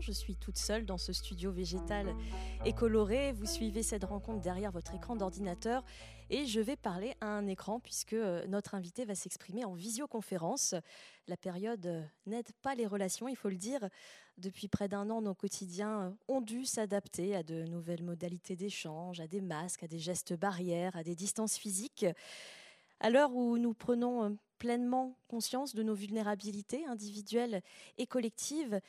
Je 0.00 0.12
suis 0.12 0.36
toute 0.36 0.56
seule 0.56 0.86
dans 0.86 0.98
ce 0.98 1.12
studio 1.12 1.50
végétal 1.50 2.14
et 2.64 2.72
coloré. 2.72 3.32
Vous 3.32 3.46
suivez 3.46 3.82
cette 3.82 4.04
rencontre 4.04 4.40
derrière 4.40 4.70
votre 4.70 4.94
écran 4.94 5.16
d'ordinateur 5.16 5.82
et 6.30 6.46
je 6.46 6.60
vais 6.60 6.76
parler 6.76 7.14
à 7.20 7.26
un 7.26 7.46
écran 7.46 7.80
puisque 7.80 8.12
euh, 8.12 8.46
notre 8.46 8.74
invité 8.74 9.04
va 9.04 9.14
s'exprimer 9.14 9.64
en 9.64 9.74
visioconférence. 9.74 10.74
La 11.26 11.36
période 11.36 11.86
euh, 11.86 12.02
n'aide 12.26 12.52
pas 12.62 12.74
les 12.74 12.86
relations, 12.86 13.26
il 13.26 13.36
faut 13.36 13.48
le 13.48 13.56
dire. 13.56 13.88
Depuis 14.38 14.68
près 14.68 14.88
d'un 14.88 15.10
an, 15.10 15.22
nos 15.22 15.34
quotidiens 15.34 16.02
euh, 16.02 16.10
ont 16.28 16.40
dû 16.40 16.64
s'adapter 16.64 17.34
à 17.34 17.42
de 17.42 17.64
nouvelles 17.64 18.04
modalités 18.04 18.54
d'échange, 18.54 19.20
à 19.20 19.26
des 19.26 19.40
masques, 19.40 19.82
à 19.82 19.88
des 19.88 19.98
gestes 19.98 20.34
barrières, 20.34 20.94
à 20.96 21.02
des 21.02 21.14
distances 21.14 21.56
physiques. 21.56 22.06
À 23.00 23.10
l'heure 23.10 23.34
où 23.34 23.58
nous 23.58 23.74
prenons 23.74 24.36
pleinement 24.58 25.16
conscience 25.28 25.74
de 25.74 25.82
nos 25.82 25.94
vulnérabilités 25.94 26.86
individuelles 26.86 27.62
et 27.98 28.06
collectives, 28.06 28.80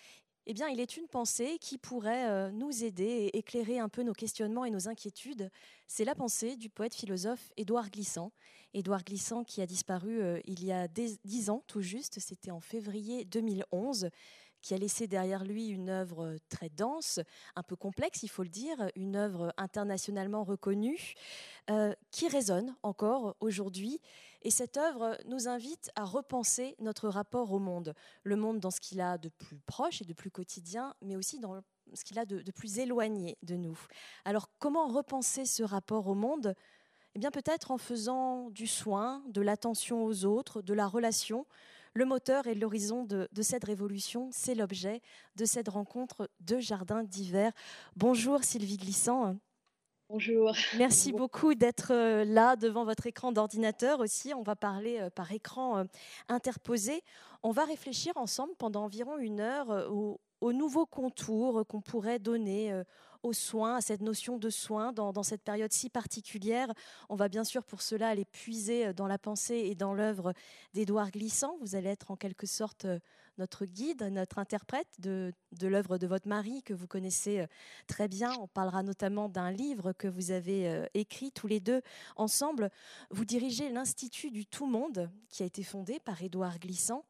eh 0.50 0.54
bien, 0.54 0.70
il 0.70 0.80
est 0.80 0.96
une 0.96 1.10
pensée 1.10 1.58
qui 1.60 1.78
pourrait 1.78 2.30
euh, 2.30 2.52
nous 2.52 2.86
aider 2.86 3.04
et 3.04 3.38
éclairer 3.38 3.80
un 3.80 3.90
peu 3.90 4.02
nos 4.02 4.14
questionnements 4.14 4.64
et 4.64 4.72
nos 4.72 4.88
inquiétudes. 4.88 5.52
C'est 5.88 6.06
la 6.06 6.16
pensée 6.16 6.56
du 6.56 6.70
poète 6.70 6.96
philosophe 6.96 7.52
Édouard 7.58 7.90
Glissant. 7.90 8.32
Édouard 8.74 9.04
Glissant 9.04 9.44
qui 9.44 9.62
a 9.62 9.66
disparu 9.66 10.22
euh, 10.22 10.40
il 10.46 10.64
y 10.64 10.72
a 10.72 10.88
dix 10.88 11.50
ans 11.50 11.64
tout 11.68 11.82
juste, 11.82 12.20
c'était 12.20 12.52
en 12.52 12.62
février 12.62 13.26
2011 13.26 14.10
qui 14.62 14.74
a 14.74 14.78
laissé 14.78 15.08
derrière 15.08 15.44
lui 15.44 15.68
une 15.68 15.90
œuvre 15.90 16.38
très 16.50 16.70
dense, 16.70 17.20
un 17.56 17.64
peu 17.64 17.76
complexe, 17.76 18.24
il 18.24 18.30
faut 18.30 18.44
le 18.44 18.50
dire, 18.50 18.90
une 18.96 19.16
œuvre 19.16 19.54
internationalement 19.58 20.44
reconnue, 20.44 21.14
euh, 21.70 21.94
qui 22.12 22.28
résonne 22.28 22.76
encore 22.84 23.36
aujourd'hui. 23.40 24.02
Et 24.42 24.52
cette 24.52 24.78
œuvre 24.78 25.18
nous 25.26 25.48
invite 25.48 25.90
à 25.96 26.06
repenser 26.06 26.76
notre 26.80 27.10
rapport 27.10 27.52
au 27.52 27.60
monde, 27.60 27.94
le 28.24 28.36
monde 28.36 28.60
dans 28.60 28.72
ce 28.72 28.80
qu'il 28.80 29.02
a 29.02 29.18
de 29.18 29.30
plus 29.30 29.60
proche 29.60 30.02
et 30.02 30.06
de 30.06 30.14
plus 30.14 30.32
quotidien, 30.32 30.94
mais 31.02 31.16
aussi 31.16 31.40
dans 31.40 31.62
ce 31.94 32.04
qu'il 32.04 32.20
a 32.20 32.26
de 32.26 32.52
plus 32.52 32.80
éloigné 32.80 33.38
de 33.44 33.56
nous. 33.56 33.78
Alors 34.26 34.50
comment 34.60 34.88
repenser 34.88 35.46
ce 35.46 35.64
rapport 35.64 36.08
au 36.08 36.16
monde? 36.16 36.56
Eh 37.18 37.20
bien 37.20 37.32
peut-être 37.32 37.72
en 37.72 37.80
faisant 37.80 38.52
du 38.52 38.68
soin, 38.68 39.24
de 39.28 39.42
l'attention 39.42 40.06
aux 40.06 40.26
autres, 40.26 40.62
de 40.62 40.76
la 40.76 40.86
relation, 40.86 41.48
le 41.98 42.06
moteur 42.06 42.46
et 42.46 42.54
l'horizon 42.54 43.04
de, 43.04 43.28
cette 43.42 43.64
révolution, 43.64 44.30
c'est 44.32 44.54
l'objet 44.54 45.02
de 45.36 45.46
cette 45.46 45.68
rencontre 45.68 46.30
de 46.42 46.60
jardins 46.60 47.04
d'hiver. 47.04 47.52
Bonjour 47.96 48.44
Sylvie 48.44 48.78
Glissant. 48.78 49.36
Bonjour. 50.08 50.54
Merci 50.78 51.12
beaucoup 51.12 51.56
d'être 51.56 51.92
euh, 51.92 52.24
là 52.24 52.56
devant 52.56 52.86
votre 52.86 53.08
écran 53.08 53.32
d'ordinateur 53.32 54.00
aussi. 54.00 54.34
On 54.36 54.44
va 54.44 54.56
parler 54.56 55.00
euh, 55.00 55.10
par 55.10 55.32
écran 55.32 55.80
euh, 55.80 55.84
interposé. 56.30 57.02
On 57.42 57.52
va 57.52 57.66
réfléchir 57.66 58.16
ensemble 58.16 58.54
pendant 58.60 58.84
environ 58.84 59.18
une 59.18 59.40
heure 59.40 59.92
au, 59.92 60.22
aux 60.40 60.54
nouveaux 60.54 60.86
contours 60.86 61.66
qu'on 61.66 61.82
pourrait 61.82 62.20
donner 62.20 62.80
aux 63.24 63.34
soins, 63.34 63.76
à 63.76 63.82
cette 63.82 64.02
notion 64.02 64.38
de 64.38 64.50
soins 64.50 64.92
dans, 64.94 65.24
cette 65.24 65.44
période 65.44 65.72
si 65.72 65.90
particulière. 65.90 66.68
On 67.10 67.16
va 67.16 67.30
bien 67.30 67.44
sûr 67.44 67.64
pour 67.64 67.82
cela 67.82 68.10
aller 68.10 68.26
puiser 68.26 68.88
euh, 68.88 68.94
dans 68.94 69.08
la 69.08 69.18
pensée 69.18 69.56
et 69.56 69.76
dans 69.76 69.94
l'œuvre 69.94 70.34
d'Édouard 70.74 71.12
Glissant. 71.12 71.58
Vous 71.62 71.76
allez 71.76 71.90
être 71.90 72.12
en 72.12 72.16
quelque 72.16 72.48
sorte 72.48 72.86
euh, 72.86 73.00
notre 73.38 73.66
guide, 73.66 74.02
notre 74.12 74.40
interprète 74.40 74.88
de, 75.00 75.32
de 75.52 75.68
l'œuvre 75.68 75.98
de 75.98 76.08
votre 76.08 76.28
mari 76.28 76.64
que 76.64 76.74
vous 76.74 76.88
connaissez 76.88 77.46
très 77.86 78.08
bien. 78.08 78.34
On 78.40 78.48
parlera 78.48 78.82
notamment 78.82 79.30
d'un 79.30 79.52
livre 79.52 79.94
que 79.94 80.08
vous 80.08 80.32
avez 80.32 80.88
écrit 80.96 81.32
tous 81.32 81.46
les 81.46 81.60
deux 81.60 81.84
ensemble. 82.16 82.72
Vous 83.12 83.26
dirigez 83.26 83.70
l'Institut 83.70 84.32
du 84.32 84.48
Tout 84.48 84.66
Monde 84.66 85.12
qui 85.30 85.44
a 85.44 85.46
été 85.46 85.62
fondé 85.62 86.00
par 86.00 86.24
Édouard 86.24 86.58
Glissant. 86.58 87.06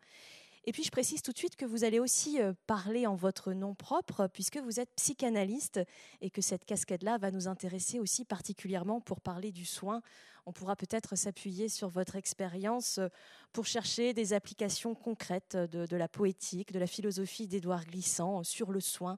Et 0.67 0.73
puis 0.73 0.83
je 0.83 0.91
précise 0.91 1.21
tout 1.21 1.31
de 1.31 1.37
suite 1.37 1.55
que 1.55 1.63
vous 1.65 1.85
allez 1.85 1.97
aussi 1.97 2.41
euh, 2.41 2.51
parler 2.67 3.07
en 3.07 3.15
votre 3.15 3.53
nom 3.53 3.73
propre, 3.73 4.27
puisque 4.27 4.57
vous 4.57 4.81
êtes 4.81 4.93
psychanalyste 4.97 5.79
et 6.19 6.29
que 6.29 6.41
cette 6.41 6.65
casquette-là 6.65 7.17
va 7.17 7.31
nous 7.31 7.47
intéresser 7.47 8.01
aussi 8.01 8.25
particulièrement 8.25 8.99
pour 8.99 9.21
parler 9.21 9.53
du 9.53 9.63
soin. 9.63 10.01
On 10.45 10.51
pourra 10.51 10.75
peut-être 10.75 11.15
s'appuyer 11.15 11.69
sur 11.69 11.87
votre 11.87 12.17
expérience 12.17 12.97
euh, 12.97 13.07
pour 13.53 13.65
chercher 13.65 14.13
des 14.13 14.33
applications 14.33 14.93
concrètes 14.93 15.55
de, 15.55 15.95
la 15.95 16.09
poétique, 16.09 16.73
de 16.73 16.79
la 16.79 16.87
philosophie 16.87 17.47
d'Édouard 17.47 17.85
Glissant 17.85 18.43
sur 18.43 18.73
le 18.73 18.81
soin, 18.81 19.17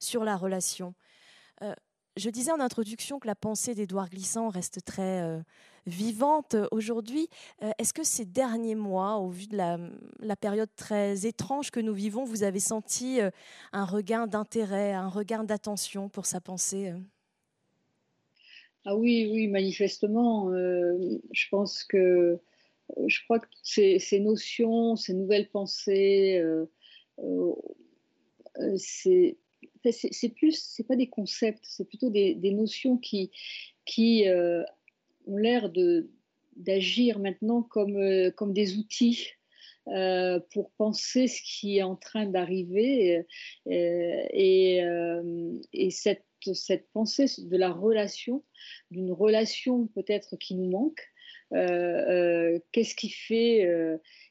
sur 0.00 0.24
la 0.24 0.34
relation. 0.34 0.94
Euh, 1.60 1.74
je 2.16 2.30
disais 2.30 2.50
en 2.50 2.60
introduction 2.60 3.18
que 3.18 3.26
la 3.26 3.34
pensée 3.34 3.74
d'Édouard 3.74 4.08
Glissant 4.08 4.48
reste 4.48 4.84
très 4.84 5.22
euh, 5.22 5.38
vivante 5.86 6.56
aujourd'hui. 6.70 7.28
Euh, 7.62 7.70
est-ce 7.78 7.92
que 7.92 8.04
ces 8.04 8.24
derniers 8.24 8.74
mois, 8.74 9.16
au 9.16 9.28
vu 9.28 9.46
de 9.46 9.56
la, 9.56 10.36
période 10.36 10.70
très 10.76 11.26
étrange 11.26 11.70
que 11.70 11.80
nous 11.80 11.92
vivons, 11.92 12.24
vous 12.24 12.42
avez 12.42 12.60
senti 12.60 13.20
euh, 13.20 13.30
un 13.72 13.84
regain 13.84 14.26
d'intérêt, 14.26 14.92
un 14.92 15.08
regain 15.08 15.44
d'attention 15.44 16.08
pour 16.08 16.24
sa 16.24 16.40
pensée 16.40 16.94
Ah 18.86 18.96
oui, 18.96 19.28
oui, 19.30 19.48
manifestement. 19.48 20.50
je 20.50 21.48
pense 21.50 21.84
que 21.84 22.38
je 23.06 23.18
crois 23.24 23.40
que 23.40 23.48
ces, 23.62 23.98
ces 23.98 24.20
notions, 24.20 24.96
ces 24.96 25.12
nouvelles 25.12 25.50
pensées, 25.50 26.42
c'est 28.76 29.36
c'est 29.92 30.28
plus, 30.30 30.58
c'est 30.58 30.86
pas 30.86 30.96
des 30.96 31.08
concepts, 31.08 31.64
c'est 31.64 31.86
plutôt 31.86 32.10
des, 32.10 32.50
notions 32.52 32.96
qui, 32.96 33.30
qui 33.84 34.28
euh, 34.28 34.62
ont 35.26 35.36
l'air 35.36 35.70
d'agir 36.56 37.18
maintenant 37.18 37.62
comme, 37.62 37.96
euh, 37.96 38.30
comme 38.30 38.52
des 38.52 38.76
outils 38.76 39.30
euh, 39.88 40.40
pour 40.52 40.70
penser 40.72 41.28
ce 41.28 41.40
qui 41.42 41.78
est 41.78 41.82
en 41.82 41.96
train 41.96 42.26
d'arriver. 42.26 43.24
Et, 43.66 44.80
et 45.72 45.90
cette, 45.90 46.24
cette 46.54 46.88
pensée 46.92 47.26
de 47.38 47.56
la 47.56 47.72
relation, 47.72 48.44
d'une 48.90 49.12
relation 49.12 49.86
peut-être 49.88 50.36
qui 50.36 50.54
nous 50.54 50.70
manque, 50.70 51.02
qu'est-ce 51.50 52.94
qui 52.94 53.10
fait 53.10 53.68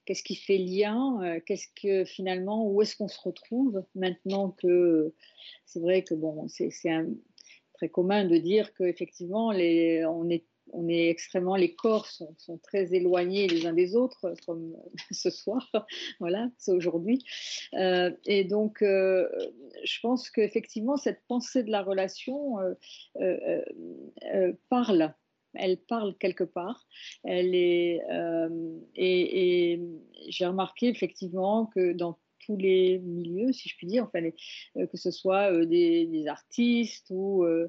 qu'est-ce 0.06 0.24
qui 0.24 0.36
fait 0.36 0.58
lien, 0.58 1.40
qu'est-ce 1.46 1.68
que 1.82 2.06
finalement, 2.06 2.70
où 2.70 2.82
est-ce 2.82 2.96
qu'on 2.96 3.08
se 3.08 3.20
retrouve 3.20 3.84
maintenant 3.96 4.52
que 4.52 5.14
c'est 5.66 5.80
vrai 5.80 6.04
que 6.04 6.14
bon, 6.14 6.48
c'est 6.48 6.70
très 7.74 7.90
commun 7.90 8.26
de 8.26 8.38
dire 8.38 8.74
qu'effectivement, 8.74 9.48
on 9.48 10.30
est 10.30 10.46
on 10.74 10.88
est 10.88 11.10
extrêmement, 11.10 11.56
les 11.56 11.74
corps 11.76 12.08
sont, 12.08 12.36
très 12.64 12.94
éloignés 12.94 13.48
les 13.48 13.66
uns 13.66 13.74
des 13.74 13.96
autres, 13.96 14.34
comme 14.46 14.76
ce 15.12 15.30
soir, 15.30 15.70
voilà, 16.20 16.50
c'est 16.58 16.72
aujourd'hui. 16.72 17.24
Euh, 17.74 18.12
et 18.26 18.44
donc, 18.44 18.82
euh, 18.82 19.28
je 19.84 20.00
pense 20.02 20.30
qu'effectivement, 20.30 20.98
cette 20.98 21.22
pensée 21.28 21.64
de 21.64 21.72
la 21.72 21.82
relation 21.82 22.58
euh, 23.22 24.54
parle 24.70 25.14
elle 25.58 25.78
parle 25.78 26.16
quelque 26.18 26.44
part. 26.44 26.86
Est, 27.26 28.02
et, 28.96 29.82
j'ai 30.28 30.46
remarqué 30.46 30.88
effectivement 30.88 31.66
que 31.68 31.94
dans 31.94 32.18
tous 32.46 32.58
les 32.58 33.00
milieux, 33.00 33.52
si 33.52 33.70
je 33.70 33.76
puis 33.76 33.88
dire, 33.88 34.04
enfin, 34.04 34.24
euh, 34.78 34.88
que 34.88 34.98
ce 34.98 35.12
soit 35.12 35.52
euh, 35.52 35.66
des, 35.66 36.26
artistes 36.28 37.08
ou 37.10 37.44
euh, 37.44 37.68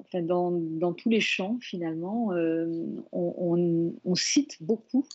enfin, 0.00 0.22
dans, 0.22 0.50
dans, 0.50 0.92
tous 0.92 1.08
les 1.08 1.20
champs, 1.20 1.58
finalement, 1.60 2.30
on, 3.12 4.14
cite 4.14 4.62
beaucoup. 4.62 5.06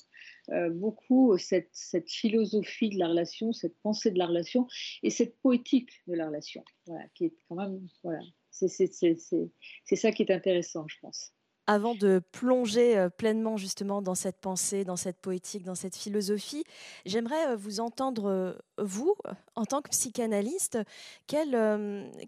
beaucoup 0.72 1.38
cette, 1.38 1.70
cette, 1.72 2.10
philosophie 2.10 2.90
de 2.90 3.00
la 3.00 3.08
relation, 3.08 3.54
cette 3.54 3.78
pensée 3.82 4.12
de 4.12 4.18
la 4.18 4.28
relation 4.28 4.68
et 5.04 5.10
cette 5.10 5.38
poétique 5.40 5.92
de 6.08 6.14
la 6.14 6.28
relation, 6.28 6.64
voilà, 6.88 7.06
qui 7.16 7.26
est 7.26 7.34
quand 7.48 7.56
même, 7.56 7.80
voilà, 8.04 8.22
c'est 8.52 9.96
ça 9.96 10.12
qui 10.12 10.24
est 10.24 10.32
intéressant, 10.32 10.86
je 10.88 10.98
pense. 11.02 11.34
Avant 11.68 11.94
de 11.94 12.22
plonger 12.32 12.98
euh, 12.98 13.10
pleinement 13.10 13.56
justement 13.56 14.02
dans 14.02 14.16
cette 14.16 14.42
pensée, 14.42 14.84
dans 14.84 14.96
cette 14.96 15.20
poétique, 15.20 15.64
dans 15.64 15.76
cette 15.76 15.96
philosophie, 15.96 16.64
j'aimerais 17.06 17.50
euh, 17.50 17.56
vous 17.56 17.80
entendre, 17.80 18.26
euh, 18.26 18.54
vous, 18.80 19.16
en 19.56 19.66
tant 19.66 19.82
que 19.82 19.90
psychanalyste, 19.90 20.80
quel, 21.28 21.52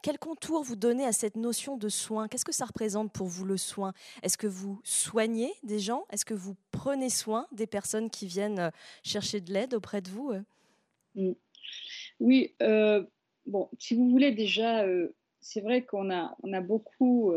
quel 0.03 0.19
contour 0.19 0.63
vous 0.63 0.75
donnez 0.75 1.03
à 1.03 1.11
cette 1.11 1.35
notion 1.35 1.77
de 1.77 1.89
soin? 1.89 2.27
Qu'est-ce 2.27 2.45
que 2.45 2.53
ça 2.53 2.65
représente 2.65 3.11
pour 3.11 3.27
vous 3.27 3.43
le 3.43 3.57
soin? 3.57 3.93
Est-ce 4.21 4.37
que 4.37 4.47
vous 4.47 4.79
soignez 4.83 5.51
des 5.63 5.79
gens? 5.79 6.05
Est-ce 6.11 6.25
que 6.25 6.35
vous 6.35 6.55
prenez 6.71 7.09
soin 7.09 7.47
des 7.51 7.67
personnes 7.67 8.11
qui 8.11 8.27
viennent 8.27 8.71
chercher 9.03 9.41
de 9.41 9.51
l'aide 9.51 9.73
auprès 9.73 10.01
de 10.01 10.09
vous 10.09 10.33
mmh. 11.15 11.31
Oui, 12.19 12.55
bon, 13.47 13.69
si 13.79 13.95
vous 13.95 14.09
voulez 14.09 14.31
déjà, 14.31 14.85
c'est 15.43 15.61
vrai 15.61 15.83
qu'on 15.85 16.11
a, 16.11 16.35
on 16.41 16.53
a 16.53 16.61
beaucoup 16.61 17.33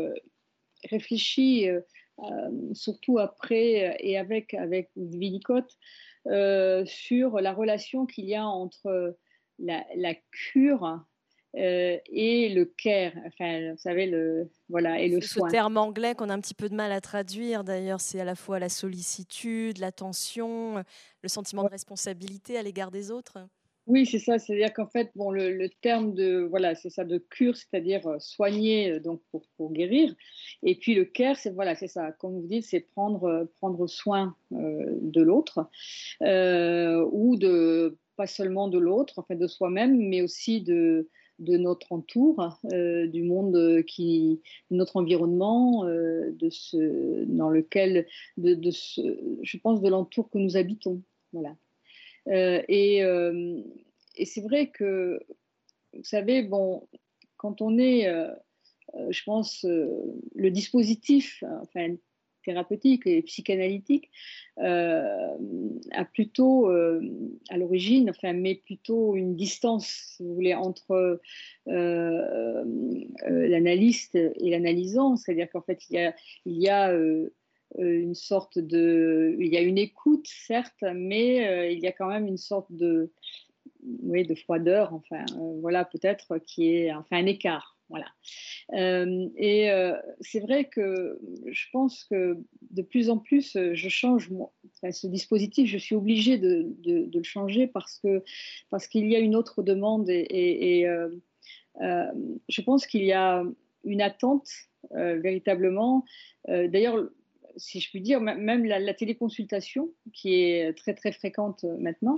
réfléchi 0.89 1.67
surtout 2.73 3.19
après 3.19 3.97
et 3.99 4.17
avec, 4.17 4.53
avec 4.55 4.89
Winnicott, 4.95 5.77
sur 6.85 7.39
la 7.39 7.53
relation 7.53 8.05
qu'il 8.05 8.25
y 8.25 8.35
a 8.35 8.47
entre 8.47 9.17
la, 9.59 9.85
la 9.95 10.15
cure 10.31 10.99
euh, 11.55 11.97
et 12.05 12.49
le 12.49 12.65
care, 12.65 13.13
enfin, 13.25 13.71
vous 13.71 13.77
savez, 13.77 14.05
le, 14.05 14.49
voilà, 14.69 14.99
et 14.99 15.07
le 15.07 15.21
soin. 15.21 15.47
Ce 15.47 15.51
terme 15.51 15.77
anglais 15.77 16.13
qu'on 16.13 16.29
a 16.29 16.33
un 16.33 16.39
petit 16.39 16.53
peu 16.53 16.69
de 16.69 16.75
mal 16.75 16.91
à 16.91 17.01
traduire, 17.01 17.63
d'ailleurs, 17.63 18.01
c'est 18.01 18.19
à 18.19 18.25
la 18.25 18.35
fois 18.35 18.59
la 18.59 18.69
sollicitude, 18.69 19.79
l'attention, 19.79 20.83
le 21.23 21.29
sentiment 21.29 21.63
de 21.63 21.69
responsabilité 21.69 22.57
à 22.57 22.61
l'égard 22.61 22.91
des 22.91 23.09
autres. 23.09 23.39
Oui, 23.87 24.05
c'est 24.05 24.19
ça. 24.19 24.37
C'est-à-dire 24.37 24.73
qu'en 24.73 24.87
fait, 24.87 25.11
bon, 25.15 25.31
le, 25.31 25.69
terme 25.81 26.13
de 26.13 26.45
voilà, 26.49 26.75
c'est 26.75 26.89
ça 26.89 27.05
de 27.05 27.17
cure, 27.17 27.55
c'est-à-dire 27.55 28.05
euh, 28.07 28.19
soigner 28.19 28.91
euh, 28.91 28.99
donc 28.99 29.21
pour, 29.31 29.47
pour, 29.57 29.71
guérir. 29.71 30.13
Et 30.63 30.75
puis 30.75 30.93
le 30.93 31.05
care, 31.05 31.37
c'est 31.37 31.51
voilà, 31.51 31.73
c'est 31.75 31.87
ça. 31.87 32.11
Comme 32.11 32.39
vous 32.39 32.47
dites, 32.47 32.65
c'est 32.65 32.81
prendre 32.81 33.49
prendre 33.59 33.87
soin 33.87 34.35
de 34.51 35.21
l'autre 35.21 35.69
ou 36.21 37.35
de 37.37 37.97
pas 38.15 38.27
seulement 38.27 38.67
de 38.67 38.79
l'autre, 38.79 39.19
en 39.19 39.23
fait, 39.23 39.35
de 39.35 39.47
soi-même, 39.47 39.97
mais 39.97 40.21
aussi 40.21 40.61
de 40.61 41.07
de 41.39 41.57
notre 41.57 41.91
entour, 41.91 42.59
euh, 42.73 43.07
du 43.07 43.23
monde 43.23 43.83
qui, 43.85 44.41
notre 44.71 44.97
environnement, 44.97 45.85
euh, 45.85 46.31
de 46.31 46.49
ce, 46.49 47.25
dans 47.25 47.49
lequel, 47.49 48.07
de, 48.37 48.53
de 48.55 48.71
ce, 48.71 49.01
je 49.43 49.57
pense, 49.57 49.81
de 49.81 49.89
l'entour 49.89 50.29
que 50.29 50.37
nous 50.37 50.57
habitons. 50.57 51.01
Voilà. 51.33 51.55
Euh, 52.27 52.61
et, 52.67 52.99
et 54.15 54.25
c'est 54.25 54.41
vrai 54.41 54.67
que, 54.67 55.19
vous 55.93 56.03
savez, 56.03 56.43
bon, 56.43 56.87
quand 57.37 57.61
on 57.61 57.77
est, 57.77 58.11
je 59.09 59.23
pense, 59.23 59.63
le 59.63 60.49
dispositif, 60.49 61.43
enfin, 61.61 61.95
thérapeutique 62.47 63.05
et 63.05 63.21
psychanalytique 63.23 64.09
euh, 64.59 65.27
a 65.91 66.05
plutôt 66.05 66.71
euh, 66.71 67.01
à 67.49 67.57
l'origine, 67.57 68.09
enfin, 68.09 68.31
met 68.33 68.55
plutôt 68.55 69.15
une 69.15 69.35
distance, 69.35 69.85
si 70.15 70.23
vous 70.23 70.33
voulez, 70.33 70.53
entre 70.53 71.19
euh, 71.67 72.63
l'analyste 73.27 74.15
et 74.15 74.49
l'analysant. 74.49 75.17
C'est-à-dire 75.17 75.49
qu'en 75.51 75.61
fait, 75.61 75.83
il 75.89 76.15
y 76.45 76.69
a 76.69 76.97
une 77.77 78.15
sorte 78.15 78.59
de, 78.59 79.35
il 79.39 79.47
y 79.47 79.57
a 79.57 79.61
une 79.61 79.77
écoute 79.77 80.25
certes, 80.27 80.83
mais 80.93 81.73
il 81.73 81.79
y 81.79 81.87
a 81.87 81.91
quand 81.91 82.07
même 82.07 82.27
une 82.27 82.37
sorte 82.37 82.71
de, 82.71 83.11
oui, 84.03 84.25
de 84.25 84.35
froideur, 84.35 84.93
enfin, 84.93 85.25
voilà, 85.61 85.85
peut-être 85.85 86.37
qui 86.39 86.73
est, 86.73 86.93
enfin, 86.93 87.17
un 87.17 87.25
écart. 87.25 87.77
Voilà. 87.89 88.07
Euh, 88.73 89.29
et 89.37 89.71
euh, 89.71 89.95
c'est 90.19 90.41
vrai 90.41 90.65
que 90.65 91.17
je 91.45 91.65
pense 91.71 92.03
que 92.03 92.37
de 92.71 92.81
plus 92.81 93.09
en 93.09 93.17
plus, 93.17 93.55
euh, 93.55 93.73
je 93.73 93.87
change 93.87 94.29
ce 94.91 95.07
dispositif. 95.07 95.69
Je 95.69 95.77
suis 95.77 95.95
obligée 95.95 96.37
de, 96.37 96.75
le 96.85 97.23
changer 97.23 97.67
parce 97.67 97.99
que 97.99 98.23
parce 98.69 98.87
qu'il 98.87 99.09
y 99.09 99.15
a 99.15 99.19
une 99.19 99.35
autre 99.35 99.63
demande 99.63 100.09
et, 100.09 100.85
je 101.79 102.61
pense 102.61 102.87
qu'il 102.87 103.03
y 103.03 103.13
a 103.13 103.43
une 103.85 104.01
attente 104.01 104.49
véritablement. 104.91 106.03
D'ailleurs, 106.47 107.09
si 107.57 107.79
je 107.79 107.89
puis 107.89 108.01
dire, 108.01 108.21
même 108.21 108.65
la, 108.65 108.93
téléconsultation, 108.93 109.89
qui 110.13 110.35
est 110.35 110.77
très 110.77 110.93
très 110.93 111.11
fréquente 111.11 111.63
euh, 111.63 111.77
maintenant, 111.77 112.17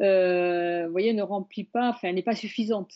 euh, 0.00 0.88
voyez, 0.88 1.12
ne 1.12 1.22
remplit 1.22 1.64
pas, 1.64 1.90
enfin, 1.90 2.12
n'est 2.12 2.22
pas 2.22 2.34
suffisante. 2.34 2.92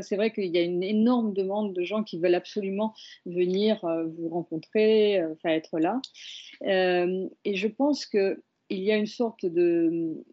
C'est 0.00 0.16
vrai 0.16 0.32
qu'il 0.32 0.54
y 0.54 0.58
a 0.58 0.62
une 0.62 0.82
énorme 0.82 1.32
demande 1.34 1.74
de 1.74 1.82
gens 1.82 2.02
qui 2.02 2.18
veulent 2.18 2.34
absolument 2.34 2.94
venir 3.26 3.84
euh, 3.84 4.04
vous 4.04 4.28
rencontrer, 4.28 5.22
enfin, 5.24 5.50
être 5.50 5.78
là. 5.78 6.00
et 6.64 7.54
je 7.54 7.68
pense 7.68 8.06
qu'il 8.06 8.36
y 8.70 8.92
a 8.92 8.96
une 8.96 9.06
sorte 9.06 9.44
de 9.44 10.24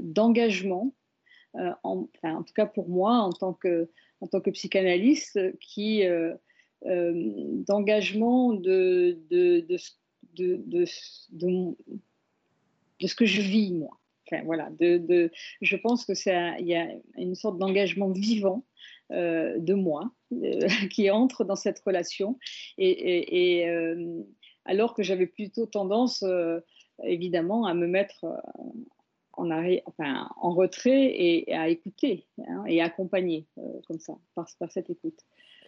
d'engagement, 0.00 0.94
en, 1.82 2.04
tout 2.04 2.54
cas 2.54 2.66
pour 2.66 2.88
moi, 2.88 3.18
en 3.18 3.32
tant 3.32 3.52
que, 3.52 3.90
en 4.20 4.28
tant 4.28 4.40
que 4.40 4.50
psychanalyste, 4.50 5.40
qui 5.58 6.04
d'engagement 6.84 8.52
de, 8.52 9.18
de, 9.30 9.60
de, 9.60 9.76
de, 10.34 10.60
de, 10.66 10.84
de, 11.32 13.06
ce 13.06 13.14
que 13.14 13.26
je 13.26 13.40
vis, 13.40 13.72
moi. 13.72 13.98
Enfin, 14.26 14.42
voilà, 14.44 14.70
de, 14.80 15.30
je 15.60 15.76
pense 15.76 16.04
que 16.04 16.12
il 16.60 16.66
y 16.66 16.74
a 16.74 16.88
une 17.16 17.34
sorte 17.34 17.58
d'engagement 17.58 18.10
vivant 18.10 18.64
euh, 19.12 19.58
de 19.58 19.74
moi 19.74 20.10
euh, 20.32 20.66
qui 20.90 21.10
entre 21.10 21.44
dans 21.44 21.56
cette 21.56 21.78
relation. 21.80 22.38
Et, 22.78 23.68
euh, 23.68 24.22
alors 24.64 24.94
que 24.94 25.02
j'avais 25.02 25.26
plutôt 25.26 25.66
tendance, 25.66 26.24
évidemment, 27.02 27.66
à 27.66 27.74
me 27.74 27.86
mettre 27.86 28.24
en, 29.34 29.50
enfin, 29.84 30.30
en 30.40 30.54
retrait 30.54 31.12
et, 31.14 31.54
à 31.54 31.68
écouter 31.68 32.26
hein, 32.48 32.64
et 32.66 32.80
accompagner 32.80 33.46
comme 33.86 33.98
ça, 33.98 34.14
par, 34.34 34.46
par 34.58 34.72
cette 34.72 34.88
écoute. 34.88 35.20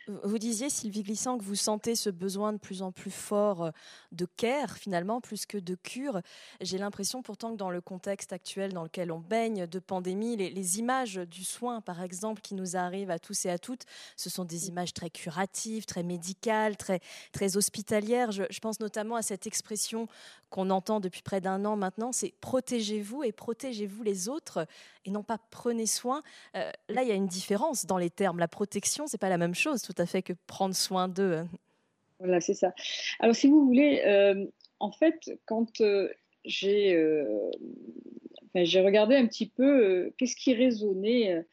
Vous 0.09 0.39
disiez, 0.39 0.71
Sylvie 0.71 1.03
Glissant, 1.03 1.37
que 1.37 1.43
vous 1.43 1.57
sentez 1.57 1.97
ce 1.97 2.11
besoin 2.11 2.53
de 2.53 2.59
plus 2.59 2.81
en 2.81 2.93
plus 2.93 3.11
fort 3.11 3.65
euh, 3.65 3.71
de 4.13 4.25
care, 4.25 4.77
finalement, 4.77 5.21
plus 5.21 5.47
que 5.47 5.59
de 5.59 5.75
cure. 5.75 6.21
J'ai 6.61 6.79
l'impression 6.79 7.23
pourtant 7.23 7.51
que 7.51 7.57
dans 7.57 7.71
le 7.71 7.81
contexte 7.81 8.33
actuel 8.33 8.73
dans 8.73 8.85
lequel 8.85 9.11
on 9.11 9.19
baigne, 9.19 9.67
de 9.67 9.79
pandémie, 9.81 10.37
les, 10.37 10.79
images 10.79 11.17
du 11.17 11.43
soin, 11.43 11.81
par 11.81 12.03
exemple, 12.03 12.41
qui 12.41 12.55
nous 12.55 12.77
arrivent 12.77 13.11
à 13.11 13.19
tous 13.19 13.47
et 13.47 13.51
à 13.51 13.59
toutes, 13.59 13.83
ce 14.17 14.31
sont 14.31 14.45
des 14.45 14.69
images 14.69 14.95
très 14.95 15.11
curatives, 15.11 15.87
très 15.87 16.05
médicales, 16.05 16.77
très, 16.77 17.01
très 17.33 17.57
hospitalières. 17.57 18.31
Je, 18.31 18.61
pense 18.61 18.79
notamment 18.79 19.17
à 19.17 19.23
cette 19.23 19.47
expression 19.49 20.07
qu'on 20.51 20.71
entend 20.71 21.01
depuis 21.01 21.23
près 21.23 21.41
d'un 21.41 21.65
an 21.65 21.77
maintenant, 21.77 22.13
c'est 22.13 22.33
protégez-vous 22.41 23.25
et 23.25 23.33
protégez-vous 23.33 24.05
les 24.05 24.29
autres 24.29 24.67
et 25.05 25.11
non 25.11 25.23
pas 25.23 25.39
prenez 25.51 25.87
soin. 25.87 26.23
Euh, 26.55 26.71
là, 26.89 27.03
il 27.03 27.09
y 27.09 27.13
a 27.13 27.15
une 27.15 27.27
différence 27.27 27.87
dans 27.87 27.99
les 27.99 28.11
termes. 28.11 28.39
La 28.39 28.49
protection, 28.49 29.07
c'est 29.07 29.19
pas 29.19 29.29
la 29.29 29.39
même 29.39 29.55
chose 29.55 29.83
tout 29.83 29.96
à 29.99 30.07
fait 30.07 30.23
que 30.23 30.33
prendre 30.47 30.75
soin 30.75 31.09
d'eux. 31.09 31.45
Voilà, 32.19 32.41
c'est 32.41 32.55
ça. 32.55 32.75
Alors, 33.21 33.35
si 33.35 33.47
vous 33.49 33.65
voulez, 33.67 34.03
euh, 34.07 34.47
en 34.81 34.93
fait, 34.93 35.39
quand 35.47 35.81
euh, 35.81 36.09
j'ai 36.45 36.97
j'ai 38.55 38.81
regardé 38.81 39.17
un 39.17 39.27
petit 39.27 39.51
peu 39.51 40.13
qu'est-ce 40.17 40.35
qui 40.35 40.55
résonnait 40.55 41.45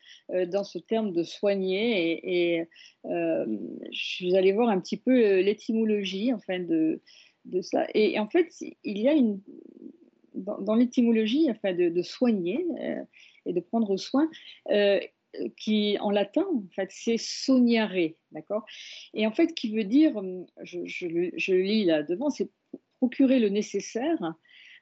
dans 0.48 0.64
ce 0.64 0.80
terme 0.80 1.12
de 1.12 1.24
soigner 1.24 2.22
et, 2.24 2.68
je 3.04 3.58
suis 3.92 4.38
allée 4.38 4.54
voir 4.54 4.70
un 4.70 4.80
petit 4.80 4.96
peu 4.96 5.42
l'étymologie 5.42 6.32
enfin 6.32 6.60
de, 6.60 7.02
de 7.44 7.62
ça. 7.62 7.88
Et, 7.94 8.18
en 8.20 8.30
fait, 8.30 8.54
il 8.86 8.98
y 8.98 9.10
a 9.10 9.14
une 9.14 9.42
dans, 10.34 10.76
l'étymologie 10.76 11.48
enfin 11.50 11.74
de, 11.74 12.02
soigner 12.02 12.66
et 13.46 13.54
de 13.54 13.60
prendre 13.60 13.98
soin, 13.98 14.30
euh, 14.72 15.00
qui 15.58 15.98
en 16.00 16.10
latin, 16.10 16.46
en 16.54 16.64
fait, 16.76 16.90
c'est 16.92 17.18
sognare, 17.18 18.14
d'accord? 18.32 18.66
Et 19.14 19.26
en 19.28 19.32
fait, 19.32 19.54
qui 19.54 19.76
veut 19.76 19.84
dire, 19.84 20.14
je, 20.62 20.80
je, 20.86 21.54
lis 21.54 21.86
là 21.86 22.04
devant, 22.04 22.30
c'est 22.30 22.50
procurer 23.00 23.40
le 23.40 23.50
nécessaire, 23.50 24.34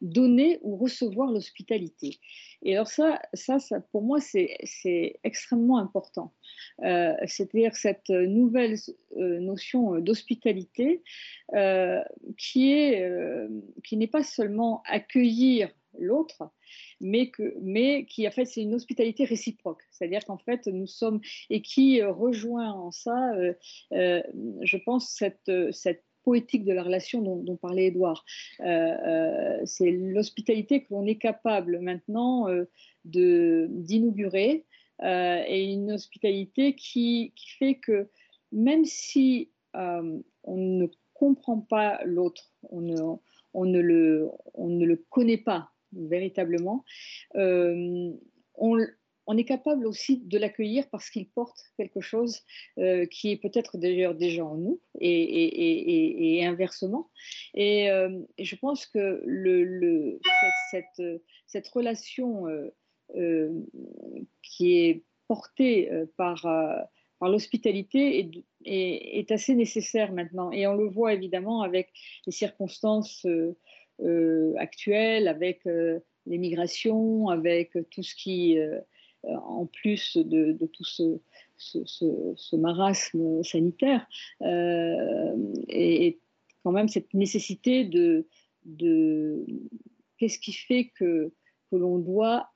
donner 0.01 0.59
ou 0.61 0.77
recevoir 0.77 1.31
l'hospitalité. 1.31 2.19
Et 2.63 2.75
alors 2.75 2.87
ça, 2.87 3.19
ça, 3.33 3.59
ça 3.59 3.81
pour 3.91 4.01
moi, 4.01 4.19
c'est 4.19 5.19
extrêmement 5.23 5.77
important. 5.77 6.33
Euh, 6.83 7.13
c'est-à-dire 7.25 7.75
cette 7.75 8.09
nouvelle 8.09 8.75
euh, 9.17 9.39
notion 9.39 9.99
d'hospitalité 9.99 11.03
qui 12.37 12.71
est 12.71 13.07
qui 13.83 13.97
n'est 13.97 14.07
pas 14.07 14.23
seulement 14.23 14.81
accueillir 14.85 15.69
l'autre, 15.99 16.43
mais, 16.99 17.31
mais 17.61 18.05
qui 18.05 18.27
en 18.27 18.31
fait 18.31 18.45
c'est 18.45 18.61
une 18.61 18.73
hospitalité 18.73 19.25
réciproque, 19.25 19.81
c'est-à-dire 19.91 20.23
qu'en 20.25 20.37
fait 20.37 20.67
nous 20.67 20.87
sommes 20.87 21.19
et 21.49 21.61
qui 21.61 22.01
euh, 22.01 22.11
rejoint 22.11 22.71
en 22.71 22.91
ça, 22.91 23.33
euh, 23.33 23.53
euh, 23.93 24.21
je 24.61 24.77
pense 24.77 25.09
cette, 25.09 25.51
cette 25.71 26.03
poétique 26.23 26.65
de 26.65 26.73
la 26.73 26.83
relation 26.83 27.21
dont, 27.21 27.57
parlait 27.57 27.87
Edouard. 27.87 28.23
c'est 28.59 29.91
l'hospitalité 29.91 30.83
que 30.83 30.87
l'on 30.91 31.07
est 31.07 31.17
capable 31.17 31.79
maintenant 31.79 32.45
de 33.05 33.67
d'inaugurer 33.71 34.65
et 35.03 35.63
une 35.63 35.93
hospitalité 35.93 36.75
qui, 36.75 37.33
qui, 37.35 37.49
fait 37.57 37.75
que 37.75 38.07
même 38.51 38.85
si 38.85 39.49
on 39.73 40.21
ne 40.45 40.85
comprend 41.15 41.59
pas 41.59 41.99
l'autre, 42.05 42.51
on 42.69 42.81
ne, 42.81 43.01
on, 43.55 43.65
ne 43.65 44.29
on 44.53 44.69
ne 44.69 44.85
le 44.85 44.95
connaît 45.09 45.37
pas 45.37 45.71
véritablement, 45.93 46.83
euh, 47.35 48.11
on, 48.55 49.37
est 49.37 49.45
capable 49.45 49.85
aussi 49.85 50.17
de 50.17 50.37
l'accueillir 50.37 50.89
parce 50.91 51.09
qu'il 51.09 51.29
porte 51.29 51.57
quelque 51.77 52.01
chose 52.01 52.41
euh, 52.79 53.05
qui 53.05 53.31
est 53.31 53.37
peut-être 53.37 53.77
d'ailleurs 53.77 54.13
déjà 54.13 54.43
en 54.43 54.55
nous 54.55 54.81
et, 54.99 56.41
inversement. 56.45 57.09
Euh, 57.57 58.19
et, 58.37 58.43
je 58.43 58.55
pense 58.57 58.85
que 58.85 60.19
cette, 61.47 61.67
relation 61.69 62.45
qui 64.41 64.77
est 64.77 65.03
portée 65.27 65.89
par, 66.17 66.45
l'hospitalité 67.21 68.29
est, 68.65 69.31
assez 69.31 69.55
nécessaire 69.55 70.11
maintenant. 70.11 70.51
Et 70.51 70.67
on 70.67 70.75
le 70.75 70.89
voit 70.89 71.13
évidemment 71.13 71.61
avec 71.61 71.93
les 72.25 72.33
circonstances 72.33 73.25
actuelles, 74.57 75.27
avec 75.27 75.63
les 75.65 76.37
migrations, 76.37 77.29
avec 77.29 77.71
tout 77.89 78.03
ce 78.03 78.15
qui, 78.15 78.57
en 79.23 79.65
plus 79.65 80.17
de, 80.17 80.57
tout 80.73 80.83
ce, 80.83 81.19
ce, 81.57 82.55
marasme 82.55 83.43
sanitaire, 83.43 84.07
et, 84.41 86.19
quand 86.63 86.71
même 86.71 86.87
cette 86.87 87.13
nécessité 87.13 87.85
de, 87.85 88.27
de 88.65 89.45
qu'est-ce 90.17 90.37
qui 90.37 90.53
fait 90.53 90.91
que, 90.95 91.31
que 91.71 91.75
l'on 91.75 91.97
doit 91.97 92.51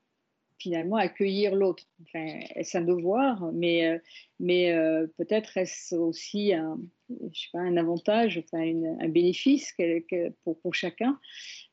finalement 0.66 0.96
accueillir 0.96 1.56
l'autre. 1.56 1.84
Enfin, 2.02 2.40
est-ce 2.56 2.76
un 2.76 2.82
devoir, 2.82 3.52
mais, 3.54 3.88
euh, 3.88 4.00
mais 4.40 4.74
euh, 4.74 5.06
peut-être 5.16 5.58
est-ce 5.58 5.94
aussi 5.94 6.54
un, 6.54 6.80
je 7.10 7.40
sais 7.40 7.50
pas, 7.54 7.60
un 7.60 7.78
avantage, 7.78 8.44
un 8.52 9.08
bénéfice 9.10 9.76
pour, 10.44 10.60
pour, 10.60 10.74
chacun. 10.74 11.20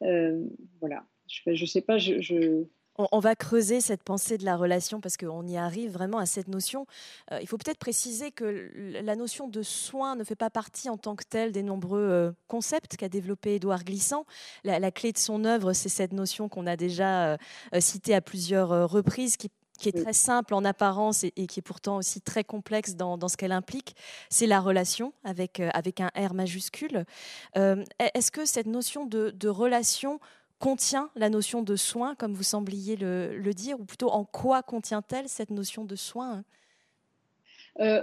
Euh, 0.02 0.44
voilà, 0.80 1.06
je 1.26 1.58
ne 1.58 1.66
sais 1.66 1.80
pas, 1.80 1.96
je, 1.96 2.66
on, 2.96 3.20
va 3.20 3.34
creuser 3.34 3.80
cette 3.80 4.02
pensée 4.02 4.38
de 4.38 4.44
la 4.44 4.56
relation 4.56 5.00
parce 5.00 5.16
qu'on 5.16 5.46
y 5.46 5.56
arrive 5.56 5.92
vraiment 5.92 6.18
à 6.18 6.26
cette 6.26 6.48
notion. 6.48 6.86
Euh, 7.30 7.38
il 7.40 7.48
faut 7.48 7.56
peut-être 7.56 7.78
préciser 7.78 8.30
que 8.30 8.70
la 8.74 9.16
notion 9.16 9.48
de 9.48 9.62
soin 9.62 10.14
ne 10.16 10.24
fait 10.24 10.36
pas 10.36 10.50
partie 10.50 10.90
en 10.90 10.98
tant 10.98 11.16
que 11.16 11.24
telle 11.24 11.52
des 11.52 11.62
nombreux 11.62 12.00
euh, 12.00 12.32
concepts 12.48 12.96
qu'a 12.96 13.08
développé 13.08 13.54
Édouard 13.54 13.84
Glissant. 13.84 14.26
La, 14.64 14.90
clé 14.90 15.12
de 15.12 15.18
son 15.18 15.44
œuvre, 15.44 15.72
c'est 15.72 15.88
cette 15.88 16.12
notion 16.12 16.48
qu'on 16.48 16.66
a 16.66 16.76
déjà 16.76 17.32
euh, 17.32 17.36
citée 17.78 18.14
à 18.14 18.20
plusieurs 18.20 18.90
reprises, 18.90 19.36
qui 19.36 19.48
est 19.88 20.02
très 20.02 20.12
simple 20.12 20.54
en 20.54 20.64
apparence 20.64 21.24
et, 21.24 21.46
qui 21.46 21.60
est 21.60 21.62
pourtant 21.62 21.96
aussi 21.96 22.20
très 22.20 22.44
complexe 22.44 22.94
dans, 22.94 23.28
ce 23.28 23.36
qu'elle 23.36 23.52
implique, 23.52 23.96
c'est 24.28 24.46
la 24.46 24.60
relation 24.60 25.12
avec, 25.24 25.60
avec 25.60 26.00
un 26.00 26.10
R 26.14 26.34
majuscule. 26.34 27.04
Est-ce 27.56 28.30
que 28.30 28.44
cette 28.44 28.66
notion 28.66 29.06
de 29.06 29.48
relation 29.48 30.20
contient 30.62 31.10
la 31.16 31.28
notion 31.28 31.60
de 31.60 31.74
soin, 31.74 32.14
comme 32.14 32.34
vous 32.34 32.44
sembliez 32.44 32.94
le, 32.94 33.50
dire, 33.50 33.80
ou 33.80 33.84
plutôt 33.84 34.10
en 34.10 34.24
quoi 34.24 34.62
contient-elle 34.62 35.28
cette 35.28 35.50
notion 35.50 35.84
de 35.84 35.96
soin? 35.96 36.44
Euh, 37.80 38.00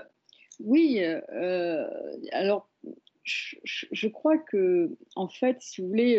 Oui, 0.60 1.00
euh, 1.02 1.88
alors 2.34 2.68
je, 3.24 4.08
crois 4.10 4.38
que, 4.38 4.90
en 5.16 5.30
fait, 5.30 5.62
si 5.62 5.80
vous 5.80 5.88
voulez, 5.88 6.18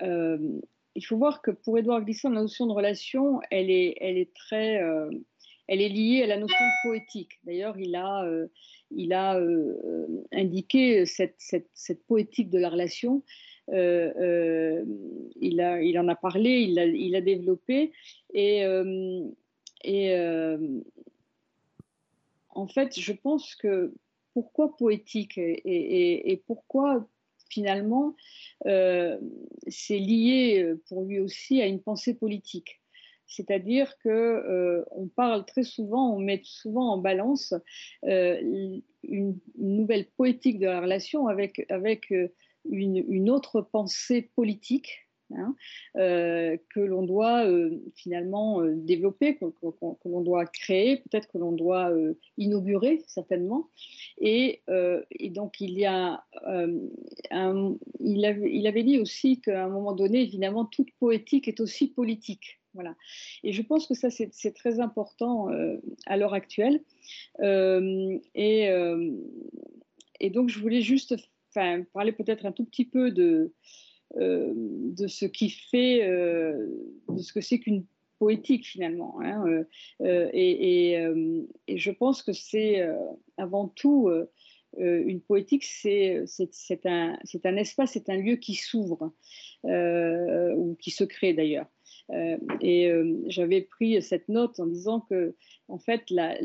euh, 0.00 0.60
il 0.94 1.04
faut 1.04 1.16
voir 1.16 1.42
que 1.42 1.50
pour 1.50 1.76
Édouard 1.76 2.02
Glissant, 2.02 2.30
la 2.30 2.42
notion 2.42 2.66
de 2.66 2.72
relation, 2.72 3.40
elle 3.50 3.70
est, 3.70 3.96
elle 4.00 4.16
est 4.16 4.32
très 4.32 4.80
elle 5.66 5.80
est 5.80 5.88
liée 5.88 6.22
à 6.22 6.26
la 6.26 6.36
notion 6.36 6.64
poétique. 6.84 7.40
D'ailleurs, 7.42 7.76
il 7.78 7.96
a, 7.96 8.24
il 8.92 9.12
a 9.12 9.40
indiqué 10.30 11.04
cette, 11.04 12.06
poétique 12.06 12.50
de 12.50 12.60
la 12.60 12.68
relation 12.68 13.24
il, 13.68 15.60
a, 15.60 15.82
il 15.82 15.98
en 15.98 16.08
a 16.08 16.14
parlé, 16.14 16.60
il 16.60 16.74
l'a 16.74 17.18
a 17.18 17.20
développé. 17.20 17.92
Et, 18.32 18.64
euh, 18.64 19.26
en 22.50 22.66
fait, 22.66 22.98
je 22.98 23.12
pense 23.12 23.54
que 23.54 23.92
pourquoi 24.32 24.76
poétique 24.76 25.38
et, 25.38 26.42
pourquoi 26.46 27.06
finalement 27.48 28.16
c'est 28.64 29.98
lié 29.98 30.74
pour 30.88 31.04
lui 31.04 31.20
aussi 31.20 31.60
à 31.60 31.66
une 31.66 31.80
pensée 31.80 32.14
politique. 32.14 32.80
C'est-à-dire 33.26 33.96
que 33.98 34.84
on 34.90 35.08
parle 35.08 35.44
très 35.44 35.64
souvent, 35.64 36.14
on 36.14 36.18
met 36.18 36.40
souvent 36.44 36.92
en 36.92 36.98
balance 36.98 37.54
une, 38.02 38.82
nouvelle 39.58 40.06
poétique 40.16 40.58
de 40.58 40.66
la 40.66 40.80
relation 40.80 41.28
avec, 41.28 41.66
avec 41.70 42.12
une, 42.70 43.30
autre 43.30 43.60
pensée 43.60 44.30
politique 44.34 45.06
hein, 45.34 45.54
euh, 45.96 46.56
que 46.70 46.80
l'on 46.80 47.02
doit 47.02 47.46
euh, 47.46 47.82
finalement 47.94 48.60
euh, 48.60 48.74
développer, 48.74 49.36
que, 49.36 49.44
l'on 50.04 50.20
doit 50.20 50.46
créer, 50.46 50.96
peut-être 50.96 51.28
que 51.28 51.38
l'on 51.38 51.52
doit 51.52 51.92
inaugurer 52.36 53.02
certainement. 53.06 53.68
Et, 54.18 54.62
donc 55.30 55.60
il 55.60 55.78
y 55.78 55.86
a, 55.86 56.24
il, 58.00 58.66
avait, 58.66 58.82
dit 58.82 58.98
aussi 58.98 59.40
qu'à 59.40 59.64
un 59.64 59.68
moment 59.68 59.92
donné, 59.92 60.22
évidemment, 60.22 60.64
toute 60.64 60.90
poétique 60.98 61.48
est 61.48 61.60
aussi 61.60 61.88
politique. 61.88 62.60
Voilà. 62.74 62.96
Et 63.44 63.52
je 63.52 63.62
pense 63.62 63.86
que 63.86 63.94
ça, 63.94 64.10
c'est 64.10 64.54
très 64.54 64.80
important 64.80 65.48
à 66.06 66.16
l'heure 66.16 66.34
actuelle. 66.34 66.82
et 67.40 68.70
donc, 70.30 70.48
je 70.48 70.58
voulais 70.58 70.80
juste 70.80 71.16
parler 71.92 72.12
peut-être 72.12 72.46
un 72.46 72.52
tout 72.52 72.64
petit 72.64 72.84
peu 72.84 73.10
de, 73.10 73.52
euh, 74.16 74.54
ce 75.08 75.26
qui 75.26 75.50
fait, 75.50 76.06
euh, 76.08 76.68
de 77.08 77.18
ce 77.18 77.32
que 77.32 77.40
c'est 77.40 77.58
qu'une 77.58 77.84
poétique 78.18 78.66
finalement. 78.66 79.20
Hein, 79.20 79.64
euh, 80.02 80.30
et, 80.32 80.92
et, 81.66 81.76
je 81.76 81.90
pense 81.90 82.22
que 82.22 82.32
c'est 82.32 82.86
avant 83.36 83.68
tout 83.68 84.08
une 84.78 85.20
poétique, 85.20 85.64
c'est 85.64 86.24
un, 86.84 87.18
un 87.44 87.56
espace, 87.56 87.92
c'est 87.92 88.08
un 88.08 88.16
lieu 88.16 88.36
qui 88.36 88.54
s'ouvre 88.54 89.12
ou 89.64 90.76
qui 90.80 90.90
se 90.90 91.04
crée 91.04 91.34
d'ailleurs. 91.34 91.66
Euh, 92.10 92.36
et 92.60 92.90
euh, 92.90 93.22
j'avais 93.26 93.62
pris 93.62 94.02
cette 94.02 94.28
note 94.28 94.60
en 94.60 94.66
disant 94.66 95.00
que, 95.00 95.34
en 95.68 95.78
fait, 95.78 96.02
la, 96.10 96.36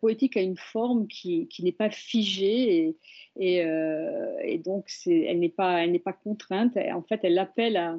poétique 0.00 0.36
a 0.36 0.40
une 0.40 0.56
forme 0.56 1.06
qui, 1.06 1.48
n'est 1.60 1.72
pas 1.72 1.90
figée 1.90 2.96
et, 3.38 3.64
euh, 3.64 4.58
donc 4.64 4.88
elle 5.06 5.38
n'est 5.38 5.48
pas, 5.48 5.84
elle 5.84 5.92
n'est 5.92 5.98
pas 5.98 6.12
contrainte. 6.12 6.76
En 6.76 7.02
fait, 7.02 7.20
elle 7.22 7.38
appelle 7.38 7.76
à, 7.76 7.96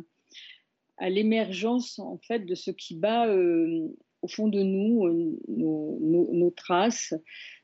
à 0.97 1.09
l'émergence 1.09 1.99
en 1.99 2.17
fait 2.17 2.39
de 2.39 2.55
ce 2.55 2.71
qui 2.71 2.95
bat 2.95 3.27
au 4.25 4.27
fond 4.27 4.47
de 4.47 4.61
nous, 4.61 5.37
nos, 5.47 5.99
nos, 6.33 6.49
traces, 6.49 7.13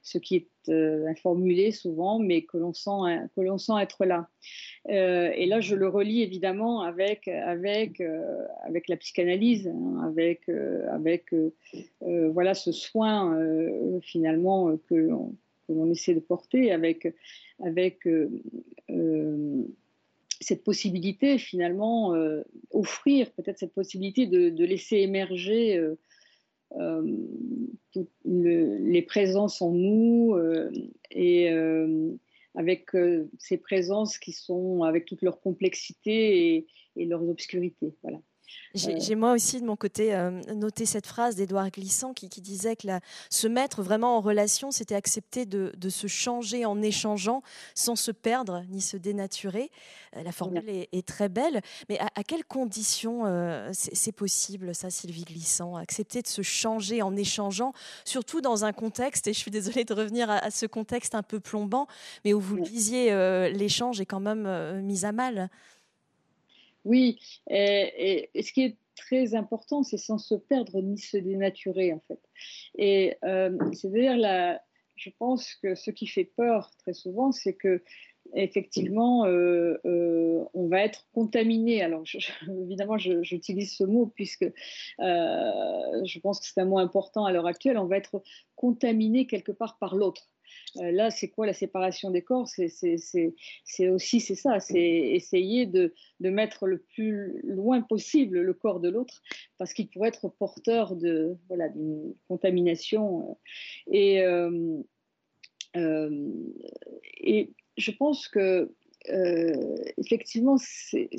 ce 0.03 0.19
qui 0.19 0.35
est 0.35 0.71
informulé 1.07 1.71
souvent, 1.71 2.19
mais 2.19 2.43
que 2.43 2.57
l'on 2.57 2.73
sent, 2.73 3.27
que 3.35 3.41
l'on 3.41 3.57
sent 3.57 3.73
être 3.81 4.05
là. 4.05 4.29
Euh, 4.89 5.31
et 5.35 5.45
là, 5.45 5.59
je 5.59 5.75
le 5.75 5.87
relie 5.87 6.21
évidemment 6.21 6.81
avec, 6.81 7.27
avec, 7.27 7.99
euh, 7.99 8.45
avec 8.63 8.87
la 8.87 8.97
psychanalyse, 8.97 9.67
hein, 9.67 10.01
avec, 10.03 10.49
euh, 10.49 10.87
avec 10.91 11.33
voilà, 12.01 12.53
ce 12.53 12.71
soin 12.71 13.37
finalement 14.01 14.77
que 14.87 14.95
l'on, 14.95 15.35
que 15.67 15.91
essaie 15.91 16.13
de 16.13 16.19
porter, 16.19 16.71
avec, 16.71 17.07
avec 17.63 18.07
cette 20.39 20.63
possibilité 20.63 21.37
finalement, 21.37 22.13
offrir 22.71 23.31
peut-être 23.31 23.59
cette 23.59 23.73
possibilité 23.73 24.27
de 24.27 24.65
laisser 24.65 24.97
émerger 24.97 25.79
toutes 27.91 28.11
les 28.25 29.01
présences 29.01 29.61
en 29.61 29.71
nous 29.71 30.37
et 31.11 31.49
avec 32.55 32.93
euh, 32.95 33.29
ces 33.39 33.57
présences 33.57 34.17
qui 34.17 34.33
sont 34.33 34.83
avec 34.83 35.05
toute 35.05 35.21
leur 35.21 35.39
complexité 35.39 36.55
et, 36.55 36.67
et 36.95 37.05
leurs 37.05 37.27
obscurités. 37.27 37.95
Voilà. 38.03 38.19
Euh. 38.75 38.95
J'ai 38.97 39.15
moi 39.15 39.33
aussi 39.33 39.59
de 39.59 39.65
mon 39.65 39.75
côté 39.75 40.13
euh, 40.13 40.31
noté 40.55 40.85
cette 40.85 41.07
phrase 41.07 41.35
d'Édouard 41.35 41.69
Glissant 41.71 42.13
qui, 42.13 42.27
disait 42.41 42.75
que 42.75 42.87
se 43.29 43.47
mettre 43.47 43.83
vraiment 43.83 44.17
en 44.17 44.21
relation, 44.21 44.71
c'était 44.71 44.95
accepter 44.95 45.45
de, 45.45 45.71
se 45.89 46.07
changer 46.07 46.65
en 46.65 46.81
échangeant 46.81 47.43
sans 47.75 47.95
se 47.95 48.11
perdre 48.11 48.63
ni 48.69 48.81
se 48.81 48.97
dénaturer. 48.97 49.69
Euh, 50.15 50.23
la 50.23 50.31
formule 50.31 50.63
est, 50.67 51.05
très 51.05 51.29
belle, 51.29 51.61
mais 51.89 51.99
à, 51.99 52.23
quelles 52.23 52.45
conditions 52.45 53.23
c'est 53.73 54.11
possible 54.11 54.73
ça, 54.73 54.89
Sylvie 54.89 55.25
Glissant? 55.25 55.75
Accepter 55.75 56.21
de 56.21 56.27
se 56.27 56.41
changer 56.41 57.01
en 57.01 57.15
échangeant, 57.15 57.73
surtout 58.05 58.41
dans 58.41 58.65
un 58.65 58.71
contexte, 58.71 59.27
et 59.27 59.33
je 59.33 59.39
suis 59.39 59.51
désolée 59.51 59.83
de 59.83 59.93
revenir 59.93 60.29
à, 60.29 60.51
ce 60.51 60.65
contexte 60.65 61.15
un 61.15 61.23
peu 61.23 61.39
plombant, 61.39 61.87
mais 62.23 62.33
où 62.33 62.39
vous 62.39 62.55
le 62.55 62.61
disiez, 62.61 63.09
l'échange 63.51 63.99
est 63.99 64.05
quand 64.05 64.19
même 64.19 64.81
mis 64.81 65.05
à 65.05 65.11
mal. 65.11 65.49
Oui, 66.85 67.19
et, 67.49 68.29
ce 68.35 68.51
qui 68.51 68.63
est 68.63 68.77
très 68.95 69.35
important, 69.35 69.83
c'est 69.83 69.97
sans 69.97 70.17
se 70.17 70.35
perdre 70.35 70.81
ni 70.81 70.97
se 70.97 71.17
dénaturer, 71.17 71.93
en 71.93 72.01
fait. 72.07 72.19
Et 72.77 73.15
euh, 73.23 73.57
c'est-à-dire, 73.73 74.59
je 74.95 75.09
pense 75.17 75.55
que 75.55 75.75
ce 75.75 75.91
qui 75.91 76.07
fait 76.07 76.25
peur 76.25 76.71
très 76.77 76.93
souvent, 76.93 77.31
c'est 77.31 77.53
que 77.53 77.83
effectivement, 78.35 79.23
on 79.23 80.67
va 80.67 80.81
être 80.81 81.07
contaminé. 81.13 81.81
Alors, 81.81 82.03
évidemment, 82.47 82.97
j'utilise 82.97 83.75
ce 83.75 83.83
mot 83.83 84.05
puisque 84.15 84.45
je 84.99 86.19
pense 86.19 86.39
que 86.39 86.45
c'est 86.45 86.61
un 86.61 86.65
mot 86.65 86.79
important 86.79 87.25
à 87.25 87.31
l'heure 87.31 87.47
actuelle. 87.47 87.77
On 87.77 87.85
va 87.85 87.97
être 87.97 88.21
contaminé 88.55 89.27
quelque 89.27 89.51
part 89.51 89.77
par 89.79 89.95
l'autre. 89.95 90.29
Euh, 90.77 90.91
là, 90.91 91.11
c'est 91.11 91.27
quoi 91.27 91.45
la 91.45 91.53
séparation 91.53 92.11
des 92.11 92.21
corps? 92.21 92.47
C'est 92.47 93.89
aussi 93.89 94.19
c'est 94.19 94.35
ça, 94.35 94.59
c'est 94.59 94.79
essayer 94.79 95.65
de, 95.65 95.93
mettre 96.19 96.67
le 96.67 96.79
plus 96.79 97.41
loin 97.43 97.81
possible 97.81 98.39
le 98.39 98.53
corps 98.53 98.79
de 98.79 98.89
l'autre 98.89 99.21
parce 99.57 99.73
qu'il 99.73 99.89
pourrait 99.89 100.09
être 100.09 100.29
porteur 100.29 100.95
de 100.95 101.37
voilà 101.47 101.69
d'une 101.69 102.13
contamination. 102.27 103.37
Et 103.91 104.21
euh, 104.21 104.81
euh, 105.75 106.29
et 107.19 107.53
je 107.77 107.91
pense 107.91 108.27
que 108.27 108.71
effectivement, 109.97 110.57
c'est 110.57 111.09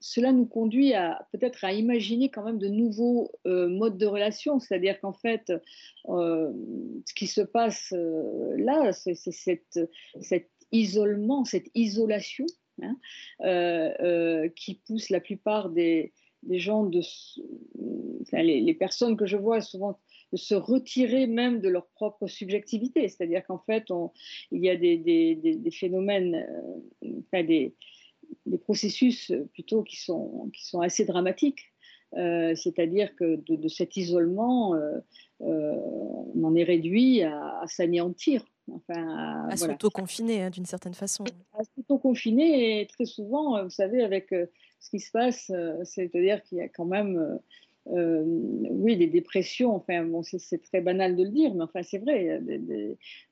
cela 0.00 0.32
nous 0.32 0.46
conduit 0.46 0.92
à 0.94 1.26
peut-être 1.32 1.64
à 1.64 1.72
imaginer 1.72 2.28
quand 2.28 2.44
même 2.44 2.58
de 2.58 2.68
nouveaux 2.68 3.30
euh, 3.46 3.68
modes 3.68 3.98
de 3.98 4.06
relation. 4.06 4.58
C'est-à-dire 4.58 5.00
qu'en 5.00 5.12
fait, 5.12 5.52
euh, 6.08 6.52
ce 7.06 7.14
qui 7.14 7.26
se 7.26 7.40
passe 7.40 7.92
euh, 7.92 8.54
là, 8.58 8.92
c'est 8.92 9.14
cet, 9.14 9.78
isolement, 10.72 11.44
cette 11.44 11.70
isolation 11.74 12.46
hein, 12.82 12.96
qui 14.54 14.74
pousse 14.86 15.10
la 15.10 15.20
plupart 15.20 15.70
des, 15.70 16.12
gens, 16.50 16.84
de, 16.84 17.00
les, 18.32 18.74
personnes 18.74 19.16
que 19.16 19.26
je 19.26 19.36
vois 19.36 19.60
souvent 19.60 19.98
de 20.32 20.36
se 20.36 20.56
retirer 20.56 21.28
même 21.28 21.60
de 21.60 21.68
leur 21.68 21.86
propre 21.86 22.26
subjectivité. 22.26 23.08
C'est-à-dire 23.08 23.46
qu'en 23.46 23.58
fait, 23.58 23.84
il 24.50 24.62
y 24.62 24.68
a 24.68 24.76
des, 24.76 24.96
des 24.96 25.70
phénomènes, 25.70 26.46
des, 27.32 27.74
des 28.46 28.58
processus 28.58 29.30
euh, 29.30 29.48
plutôt 29.52 29.82
qui 29.82 29.96
sont, 29.96 30.50
qui 30.54 30.64
sont 30.64 30.80
assez 30.80 31.04
dramatiques. 31.04 31.72
Euh, 32.16 32.54
c'est-à-dire 32.54 33.14
que 33.16 33.36
de, 33.36 33.68
cet 33.68 33.96
isolement, 33.96 34.74
euh, 34.74 35.00
on 35.40 36.44
en 36.44 36.54
est 36.54 36.62
réduit 36.62 37.22
à, 37.22 37.64
s'anéantir. 37.66 38.44
Enfin, 38.72 39.48
à, 39.48 39.56
s'auto-confiner 39.56 40.42
hein, 40.42 40.50
d'une 40.50 40.66
certaine 40.66 40.94
façon. 40.94 41.24
À 41.52 41.64
s'auto-confiner 41.64 42.80
et 42.80 42.86
très 42.86 43.06
souvent, 43.06 43.62
vous 43.62 43.70
savez, 43.70 44.02
avec 44.02 44.30
ce 44.30 44.90
qui 44.90 45.00
se 45.00 45.10
passe, 45.10 45.52
c'est-à-dire 45.82 46.42
qu'il 46.44 46.58
y 46.58 46.60
a 46.60 46.68
quand 46.68 46.84
même 46.84 47.38
euh, 47.92 48.24
oui, 48.70 48.96
des 48.96 49.06
dépressions, 49.06 49.74
enfin, 49.74 50.08
c'est 50.22 50.62
très 50.62 50.80
banal 50.80 51.16
de 51.16 51.22
le 51.22 51.30
dire, 51.30 51.54
mais 51.54 51.62
enfin, 51.62 51.82
c'est 51.82 51.98
vrai. 51.98 52.40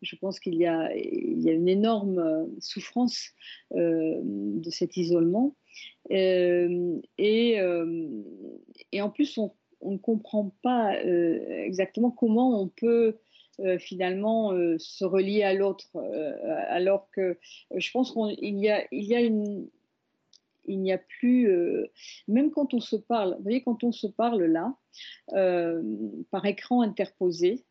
je 0.02 0.16
pense 0.16 0.38
qu'il 0.38 0.54
y, 0.54 0.66
a, 0.66 0.94
une 0.94 1.68
énorme 1.68 2.18
euh, 2.18 2.44
souffrance 2.60 3.30
euh, 3.74 4.20
de 4.22 4.70
cet 4.70 4.96
isolement. 4.96 5.54
et, 6.10 7.60
en 9.00 9.10
plus, 9.10 9.38
on, 9.38 9.52
ne 9.82 9.98
comprend 9.98 10.54
pas 10.62 10.98
exactement 11.02 12.10
comment 12.10 12.60
on 12.60 12.68
peut 12.68 13.16
finalement 13.78 14.52
se 14.78 15.04
relier 15.04 15.42
à 15.42 15.54
l'autre, 15.54 15.96
alors 16.68 17.08
que 17.10 17.38
je 17.74 17.90
pense 17.92 18.12
qu'il 18.12 18.58
y 18.58 19.14
a 19.14 19.20
une, 19.20 19.68
il 20.66 20.80
n'y 20.80 20.92
a 20.92 20.98
plus, 20.98 21.48
euh, 21.48 21.86
même 22.28 22.50
quand 22.50 22.74
on 22.74 22.80
se 22.80 22.96
parle, 22.96 23.34
vous 23.36 23.42
voyez, 23.42 23.62
quand 23.62 23.84
on 23.84 23.92
se 23.92 24.06
parle 24.06 24.44
là, 24.44 24.74
euh, 25.32 25.82
par 26.30 26.44
écran 26.46 26.82
interposé, 26.82 27.64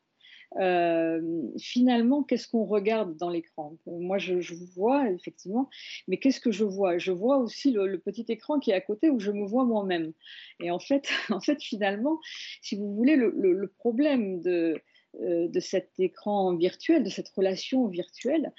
euh, 0.59 1.19
finalement, 1.57 2.21
qu'est-ce 2.21 2.47
qu'on 2.47 2.65
regarde 2.65 3.17
dans 3.17 3.29
l'écran? 3.29 3.75
Moi, 3.87 4.19
je, 4.19 4.53
vois 4.75 5.09
effectivement, 5.09 5.67
mais 6.07 6.17
qu'est-ce 6.17 6.39
que 6.39 6.51
je 6.51 6.63
vois? 6.63 6.99
Je 6.99 7.11
vois 7.11 7.37
aussi 7.37 7.71
le, 7.71 7.97
petit 7.97 8.25
écran 8.29 8.59
qui 8.59 8.69
est 8.69 8.75
à 8.75 8.81
côté 8.81 9.09
où 9.09 9.19
je 9.19 9.31
me 9.31 9.47
vois 9.47 9.65
moi-même. 9.65 10.13
Et 10.59 10.69
en 10.69 10.79
fait, 10.79 11.07
en 11.31 11.39
fait, 11.39 11.61
finalement, 11.61 12.19
si 12.61 12.75
vous 12.75 12.93
voulez, 12.93 13.15
le, 13.15 13.67
problème 13.79 14.41
de, 14.41 14.75
de 15.19 15.59
cet 15.59 15.89
écran 15.97 16.55
virtuel, 16.55 17.03
de 17.03 17.09
cette 17.09 17.29
relation 17.29 17.87
virtuelle, 17.87 18.53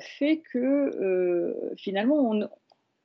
fait 0.00 0.42
que 0.50 1.74
finalement, 1.76 2.30
on, 2.30 2.48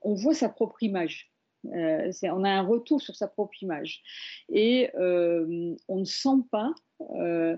on 0.04 0.14
voit 0.14 0.34
sa 0.34 0.50
propre 0.50 0.84
image. 0.84 1.34
Euh, 1.72 2.12
on 2.24 2.44
a 2.44 2.50
un 2.50 2.62
retour 2.62 3.02
sur 3.02 3.16
sa 3.16 3.28
propre 3.28 3.62
image. 3.62 4.02
Et 4.50 4.90
euh, 4.96 5.76
on 5.88 6.00
ne 6.00 6.06
sent 6.06 6.44
pas, 6.52 6.74
euh, 7.16 7.56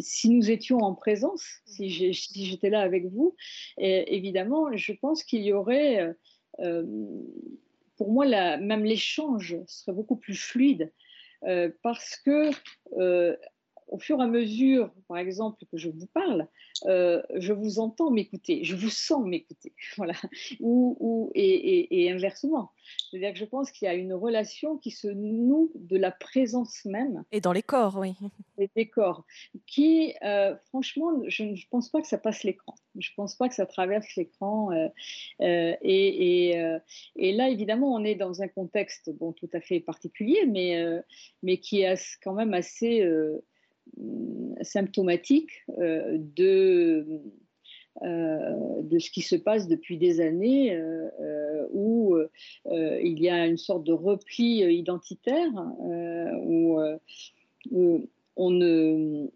si 0.00 0.28
nous 0.30 0.50
étions 0.50 0.78
en 0.78 0.94
présence, 0.94 1.44
si 1.64 2.12
j'étais 2.12 2.70
là 2.70 2.80
avec 2.80 3.06
vous, 3.06 3.34
évidemment, 3.78 4.74
je 4.76 4.92
pense 4.92 5.24
qu'il 5.24 5.42
y 5.42 5.52
aurait, 5.52 6.14
pour 7.96 8.12
moi, 8.12 8.26
même 8.58 8.84
l'échange 8.84 9.56
serait 9.66 9.92
beaucoup 9.92 10.16
plus 10.16 10.36
fluide. 10.36 10.92
parce 11.82 12.16
que 12.16 12.50
au 13.92 13.98
fur 13.98 14.18
et 14.18 14.22
à 14.22 14.26
mesure, 14.26 14.90
par 15.06 15.18
exemple, 15.18 15.64
que 15.70 15.76
je 15.76 15.90
vous 15.90 16.06
parle, 16.06 16.48
euh, 16.86 17.22
je 17.36 17.52
vous 17.52 17.78
entends 17.78 18.10
m'écouter, 18.10 18.64
je 18.64 18.74
vous 18.74 18.88
sens 18.88 19.22
m'écouter, 19.24 19.74
voilà, 19.98 20.14
ou, 20.60 21.30
et, 21.34 22.10
inversement. 22.10 22.72
C'est-à-dire 23.10 23.34
que 23.34 23.38
je 23.38 23.44
pense 23.44 23.70
qu'il 23.70 23.86
y 23.86 23.88
a 23.88 23.94
une 23.94 24.14
relation 24.14 24.78
qui 24.78 24.90
se 24.90 25.08
noue 25.08 25.70
de 25.74 25.98
la 25.98 26.10
présence 26.10 26.84
même. 26.86 27.22
Et 27.32 27.40
dans 27.40 27.52
les 27.52 27.62
corps, 27.62 27.98
oui. 27.98 28.14
Les 28.76 28.88
corps, 28.88 29.24
qui, 29.66 30.14
euh, 30.22 30.54
franchement, 30.68 31.10
je 31.26 31.42
ne 31.42 31.56
pense 31.70 31.88
pas 31.88 32.00
que 32.00 32.06
ça 32.06 32.16
passe 32.16 32.44
l'écran. 32.44 32.74
Je 32.96 33.10
ne 33.10 33.14
pense 33.16 33.34
pas 33.34 33.48
que 33.48 33.54
ça 33.54 33.66
traverse 33.66 34.06
l'écran. 34.16 34.70
Euh, 34.72 34.88
et, 35.82 36.50
et, 37.16 37.32
là, 37.32 37.48
évidemment, 37.48 37.92
on 37.92 38.04
est 38.04 38.14
dans 38.14 38.40
un 38.40 38.48
contexte 38.48 39.10
bon, 39.10 39.32
tout 39.32 39.48
à 39.52 39.60
fait 39.60 39.80
particulier, 39.80 40.46
mais, 40.46 40.80
mais 41.42 41.58
qui 41.58 41.80
est 41.80 42.18
quand 42.22 42.34
même 42.34 42.54
assez 42.54 43.02
symptomatique 44.62 45.50
euh, 45.78 46.18
de, 46.18 47.06
euh, 48.02 48.82
de 48.82 48.98
ce 48.98 49.10
qui 49.10 49.22
se 49.22 49.36
passe 49.36 49.68
depuis 49.68 49.98
des 49.98 50.20
années 50.20 50.74
euh, 50.74 51.66
où 51.72 52.16
il 52.70 53.22
y 53.22 53.28
a 53.28 53.46
une 53.46 53.58
sorte 53.58 53.84
de 53.84 53.92
repli 53.92 54.60
identitaire 54.60 55.50
où, 56.44 56.78
on 58.36 59.28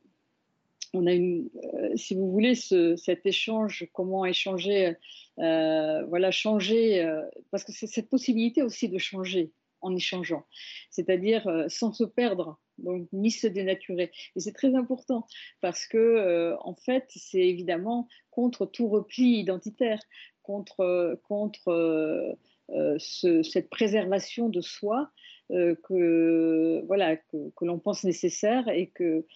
on 0.94 1.06
a 1.06 1.12
une, 1.12 1.50
si 1.96 2.14
vous 2.14 2.30
voulez, 2.30 2.54
cet 2.54 3.26
échange, 3.26 3.86
comment 3.92 4.24
échanger, 4.24 4.94
voilà, 5.36 6.30
changer, 6.30 7.06
parce 7.50 7.64
que 7.64 7.72
c'est 7.72 7.86
cette 7.86 8.08
possibilité 8.08 8.62
aussi 8.62 8.88
de 8.88 8.96
changer 8.96 9.50
en 9.82 9.94
échangeant, 9.94 10.44
c'est-à-dire 10.90 11.66
sans 11.68 11.92
se 11.92 12.04
perdre 12.04 12.58
donc 12.78 13.08
ni 13.12 13.30
se 13.30 13.46
dénaturer. 13.46 14.10
Et 14.34 14.40
c'est 14.40 14.52
très 14.52 14.74
important 14.74 15.26
parce 15.60 15.86
que, 15.86 15.98
euh, 15.98 16.56
en 16.60 16.74
fait, 16.74 17.04
c'est 17.08 17.46
évidemment 17.46 18.08
contre 18.30 18.66
tout 18.66 18.88
repli 18.88 19.38
identitaire, 19.38 20.00
contre, 20.42 21.18
contre 21.28 22.36
euh, 22.70 22.98
cette 22.98 23.70
préservation 23.70 24.48
de 24.48 24.60
soi 24.60 25.10
euh, 25.52 25.74
que, 25.84 26.82
voilà, 26.86 27.16
que 27.16 27.64
l'on 27.64 27.78
pense 27.78 28.04
nécessaire 28.04 28.68
et 28.68 28.88
que 28.88 29.26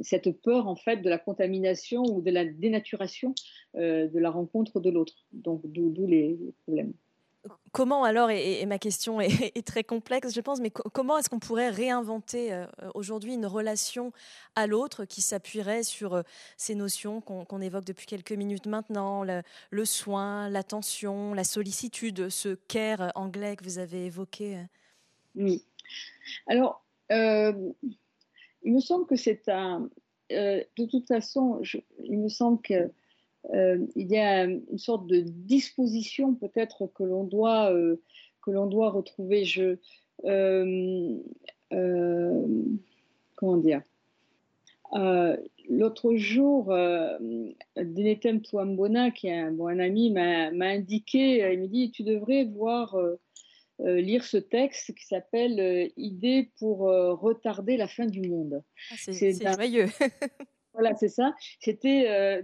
cette 0.00 0.30
peur, 0.42 0.66
en 0.66 0.76
fait, 0.76 0.96
de 0.98 1.08
la 1.08 1.18
contamination 1.18 2.02
ou 2.02 2.20
de 2.20 2.30
la 2.30 2.44
dénaturation 2.44 3.34
de 3.74 4.18
la 4.18 4.30
rencontre 4.30 4.80
de 4.80 4.90
l'autre. 4.90 5.26
Donc, 5.32 5.60
d'où 5.66 6.06
les 6.06 6.38
problèmes 6.64 6.94
comment 7.72 8.04
alors, 8.04 8.30
et, 8.30 8.64
ma 8.66 8.78
question 8.78 9.20
est, 9.20 9.66
très 9.66 9.84
complexe, 9.84 10.34
je 10.34 10.40
pense, 10.40 10.60
mais 10.60 10.70
comment 10.70 11.18
est-ce 11.18 11.28
qu'on 11.28 11.38
pourrait 11.38 11.70
réinventer 11.70 12.52
euh, 12.52 12.66
aujourd'hui 12.94 13.34
une 13.34 13.46
relation 13.46 14.12
à 14.54 14.66
l'autre 14.66 15.04
qui 15.04 15.20
s'appuierait 15.20 15.82
sur 15.82 16.14
euh, 16.14 16.22
ces 16.56 16.74
notions 16.74 17.20
qu'on 17.20 17.60
évoque 17.60 17.84
depuis 17.84 18.06
quelques 18.06 18.32
minutes 18.32 18.66
maintenant, 18.66 19.24
le, 19.24 19.84
soin, 19.84 20.48
l'attention, 20.48 21.34
la 21.34 21.44
sollicitude, 21.44 22.28
ce 22.28 22.54
care 22.54 23.12
anglais 23.14 23.56
que 23.56 23.64
vous 23.64 23.78
avez 23.78 24.06
évoqué 24.06 24.58
Oui. 25.34 25.64
Alors, 26.46 26.84
euh, 27.12 27.72
il 28.62 28.72
me 28.72 28.80
semble 28.80 29.06
que 29.06 29.16
c'est 29.16 29.48
un... 29.48 29.88
de 30.30 30.86
toute 30.90 31.06
façon, 31.06 31.60
il 32.02 32.18
me 32.18 32.28
semble 32.28 32.60
que 32.62 32.90
euh, 33.54 33.78
il 33.94 34.10
y 34.10 34.18
a 34.18 34.44
une 34.44 34.78
sorte 34.78 35.06
de 35.06 35.20
disposition 35.20 36.34
peut-être 36.34 36.86
que 36.94 37.04
l'on 37.04 37.24
doit, 37.24 37.72
euh, 37.72 38.00
que 38.42 38.50
l'on 38.50 38.66
doit 38.66 38.90
retrouver. 38.90 39.44
Je, 39.44 39.76
euh, 40.24 41.16
comment 43.36 43.56
dire? 43.58 43.82
L'autre 45.68 46.14
jour, 46.14 46.66
Denetem 47.76 48.40
Touambona, 48.40 49.10
qui 49.10 49.26
est 49.26 49.38
un, 49.38 49.50
bon, 49.50 49.66
un 49.66 49.80
ami, 49.80 50.10
m'a 50.10 50.48
indiqué, 50.48 51.52
il 51.52 51.60
me 51.60 51.66
dit, 51.66 51.90
tu 51.90 52.04
devrais 52.04 52.44
voir 52.44 52.96
lire 53.80 54.24
ce 54.24 54.36
texte 54.36 54.94
qui 54.94 55.04
s'appelle 55.04 55.90
Idées 55.96 56.50
pour 56.60 56.78
retarder 56.78 57.76
la 57.76 57.88
fin 57.88 58.06
du 58.06 58.22
monde. 58.28 58.62
Ah, 58.92 58.94
c'est 58.96 59.42
joyeux. 59.42 59.86
Voilà, 60.76 60.94
c'est 60.94 61.08
ça. 61.08 61.34
C'était 61.58 62.06
euh, 62.06 62.42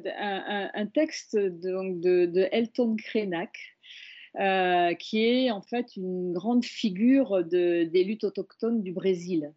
un, 0.74 0.86
texte 0.86 1.36
de, 1.36 2.48
Elton 2.50 2.96
Krenak, 2.96 3.58
euh, 4.40 4.94
qui 4.94 5.22
est 5.22 5.50
en 5.50 5.60
fait 5.60 5.96
une 5.96 6.32
grande 6.32 6.64
figure 6.64 7.44
de, 7.44 7.84
des 7.84 8.04
luttes 8.04 8.24
autochtones 8.24 8.82
du 8.82 8.92
Brésil. 8.92 9.52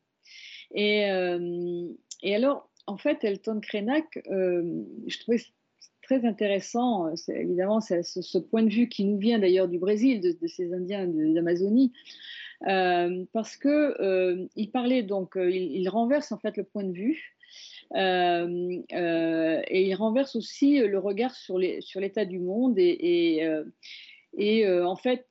Et, 0.74 1.10
euh, 1.10 1.88
alors, 2.26 2.70
en 2.86 2.98
fait, 2.98 3.24
Elton 3.24 3.62
Krenak, 3.62 4.20
je 4.26 5.20
trouvais 5.20 5.42
très 6.02 6.26
intéressant, 6.26 7.14
évidemment, 7.30 7.80
ce, 7.80 8.38
point 8.40 8.64
de 8.64 8.70
vue 8.70 8.90
qui 8.90 9.06
nous 9.06 9.18
vient 9.18 9.40
d'ailleurs 9.40 9.70
du 9.70 9.80
Brésil, 9.80 10.20
de, 10.20 10.48
ces 10.48 10.74
Indiens 10.74 11.08
d'Amazonie, 11.08 11.94
parce 12.60 13.56
que 13.56 14.50
il 14.58 14.70
parlait 14.70 15.02
donc, 15.02 15.38
il, 15.38 15.88
renverse 15.88 16.34
en 16.34 16.40
fait 16.40 16.58
le 16.58 16.66
point 16.66 16.84
de 16.84 16.92
vue 16.92 17.35
euh, 17.35 17.35
euh, 17.35 17.35
et 17.94 19.88
il 19.88 19.96
renverse 19.96 20.36
aussi 20.36 20.80
le 20.80 21.00
regard 21.00 21.36
sur 21.36 21.58
l'état 21.58 22.26
du 22.26 22.40
monde 22.40 22.78
et, 22.78 23.42
euh, 23.44 24.86
en 24.86 24.96
fait, 24.96 25.26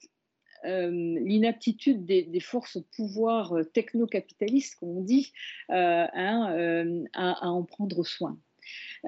l'inaptitude 0.64 2.06
des, 2.06 2.40
forces 2.40 2.76
au 2.76 2.82
pouvoir 2.96 3.54
techno-capitalistes, 3.74 4.76
comme 4.80 4.96
on 4.96 5.02
dit, 5.02 5.32
hein, 5.68 7.04
à, 7.12 7.48
en 7.48 7.64
prendre 7.64 8.02
soin. 8.04 8.38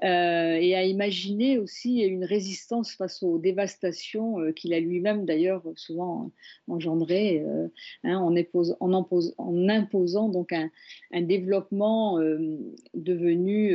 Euh, 0.05 0.57
et 0.61 0.75
à 0.75 0.85
imaginer 0.85 1.59
aussi 1.59 2.01
une 2.01 2.25
résistance 2.25 2.93
face 2.93 3.23
aux 3.23 3.39
dévastations 3.39 4.41
euh, 4.41 4.53
qu'il 4.53 4.75
a 4.75 4.81
lui-même 4.81 5.25
d'ailleurs 5.25 5.63
souvent 5.77 6.31
engendrées 6.69 7.43
euh, 7.47 7.69
hein, 8.05 8.19
en, 8.19 8.37
imposant 9.69 10.29
donc 10.29 10.53
un, 10.53 10.71
développement 11.23 12.19
devenu 12.95 13.75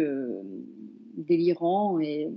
délirant 1.18 2.00
et, 2.00 2.30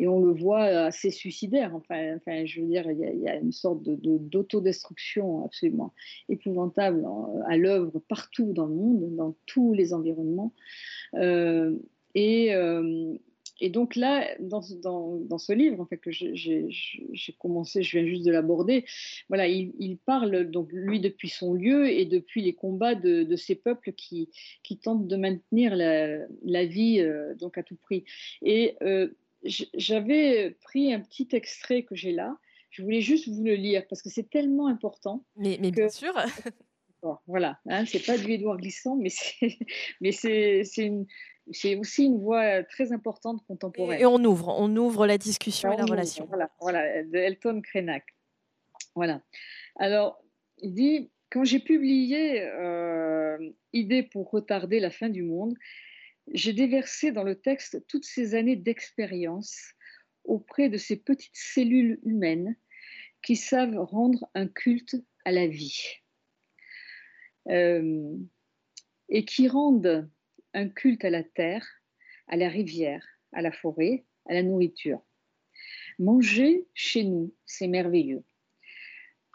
on 0.00 0.20
le 0.20 0.32
voit 0.32 0.64
assez 0.64 1.10
suicidaire. 1.10 1.72
Enfin 1.74 2.18
je 2.44 2.60
veux 2.60 2.66
dire, 2.66 2.90
il 2.90 3.20
y 3.20 3.28
a, 3.28 3.36
une 3.36 3.52
sorte 3.52 3.82
d'autodestruction 3.82 5.44
absolument 5.44 5.92
épouvantable 6.28 7.06
à 7.46 7.56
l'œuvre 7.56 8.00
partout 8.08 8.52
dans 8.52 8.66
le 8.66 8.74
monde, 8.74 9.14
dans 9.16 9.34
tous 9.46 9.72
les 9.72 9.94
environnements. 9.94 10.52
Et, 12.14 12.54
euh, 12.54 13.16
et 13.60 13.70
donc 13.70 13.94
là, 13.94 14.26
dans, 14.40 14.62
dans, 14.82 15.16
dans, 15.16 15.38
ce 15.38 15.52
livre, 15.52 15.80
en 15.80 15.86
fait, 15.86 15.98
que 15.98 16.10
j'ai 16.10 17.32
commencé, 17.38 17.82
je 17.82 17.98
viens 17.98 18.06
juste 18.06 18.24
de 18.24 18.32
l'aborder, 18.32 18.84
voilà, 19.28 19.46
il, 19.46 19.96
parle, 20.04 20.50
donc 20.50 20.68
lui, 20.72 21.00
depuis 21.00 21.28
son 21.28 21.54
lieu 21.54 21.88
et 21.88 22.04
depuis 22.04 22.42
les 22.42 22.54
combats 22.54 22.94
de, 22.94 23.22
de 23.22 23.36
ces 23.36 23.54
peuples 23.54 23.92
qui, 23.92 24.28
qui, 24.62 24.76
tentent 24.76 25.06
de 25.06 25.16
maintenir 25.16 25.76
la, 25.76 26.18
la 26.44 26.66
vie 26.66 27.00
euh, 27.00 27.34
donc 27.36 27.56
à 27.56 27.62
tout 27.62 27.76
prix. 27.76 28.04
Et 28.42 28.76
euh, 28.82 29.08
j'avais 29.44 30.56
pris 30.62 30.92
un 30.92 31.00
petit 31.00 31.28
extrait 31.32 31.84
que 31.84 31.94
j'ai 31.94 32.12
là. 32.12 32.36
Je 32.70 32.82
voulais 32.82 33.02
juste 33.02 33.28
vous 33.28 33.44
le 33.44 33.54
lire 33.54 33.86
parce 33.88 34.02
que 34.02 34.10
c'est 34.10 34.28
tellement 34.28 34.66
important. 34.66 35.24
Mais, 35.36 35.58
mais 35.60 35.70
bien 35.70 35.88
sûr. 35.88 36.12
voilà, 37.26 37.58
hein, 37.68 37.84
c'est 37.86 38.04
pas 38.04 38.18
du 38.18 38.32
Édouard 38.32 38.56
Glissant, 38.56 38.96
mais 38.96 39.10
c'est 40.10 40.76
une, 40.78 41.06
c'est 41.52 41.76
aussi 41.76 42.04
une 42.04 42.18
voix 42.18 42.62
très 42.64 42.92
importante 42.92 43.44
contemporaine. 43.46 44.00
Et 44.00 44.06
on 44.06 44.22
ouvre, 44.24 44.48
on 44.58 44.74
ouvre 44.76 45.06
la 45.06 45.18
discussion 45.18 45.72
et 45.72 45.76
la 45.76 45.84
relation. 45.84 46.26
Voilà, 46.26 46.50
voilà, 46.60 47.02
de 47.02 47.16
Elton 47.16 47.60
Krenak. 47.62 48.04
Voilà. 48.94 49.22
Alors, 49.76 50.22
il 50.58 50.74
dit 50.74 51.10
quand 51.30 51.44
j'ai 51.44 51.58
publié 51.58 52.42
euh, 52.42 53.38
Idée 53.72 54.04
pour 54.04 54.30
retarder 54.30 54.78
la 54.78 54.90
fin 54.90 55.08
du 55.08 55.22
monde, 55.24 55.54
j'ai 56.32 56.52
déversé 56.52 57.12
dans 57.12 57.24
le 57.24 57.34
texte 57.34 57.84
toutes 57.88 58.04
ces 58.04 58.34
années 58.34 58.56
d'expérience 58.56 59.74
auprès 60.22 60.68
de 60.68 60.78
ces 60.78 60.96
petites 60.96 61.36
cellules 61.36 61.98
humaines 62.04 62.56
qui 63.22 63.36
savent 63.36 63.76
rendre 63.76 64.28
un 64.34 64.46
culte 64.46 64.96
à 65.24 65.32
la 65.32 65.46
vie 65.46 65.96
euh, 67.48 68.16
et 69.08 69.24
qui 69.24 69.48
rendent 69.48 70.08
un 70.54 70.68
culte 70.68 71.04
à 71.04 71.10
la 71.10 71.22
terre, 71.22 71.66
à 72.28 72.36
la 72.36 72.48
rivière, 72.48 73.04
à 73.32 73.42
la 73.42 73.52
forêt, 73.52 74.04
à 74.26 74.34
la 74.34 74.42
nourriture. 74.42 75.02
Manger 75.98 76.66
chez 76.74 77.04
nous, 77.04 77.34
c'est 77.44 77.66
merveilleux. 77.66 78.24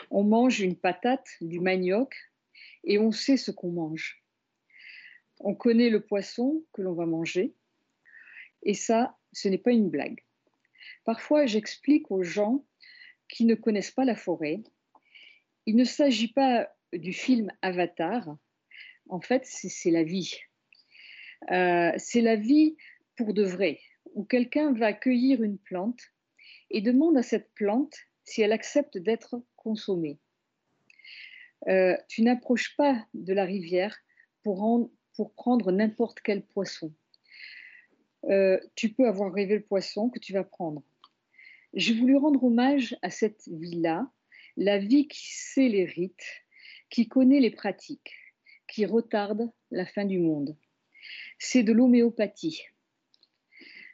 On 0.10 0.24
mange 0.24 0.62
une 0.62 0.78
patate, 0.78 1.30
du 1.42 1.60
manioc, 1.60 2.16
et 2.84 2.98
on 2.98 3.12
sait 3.12 3.38
ce 3.38 3.52
qu'on 3.52 3.72
mange. 3.72 4.24
On 5.40 5.54
connaît 5.56 5.90
le 5.90 6.02
poisson 6.02 6.64
que 6.74 6.82
l'on 6.82 6.94
va 6.94 7.06
manger, 7.06 7.54
et 8.64 8.74
ça, 8.74 9.18
ce 9.32 9.48
n'est 9.48 9.58
pas 9.58 9.72
une 9.72 9.90
blague. 9.90 10.24
Parfois, 11.06 11.46
j'explique 11.46 12.12
aux 12.12 12.24
gens 12.24 12.66
qui 13.28 13.46
ne 13.46 13.56
connaissent 13.56 13.92
pas 13.92 14.06
la 14.06 14.16
forêt, 14.16 14.64
il 15.66 15.76
ne 15.76 15.84
s'agit 15.84 16.34
pas 16.34 16.74
du 16.94 17.14
film 17.14 17.52
Avatar, 17.62 18.38
en 19.08 19.22
fait, 19.22 19.46
c'est 19.46 19.92
la 19.92 20.04
vie. 20.04 20.40
Euh, 21.52 21.92
c'est 21.98 22.22
la 22.22 22.36
vie 22.36 22.76
pour 23.16 23.34
de 23.34 23.44
vrai, 23.44 23.80
où 24.14 24.24
quelqu'un 24.24 24.74
va 24.74 24.94
cueillir 24.94 25.42
une 25.42 25.58
plante 25.58 26.02
et 26.70 26.82
demande 26.82 27.18
à 27.18 27.24
cette 27.24 27.54
plante 27.54 27.96
si 28.24 28.42
elle 28.42 28.52
accepte 28.52 28.98
d'être 28.98 29.42
consommée. 29.56 30.20
Euh, 31.68 31.98
tu 32.08 32.22
n'approches 32.22 32.76
pas 32.78 33.06
de 33.14 33.34
la 33.34 33.46
rivière 33.46 33.98
pour, 34.44 34.90
prendre 35.36 35.72
n'importe 35.72 36.22
quel 36.22 36.46
poisson. 36.46 36.94
Euh, 38.26 38.60
tu 38.76 38.90
peux 38.94 39.08
avoir 39.08 39.34
rêvé 39.34 39.56
le 39.56 39.64
poisson 39.64 40.10
que 40.10 40.20
tu 40.20 40.34
vas 40.34 40.44
prendre. 40.44 40.84
J'ai 41.74 41.94
voulu 41.94 42.16
rendre 42.16 42.44
hommage 42.44 42.96
à 43.02 43.10
cette 43.10 43.48
vie-là, 43.48 44.10
la 44.56 44.78
vie 44.78 45.08
qui 45.08 45.28
sait 45.34 45.68
les 45.68 45.86
rites, 45.86 46.46
qui 46.90 47.08
connaît 47.08 47.40
les 47.40 47.52
pratiques, 47.52 48.14
qui 48.68 48.86
retarde 48.86 49.52
la 49.72 49.86
fin 49.86 50.06
du 50.06 50.20
monde 50.20 50.58
c'est 51.38 51.64
de 51.64 51.74
l'homéopathie. 51.74 52.64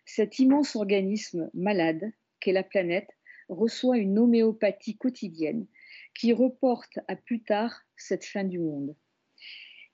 Cet 0.05 0.39
immense 0.39 0.75
organisme 0.75 1.49
malade 1.53 2.11
qu'est 2.39 2.51
la 2.51 2.63
planète 2.63 3.09
reçoit 3.49 3.97
une 3.97 4.19
homéopathie 4.19 4.97
quotidienne 4.97 5.67
qui 6.13 6.33
reporte 6.33 6.99
à 7.07 7.15
plus 7.15 7.43
tard 7.43 7.81
cette 7.97 8.25
fin 8.25 8.43
du 8.43 8.59
monde. 8.59 8.95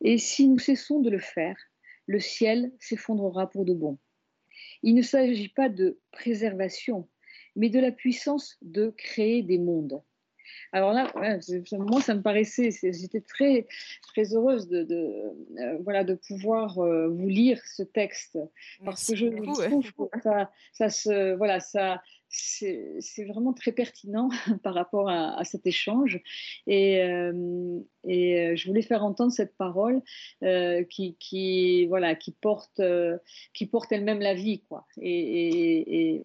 Et 0.01 0.17
si 0.17 0.47
nous 0.47 0.60
cessons 0.60 0.99
de 0.99 1.10
le 1.10 1.19
faire, 1.19 1.57
le 2.07 2.19
ciel 2.19 2.71
s'effondrera 2.79 3.49
pour 3.49 3.65
de 3.65 3.73
bon. 3.73 3.99
Il 4.84 4.95
ne 4.95 5.01
s'agit 5.01 5.49
pas 5.49 5.69
de 5.69 5.99
préservation, 6.12 7.07
mais 7.55 7.69
de 7.69 7.79
la 7.79 7.91
puissance 7.91 8.57
de 8.62 8.93
créer 8.97 9.43
des 9.43 9.60
mondes. 9.60 10.01
Alors 10.71 10.93
là, 10.93 11.11
moi, 11.73 12.01
ça 12.01 12.15
me 12.15 12.21
paraissait, 12.21 12.69
j'étais 12.81 13.21
très, 13.21 13.67
très 14.01 14.33
heureuse 14.33 14.67
de, 14.67 14.85
euh, 14.89 15.77
voilà, 15.83 16.03
de 16.03 16.13
pouvoir 16.13 16.79
euh, 16.79 17.09
vous 17.09 17.27
lire 17.27 17.61
ce 17.65 17.83
texte 17.83 18.37
parce 18.85 19.07
que 19.07 19.15
je 19.15 19.27
trouve 19.27 20.09
que 20.09 20.19
ça, 20.21 20.51
ça 20.73 20.89
se, 20.89 21.35
voilà, 21.35 21.59
ça, 21.59 22.01
c'est 22.29 23.25
vraiment 23.27 23.51
très 23.53 23.73
pertinent 23.73 24.29
par 24.63 24.73
rapport 24.73 25.09
à, 25.09 25.43
cet 25.43 25.67
échange. 25.67 26.21
Et, 26.67 27.01
euh, 27.01 27.79
et, 28.07 28.55
je 28.55 28.67
voulais 28.67 28.81
faire 28.81 29.03
entendre 29.03 29.31
cette 29.31 29.57
parole 29.57 30.01
qui, 30.89 31.17
qui, 31.19 31.85
voilà, 31.87 32.15
qui 32.15 32.31
porte, 32.31 32.81
qui 33.53 33.65
porte 33.65 33.91
elle-même 33.91 34.19
la 34.19 34.33
vie. 34.33 34.61
Quoi. 34.61 34.85
et, 35.01 36.11
et 36.11 36.11
et, 36.11 36.23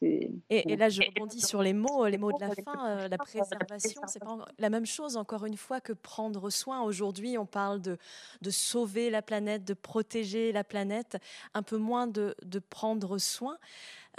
là, 0.00 0.88
je 0.88 1.02
rebondis 1.02 1.40
sur 1.40 1.62
les 1.62 1.72
mots, 1.72 2.06
les 2.06 2.18
mots 2.18 2.32
de 2.32 2.40
la 2.40 2.54
fin. 2.54 2.88
Euh, 2.88 3.08
la 3.08 3.18
préservation, 3.18 4.02
c'est 4.06 4.20
pas 4.20 4.38
la 4.58 4.70
même 4.70 4.86
chose, 4.86 5.16
encore 5.16 5.44
une 5.44 5.56
fois, 5.56 5.80
que 5.80 5.92
prendre 5.92 6.50
soin. 6.50 6.82
Aujourd'hui, 6.82 7.38
on 7.38 7.46
parle 7.46 7.80
de, 7.80 7.96
de 8.42 8.50
sauver 8.50 9.10
la 9.10 9.22
planète, 9.22 9.64
de 9.64 9.74
protéger 9.74 10.52
la 10.52 10.64
planète, 10.64 11.18
un 11.54 11.62
peu 11.62 11.76
moins 11.76 12.06
de, 12.06 12.34
de 12.44 12.58
prendre 12.58 13.18
soin. 13.18 13.58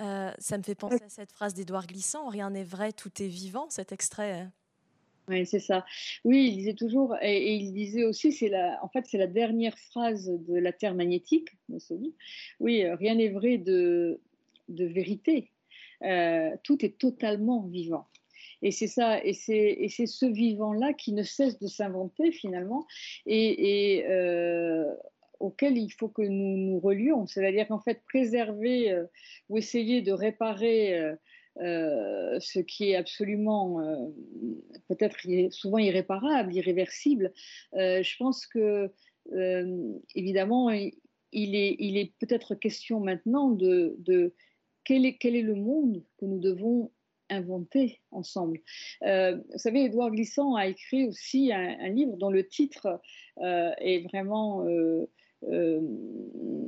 Euh, 0.02 0.32
ça 0.40 0.58
me 0.58 0.64
fait 0.64 0.76
penser 0.76 1.04
à 1.04 1.10
cette 1.10 1.32
phrase 1.32 1.54
d'Édouard 1.54 1.88
Glissant 1.88 2.30
Rien 2.30 2.50
n'est 2.50 2.64
vrai, 2.64 2.94
tout 2.94 3.22
est 3.22 3.28
vivant, 3.28 3.70
cet 3.70 3.92
extrait. 3.92 4.48
Oui, 5.28 5.46
c'est 5.46 5.60
ça. 5.60 5.86
Oui, 6.26 6.48
il 6.48 6.56
disait 6.56 6.74
toujours, 6.74 7.16
et, 7.22 7.54
il 7.54 7.72
disait 7.72 8.04
aussi, 8.04 8.32
c'est 8.32 8.50
la, 8.50 8.80
en 8.84 8.90
fait, 8.90 9.06
c'est 9.06 9.18
la 9.18 9.28
dernière 9.28 9.78
phrase 9.78 10.28
de 10.28 10.56
la 10.56 10.74
Terre 10.74 10.96
magnétique. 10.96 11.50
Oui, 12.60 12.84
rien 12.86 13.16
n'est 13.16 13.30
vrai 13.30 13.58
de, 13.58 14.20
de 14.70 14.86
vérité. 14.86 15.52
Euh, 16.04 16.56
tout 16.64 16.84
est 16.86 16.98
totalement 16.98 17.62
vivant. 17.64 18.08
Et 18.62 18.72
c'est 18.72 18.88
ça, 18.88 19.24
et 19.24 19.34
c'est, 19.34 19.90
ce 20.06 20.26
vivant-là 20.26 20.94
qui 20.94 21.14
ne 21.14 21.24
cesse 21.24 21.60
de 21.60 21.68
s'inventer 21.68 22.32
finalement, 22.32 22.86
et, 23.26 24.04
euh, 24.08 24.84
auquel 25.40 25.78
il 25.78 25.90
faut 25.92 26.10
que 26.10 26.22
nous 26.22 26.58
nous 26.58 26.80
relions. 26.80 27.26
C'est-à-dire 27.26 27.68
qu'en 27.68 27.80
fait, 27.80 28.02
préserver 28.06 28.92
euh, 28.92 29.06
ou 29.48 29.58
essayer 29.58 30.02
de 30.02 30.12
réparer 30.12 31.16
ce 31.58 32.60
qui 32.60 32.92
est 32.92 32.96
absolument 32.96 33.82
peut-être 34.88 35.18
souvent 35.52 35.78
irréparable, 35.78 36.54
irréversible, 36.54 37.34
je 37.74 38.18
pense 38.18 38.46
que 38.46 38.92
évidemment, 40.16 40.70
il 40.70 41.56
est, 41.56 41.76
il 41.80 41.98
est 41.98 42.14
peut-être 42.20 42.56
question 42.56 43.00
maintenant 43.00 43.50
de, 43.50 43.96
de 44.00 44.34
quel, 45.20 45.36
est, 45.36 45.42
le 45.42 45.56
monde 45.56 46.04
que 46.18 46.26
nous 46.26 46.40
devons 46.40 46.92
inventer 47.30 48.02
ensemble? 48.12 48.60
Euh, 49.04 49.38
vous 49.52 49.58
savez, 49.58 49.84
Édouard 49.84 50.12
Glissant 50.12 50.56
a 50.56 50.68
écrit 50.68 51.06
aussi 51.06 51.52
un, 51.54 51.90
livre 51.90 52.18
dont 52.18 52.32
le 52.32 52.48
titre 52.48 53.00
euh, 53.40 53.72
est 53.78 54.00
vraiment, 54.08 54.66
euh, 54.66 55.06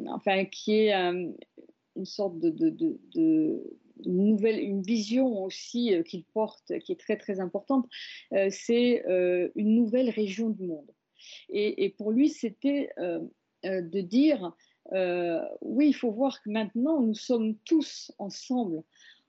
enfin, 0.07 0.45
qui 0.45 0.73
est 0.73 0.93
une 0.93 2.05
sorte 2.05 2.38
de, 2.39 2.49
de, 2.69 3.77
nouvelle, 4.05 4.60
une 4.60 4.84
vision 4.84 5.43
aussi 5.43 5.93
qu'il 6.05 6.23
porte, 6.25 6.77
qui 6.79 6.91
est 6.91 6.99
très 6.99 7.17
très 7.17 7.39
importante. 7.39 7.88
c'est 8.49 9.03
une 9.55 9.75
nouvelle 9.75 10.10
région 10.10 10.49
du 10.49 10.63
monde. 10.63 10.91
Et 11.49 11.93
pour 11.97 12.12
lui, 12.12 12.29
c'était 12.29 12.89
de 13.63 14.01
dire, 14.01 14.55
oui, 14.91 15.88
il 15.88 15.94
faut 15.94 16.12
voir 16.12 16.41
que 16.41 16.50
maintenant 16.50 17.02
nous 17.02 17.15
sommes 17.15 17.56
tous 17.65 18.12
ensemble 18.17 18.84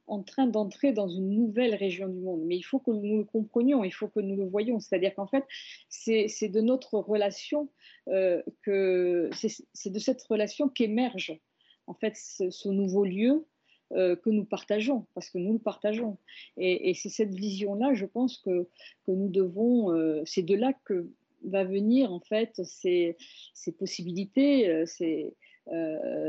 en 0.07 0.23
train 0.23 0.47
d'entrer 0.47 0.93
dans 0.93 1.09
une 1.09 1.31
nouvelle 1.31 1.75
région 1.75 2.09
du 2.09 2.19
monde. 2.19 2.43
Mais 2.45 2.57
il 2.57 2.63
faut 2.63 2.79
que 2.79 2.91
nous 2.91 3.19
le 3.19 3.25
comprenions, 3.25 3.85
il 3.85 3.93
faut 3.93 4.09
que 4.09 4.21
nous 4.21 4.37
le 4.37 4.45
voyions. 4.45 4.81
C'est-à-dire 4.81 5.15
qu'en 5.15 5.27
fait, 5.27 5.45
c'est 5.89 6.49
de 6.49 6.61
notre 6.61 6.99
relation 6.99 7.69
euh, 8.09 8.43
que 8.63 9.31
c'est 9.33 9.91
de 9.91 9.99
cette 9.99 10.23
relation 10.23 10.69
qu'émerge 10.69 11.39
en 11.87 11.95
fait 11.95 12.15
ce, 12.17 12.69
nouveau 12.69 13.05
lieu 13.05 13.47
euh, 13.93 14.17
que 14.17 14.31
nous 14.31 14.45
partageons, 14.45 15.07
parce 15.15 15.31
que 15.31 15.39
nous 15.39 15.55
le 15.55 15.59
partageons. 15.59 16.19
Et, 16.57 16.95
c'est 16.95 17.09
cette 17.09 17.35
vision-là, 17.35 17.95
je 17.95 18.07
pense 18.07 18.39
que, 18.39 18.69
que 19.07 19.13
nous 19.13 19.29
devons. 19.29 19.93
Euh, 19.95 20.23
c'est 20.25 20.43
de 20.43 20.55
là 20.55 20.73
que 20.85 21.09
va 21.45 21.65
venir 21.65 22.13
en 22.13 22.21
fait 22.21 22.61
ces, 22.63 23.17
ces 23.53 23.73
possibilités, 23.73 24.87
ces, 24.87 25.35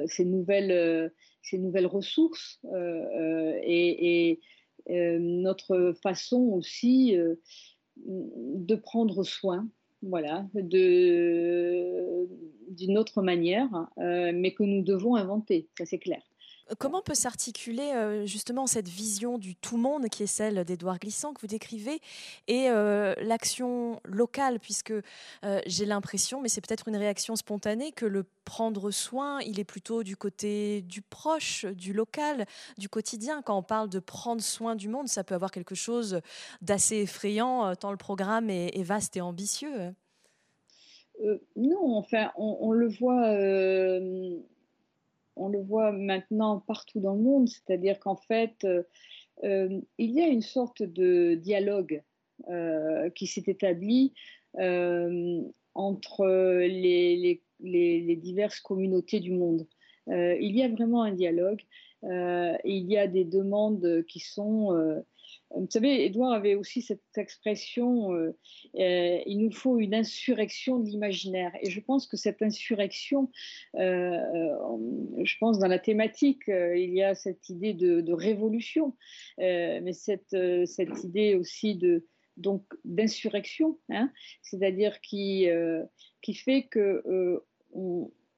ces 0.07 0.25
nouvelles 0.25 1.11
ces 1.43 1.57
nouvelles 1.57 1.87
ressources 1.87 2.59
euh, 2.65 2.73
euh, 2.73 3.59
et, 3.63 4.39
euh, 4.89 5.17
notre 5.19 5.93
façon 6.01 6.39
aussi 6.53 7.15
de 7.97 8.75
prendre 8.75 9.23
soin 9.23 9.67
voilà, 10.01 10.45
d'une 10.53 12.17
autre 12.97 13.21
manière, 13.21 13.69
mais 13.97 14.53
que 14.53 14.63
nous 14.63 14.83
devons 14.83 15.15
inventer, 15.15 15.69
ça 15.77 15.85
c'est 15.85 15.99
clair. 15.99 16.21
Comment 16.79 17.01
peut 17.01 17.13
s'articuler 17.13 17.91
euh, 17.93 18.25
justement 18.25 18.67
cette 18.67 18.87
vision 18.87 19.37
du 19.37 19.53
tout 19.55 19.75
monde 19.75 20.07
qui 20.07 20.23
est 20.23 20.27
celle 20.27 20.63
d'Édouard 20.63 20.97
Glissant 20.97 21.33
que 21.33 21.41
vous 21.41 21.47
décrivez 21.47 21.99
et 22.47 22.69
euh, 22.69 23.13
l'action 23.21 23.99
locale? 24.05 24.59
Puisque 24.59 24.91
euh, 24.91 25.61
j'ai 25.65 25.85
l'impression, 25.85 26.41
mais 26.41 26.47
c'est 26.47 26.61
peut-être 26.61 26.87
une 26.87 26.95
réaction 26.95 27.35
spontanée, 27.35 27.91
que 27.91 28.05
le 28.05 28.25
prendre 28.45 28.91
soin, 28.91 29.41
il 29.41 29.59
est 29.59 29.65
plutôt 29.65 30.03
du 30.03 30.15
côté 30.15 30.81
du 30.83 31.01
proche, 31.01 31.65
du 31.65 31.91
local, 31.91 32.45
du 32.77 32.87
quotidien. 32.87 33.41
Quand 33.41 33.57
on 33.57 33.63
parle 33.63 33.89
de 33.89 33.99
prendre 33.99 34.41
soin 34.41 34.75
du 34.75 34.87
monde, 34.87 35.09
ça 35.09 35.25
peut 35.25 35.35
avoir 35.35 35.51
quelque 35.51 35.75
chose 35.75 36.21
d'assez 36.61 36.97
effrayant 36.97 37.75
tant 37.75 37.91
le 37.91 37.97
programme 37.97 38.49
est, 38.49 38.83
vaste 38.83 39.17
et 39.17 39.21
ambitieux. 39.21 39.93
non, 41.55 41.97
enfin, 41.97 42.31
on 42.37 42.71
le 42.71 42.87
voit 42.87 43.27
on 45.35 45.49
le 45.49 45.59
voit 45.59 45.91
maintenant 45.91 46.59
partout 46.59 46.99
dans 46.99 47.15
le 47.15 47.21
monde, 47.21 47.49
c'est-à-dire 47.49 47.99
qu'en 47.99 48.15
fait, 48.15 48.55
euh, 48.63 48.83
euh, 49.43 49.79
il 49.97 50.11
y 50.11 50.21
a 50.21 50.27
une 50.27 50.41
sorte 50.41 50.83
de 50.83 51.35
dialogue 51.35 52.03
euh, 52.49 53.09
qui 53.11 53.27
s'est 53.27 53.43
établi 53.47 54.13
entre 55.75 56.25
les, 56.67 57.41
diverses 58.21 58.59
communautés 58.59 59.19
du 59.19 59.31
monde. 59.31 59.67
il 60.07 60.55
y 60.55 60.61
a 60.61 60.69
vraiment 60.69 61.01
un 61.01 61.11
dialogue, 61.13 61.61
il 62.03 62.85
y 62.85 62.97
a 62.97 63.07
des 63.07 63.25
demandes 63.25 64.03
qui 64.07 64.19
sont 64.19 65.03
vous 65.55 65.67
savez, 65.69 66.05
Edouard 66.05 66.33
avait 66.33 66.55
aussi 66.55 66.81
cette 66.81 67.01
expression 67.15 68.13
euh, 68.13 68.35
euh, 68.79 69.19
il 69.25 69.37
nous 69.37 69.51
faut 69.51 69.77
une 69.79 69.93
insurrection 69.93 70.79
de 70.79 70.89
l'imaginaire. 70.89 71.51
Et 71.61 71.69
je 71.69 71.79
pense 71.79 72.07
que 72.07 72.17
cette 72.17 72.41
insurrection, 72.41 73.29
euh, 73.75 74.17
je 75.23 75.37
pense 75.39 75.59
dans 75.59 75.67
la 75.67 75.79
thématique, 75.79 76.43
il 76.47 76.93
y 76.93 77.03
a 77.03 77.13
cette 77.15 77.49
idée 77.49 77.73
de, 77.73 78.13
révolution, 78.13 78.95
mais 79.37 79.93
cette, 79.93 80.35
cette 80.65 81.03
idée 81.03 81.35
aussi 81.35 81.75
de, 81.75 82.05
donc 82.37 82.63
d'insurrection, 82.85 83.79
hein, 83.89 84.11
c'est-à-dire 84.41 85.01
qui, 85.01 85.47
qui 86.21 86.33
fait 86.33 86.63
que 86.63 87.41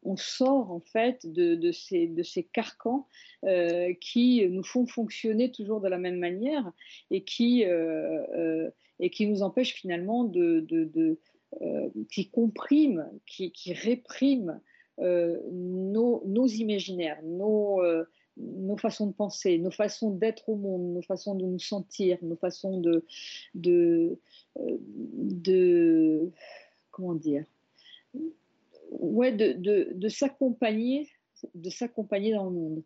on 0.06 0.16
sort 0.16 0.72
en 0.72 0.80
fait 0.80 1.26
de, 1.26 1.72
ces, 1.72 2.48
carcans 2.54 3.08
euh, 3.44 3.94
qui 4.00 4.48
nous 4.48 4.64
font 4.64 4.86
fonctionner 4.86 5.52
toujours 5.52 5.82
de 5.82 5.90
la 5.90 5.98
même 5.98 6.20
manière 6.20 6.72
et 7.12 7.24
qui, 7.24 7.66
euh, 7.66 8.24
euh, 8.36 8.70
nous 9.20 9.44
empêchent 9.44 9.74
finalement 9.74 10.24
de, 10.24 10.66
qui 12.12 12.30
compriment, 12.30 13.12
qui, 13.26 13.52
qui 13.52 13.74
répriment 13.74 14.62
nos, 15.00 16.48
imaginaires, 16.48 17.22
nos, 17.24 17.82
façons 18.78 19.08
de 19.08 19.14
penser, 19.14 19.58
nos 19.58 19.72
façons 19.72 20.12
d'être 20.12 20.48
au 20.50 20.56
monde, 20.56 20.94
nos 20.94 21.02
façons 21.02 21.36
de 21.36 21.46
nous 21.46 21.60
sentir, 21.60 22.18
nos 22.22 22.36
façons 22.36 22.80
de 22.80 23.06
comment 26.92 27.16
dire 27.16 27.46
ouais, 28.92 29.32
de, 29.32 29.54
de, 29.54 29.92
de 29.94 30.10
s'accompagner, 30.10 31.10
dans 32.34 32.46
le 32.46 32.52
monde, 32.52 32.84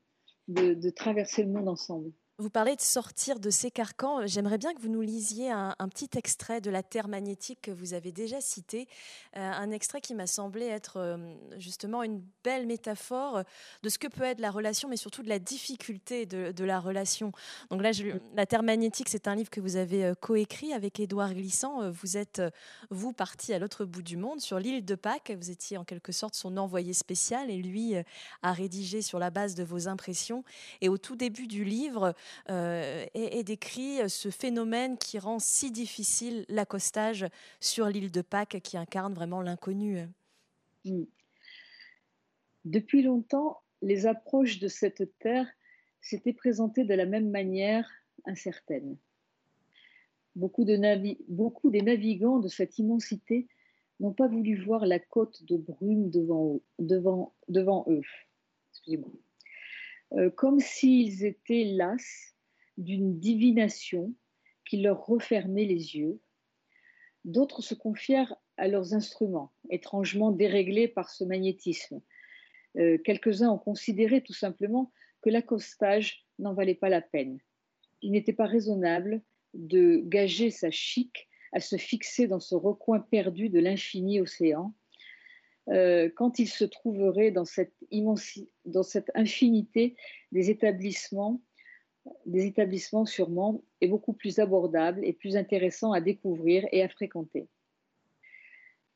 de, 0.48 0.74
de 0.74 0.90
traverser 0.90 1.44
le 1.44 1.50
monde 1.50 1.68
ensemble. 1.70 2.12
Vous 2.39 2.49
parlez 2.49 2.78
de 2.78 2.82
sortir 2.82 3.38
de 3.38 3.49
ces 3.49 3.69
carcans. 3.69 4.25
J'aimerais 4.25 4.58
bien 4.58 4.73
que 4.73 4.80
vous 4.80 4.88
nous 4.88 5.02
lisiez 5.02 5.52
un, 5.52 5.75
petit 5.89 6.17
extrait 6.17 6.62
de 6.62 6.71
La 6.71 6.84
Terre 6.84 7.10
magnétique 7.10 7.60
que 7.63 7.71
vous 7.71 7.93
avez 7.93 8.13
déjà 8.13 8.39
cité. 8.39 8.88
Euh, 9.36 9.41
un 9.41 9.71
extrait 9.71 9.99
qui 9.99 10.15
m'a 10.15 10.25
semblé 10.25 10.65
être 10.65 11.02
euh, 11.02 11.17
justement 11.58 12.02
une 12.02 12.23
belle 12.45 12.65
métaphore 12.65 13.43
de 13.84 13.89
ce 13.89 13.99
que 13.99 14.08
peut 14.08 14.23
être 14.23 14.39
la 14.39 14.52
relation, 14.52 14.88
mais 14.88 14.95
surtout 14.95 15.21
de 15.21 15.28
la 15.28 15.38
difficulté 15.38 16.25
de, 16.25 16.63
la 16.63 16.80
relation. 16.80 17.34
Donc 17.71 17.82
là, 17.82 17.91
La 18.36 18.45
Terre 18.45 18.63
magnétique, 18.63 19.10
c'est 19.10 19.28
un 19.28 19.36
livre 19.36 19.49
que 19.49 19.60
vous 19.60 19.75
avez 19.75 20.06
euh, 20.06 20.13
coécrit 20.13 20.71
avec 20.71 21.02
Édouard 21.02 21.34
Glissant. 21.34 21.91
Vous 21.91 22.15
êtes, 22.15 22.41
vous, 22.89 23.12
parti 23.12 23.54
à 23.54 23.60
l'autre 23.60 23.84
bout 23.84 24.02
du 24.02 24.15
monde, 24.15 24.39
sur 24.39 24.60
l'île 24.60 24.86
de 24.86 24.95
Pâques. 24.95 25.34
Vous 25.38 25.52
étiez 25.52 25.78
en 25.78 25.84
quelque 25.84 26.13
sorte 26.13 26.36
son 26.36 26.56
envoyé 26.56 26.93
spécial 26.93 27.52
et 27.52 27.58
lui 27.58 27.95
a 28.43 28.54
rédigé 28.54 29.02
sur 29.02 29.19
la 29.19 29.30
base 29.30 29.56
de 29.56 29.63
vos 29.65 29.89
impressions. 29.89 30.45
Et 30.80 30.88
au 30.88 30.97
tout 30.97 31.17
début 31.17 31.47
du 31.47 31.65
livre, 31.65 32.15
euh, 32.50 33.06
et, 33.13 33.44
décrit 33.44 34.10
ce 34.10 34.30
phénomène 34.30 34.98
qui 34.98 35.20
rend 35.20 35.39
si 35.39 35.72
difficile 35.72 36.46
l'accostage 36.50 37.26
sur 37.60 37.88
l'île 37.88 38.12
de 38.12 38.22
Pâques 38.22 38.60
qui 38.63 38.78
incarne 38.78 39.13
vraiment 39.13 39.42
l'inconnu. 39.42 40.08
Hmm. 40.86 41.04
Depuis 42.65 43.02
longtemps, 43.02 43.62
les 43.82 44.06
approches 44.06 44.60
de 44.60 44.68
cette 44.68 45.18
terre 45.20 45.48
s'étaient 46.02 46.34
présentées 46.34 46.84
de 46.84 46.94
la 46.94 47.06
même 47.06 47.30
manière 47.30 47.89
incertaine. 48.26 48.98
Beaucoup, 50.36 50.63
de 50.63 50.78
beaucoup 51.32 51.70
des 51.70 51.82
navigants 51.82 52.39
de 52.39 52.48
cette 52.48 52.78
immensité 52.78 53.48
n'ont 54.00 54.13
pas 54.13 54.28
voulu 54.28 54.56
voir 54.63 54.86
la 54.86 55.00
côte 55.00 55.44
de 55.44 55.58
brume 55.58 56.10
devant, 56.10 56.62
devant, 56.78 57.34
devant 57.48 57.86
eux. 57.89 58.04
Excusez-moi. 58.72 59.12
Euh, 60.13 60.30
comme 60.30 60.60
s'ils 60.60 61.24
étaient 61.24 61.65
las 61.65 62.36
d'une 62.78 63.19
divination 63.19 64.13
qui 64.65 64.82
leur 64.82 65.06
refermait 65.06 65.65
les 65.65 65.98
yeux. 65.98 66.22
D'autres 67.26 67.62
se 67.62 67.74
confièrent 67.74 68.36
à 68.58 68.67
leurs 68.67 68.93
instruments, 68.93 69.52
étrangement 69.69 70.32
déréglés 70.32 70.88
par 70.88 71.10
ce 71.10 71.24
magnétisme. 71.24 72.02
Euh, 72.78 72.98
quelques-uns 73.00 73.50
ont 73.50 73.58
considéré 73.58 74.22
tout 74.22 74.34
simplement 74.34 74.91
que 75.22 75.30
l'accostage 75.30 76.26
n'en 76.38 76.54
valait 76.54 76.76
pas 76.76 76.89
la 76.89 77.02
peine. 77.02 77.39
Il 78.02 78.12
n'était 78.12 78.34
pas 78.34 78.45
raisonnable 78.45 79.22
de 79.54 80.02
gager 80.06 80.52
sa 80.52 80.72
chic 80.72 81.28
à 81.52 81.60
se 81.60 81.76
fixer 81.76 82.28
dans 82.28 82.39
ce 82.39 82.56
recoin 82.56 83.00
perdu 83.00 83.50
de 83.50 83.60
l'infini 83.60 84.22
océan, 84.22 84.74
euh, 85.69 86.10
quand 86.15 86.39
il 86.39 86.47
se 86.47 86.65
trouverait 86.65 87.32
dans 87.32 87.45
cette, 87.45 87.73
infinité 89.13 89.95
des 90.32 90.49
établissements, 90.49 91.41
des 92.25 92.45
établissements 92.45 93.05
sûrement, 93.05 93.63
et 93.82 93.88
beaucoup 93.88 94.13
plus 94.13 94.39
abordables 94.39 95.03
et 95.05 95.13
plus 95.13 95.36
intéressants 95.36 95.91
à 95.91 96.01
découvrir 96.01 96.67
et 96.71 96.82
à 96.82 96.89
fréquenter. 96.89 97.47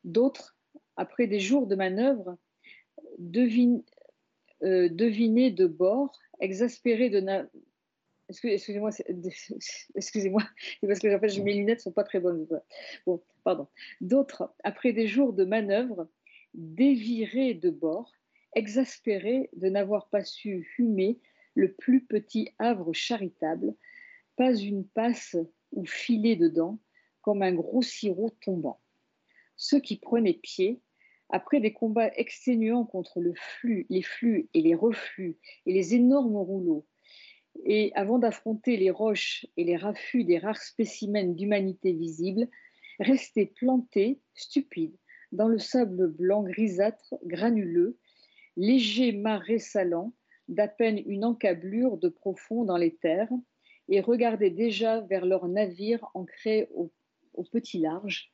D'autres, 0.03 0.57
après 0.95 1.27
des 1.27 1.39
jours 1.39 1.67
de 1.67 1.75
manœuvre, 1.75 2.37
euh, 4.63 4.89
devinaient 4.89 5.51
de 5.51 5.67
bord, 5.67 6.17
exaspérés 6.39 7.09
de, 7.09 7.21
Excusez-moi, 8.29 8.89
excusez-moi, 9.95 10.43
parce 10.81 10.99
que 10.99 11.41
mes 11.41 11.53
lunettes 11.53 11.81
sont 11.81 11.91
pas 11.91 12.03
très 12.03 12.19
bonnes. 12.19 12.47
Bon, 13.05 13.21
pardon. 13.43 13.67
D'autres, 14.01 14.53
après 14.63 14.93
des 14.93 15.07
jours 15.07 15.33
de 15.33 15.43
manœuvre, 15.43 16.07
dévirés 16.53 17.53
de 17.53 17.69
bord, 17.69 18.11
exaspéré 18.55 19.49
de 19.53 19.69
n'avoir 19.69 20.09
pas 20.09 20.23
su 20.23 20.67
humer 20.77 21.19
le 21.55 21.73
plus 21.73 22.03
petit 22.03 22.49
havre 22.59 22.93
charitable, 22.93 23.75
pas 24.35 24.55
une 24.55 24.85
passe 24.85 25.37
ou 25.71 25.85
filet 25.85 26.35
dedans, 26.35 26.79
comme 27.21 27.41
un 27.41 27.53
gros 27.53 27.81
sirop 27.81 28.31
tombant. 28.41 28.79
Ceux 29.55 29.79
qui 29.79 29.97
prenaient 29.97 30.33
pied, 30.33 30.81
après 31.29 31.59
des 31.59 31.73
combats 31.73 32.11
exténuants 32.15 32.85
contre 32.85 33.21
les 33.21 33.33
flux 34.01 34.49
et 34.53 34.61
les 34.61 34.75
reflux 34.75 35.37
et 35.65 35.73
les 35.73 35.95
énormes 35.95 36.37
rouleaux, 36.37 36.85
et 37.65 37.91
avant 37.95 38.19
d'affronter 38.19 38.77
les 38.77 38.89
roches 38.89 39.45
et 39.57 39.63
les 39.63 39.77
raffus 39.77 40.23
des 40.23 40.37
rares 40.37 40.61
spécimens 40.61 41.35
d'humanité 41.35 41.93
visible, 41.93 42.49
restaient 42.99 43.45
plantés, 43.45 44.19
stupides, 44.35 44.95
dans 45.33 45.47
le 45.47 45.57
sable 45.57 46.07
blanc 46.11 46.43
grisâtre, 46.43 47.15
granuleux, 47.25 47.97
léger 48.55 49.11
marais 49.11 49.57
salant, 49.59 50.13
d'à 50.47 50.67
peine 50.67 51.01
une 51.05 51.25
encablure 51.25 51.97
de 51.97 52.07
profond 52.07 52.63
dans 52.63 52.77
les 52.77 52.95
terres, 52.95 53.31
et 53.89 53.99
regardaient 53.99 54.51
déjà 54.51 55.01
vers 55.01 55.25
leur 55.25 55.47
navire 55.47 56.05
ancré 56.13 56.69
au, 56.73 56.91
petit 57.51 57.79
large, 57.79 58.31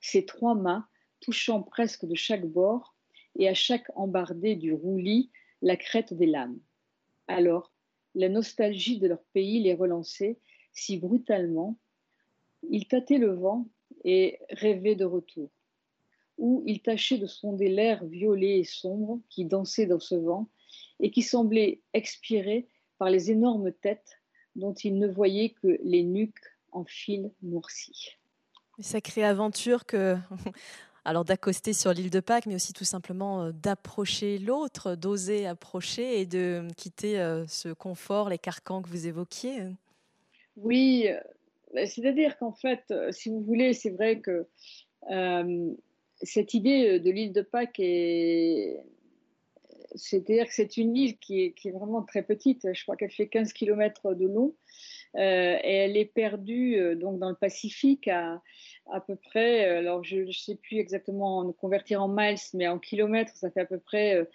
ces 0.00 0.26
trois 0.26 0.54
mâts 0.54 0.86
touchant 1.20 1.62
presque 1.62 2.04
de 2.04 2.14
chaque 2.14 2.46
bord, 2.46 2.96
et 3.38 3.48
à 3.48 3.54
chaque 3.54 3.86
embardée 3.94 4.54
du 4.54 4.74
roulis 4.74 5.30
la 5.62 5.76
crête 5.76 6.12
des 6.12 6.26
lames. 6.26 6.60
Alors, 7.28 7.72
la 8.14 8.28
nostalgie 8.28 8.98
de 8.98 9.08
leur 9.08 9.22
pays 9.32 9.62
les 9.62 9.72
relançait 9.72 10.38
si 10.74 10.98
brutalement. 10.98 11.78
Ils 12.68 12.88
tâtaient 12.88 13.18
le 13.18 13.32
vent 13.32 13.68
et 14.04 14.38
rêvaient 14.50 14.96
de 14.96 15.06
retour. 15.06 15.50
Ou 16.38 16.62
ils 16.66 16.80
tâchaient 16.80 17.18
de 17.18 17.26
sonder 17.26 17.68
l'air 17.68 18.04
violet 18.04 18.60
et 18.60 18.64
sombre 18.64 19.20
qui 19.28 19.44
dansait 19.44 19.86
dans 19.86 20.00
ce 20.00 20.14
vent 20.14 20.48
et 21.00 21.10
qui 21.10 21.22
semblait 21.22 21.80
expirer 21.92 22.66
par 22.98 23.10
les 23.10 23.30
énormes 23.30 23.72
têtes 23.72 24.20
dont 24.56 24.74
ils 24.74 24.98
ne 24.98 25.08
voyaient 25.08 25.50
que 25.50 25.78
les 25.82 26.02
nuques 26.02 26.34
en 26.70 26.84
fil 26.84 27.30
noirci. 27.42 28.16
Sacrée 28.80 29.24
aventure 29.24 29.86
que 29.86 30.16
alors 31.04 31.24
d'accoster 31.24 31.72
sur 31.72 31.92
l'île 31.92 32.10
de 32.10 32.20
Pâques, 32.20 32.46
mais 32.46 32.54
aussi 32.54 32.72
tout 32.72 32.84
simplement 32.84 33.42
euh, 33.42 33.52
d'approcher 33.52 34.38
l'autre, 34.38 34.94
d'oser 34.94 35.46
approcher 35.46 36.20
et 36.20 36.26
de 36.26 36.66
quitter 36.76 37.20
euh, 37.20 37.46
ce 37.46 37.70
confort, 37.70 38.28
les 38.28 38.38
carcans 38.38 38.82
que 38.82 38.88
vous 38.88 39.06
évoquiez. 39.06 39.62
Oui, 40.56 41.08
euh, 41.08 41.86
c'est-à-dire 41.86 42.38
qu'en 42.38 42.52
fait, 42.52 42.92
si 43.10 43.30
vous 43.30 43.40
voulez, 43.40 43.72
c'est 43.72 43.90
vrai 43.90 44.20
que 44.20 44.46
cette 46.22 46.54
idée 46.54 47.00
de 47.00 47.10
l'île 47.10 47.32
de 47.32 47.42
Pâques 47.42 47.80
est... 47.80 48.84
C'est-à-dire 49.94 50.46
que 50.46 50.54
c'est 50.54 50.78
une 50.78 50.96
île 50.96 51.18
qui 51.18 51.42
est, 51.42 51.70
vraiment 51.70 52.02
très 52.02 52.22
petite. 52.22 52.66
Je 52.72 52.82
crois 52.82 52.96
qu'elle 52.96 53.10
fait 53.10 53.28
15 53.28 53.52
km 53.52 54.14
de 54.14 54.26
long. 54.26 54.54
et 55.16 55.20
elle 55.20 55.98
est 55.98 56.06
perdue 56.06 56.96
donc 56.96 57.18
dans 57.18 57.28
le 57.28 57.36
Pacifique 57.36 58.08
à, 58.08 58.40
à 58.90 59.00
peu 59.00 59.16
près, 59.16 59.68
euh, 59.68 59.78
alors 59.78 60.02
je 60.02 60.18
ne 60.18 60.32
sais 60.32 60.56
plus 60.56 60.78
exactement 60.78 61.52
convertir 61.52 62.02
en 62.02 62.08
miles, 62.08 62.36
mais 62.54 62.66
en 62.68 62.78
kilomètres, 62.78 63.32
ça 63.36 63.50
fait 63.50 63.60
à 63.60 63.64
peu 63.64 63.78
près 63.78 64.26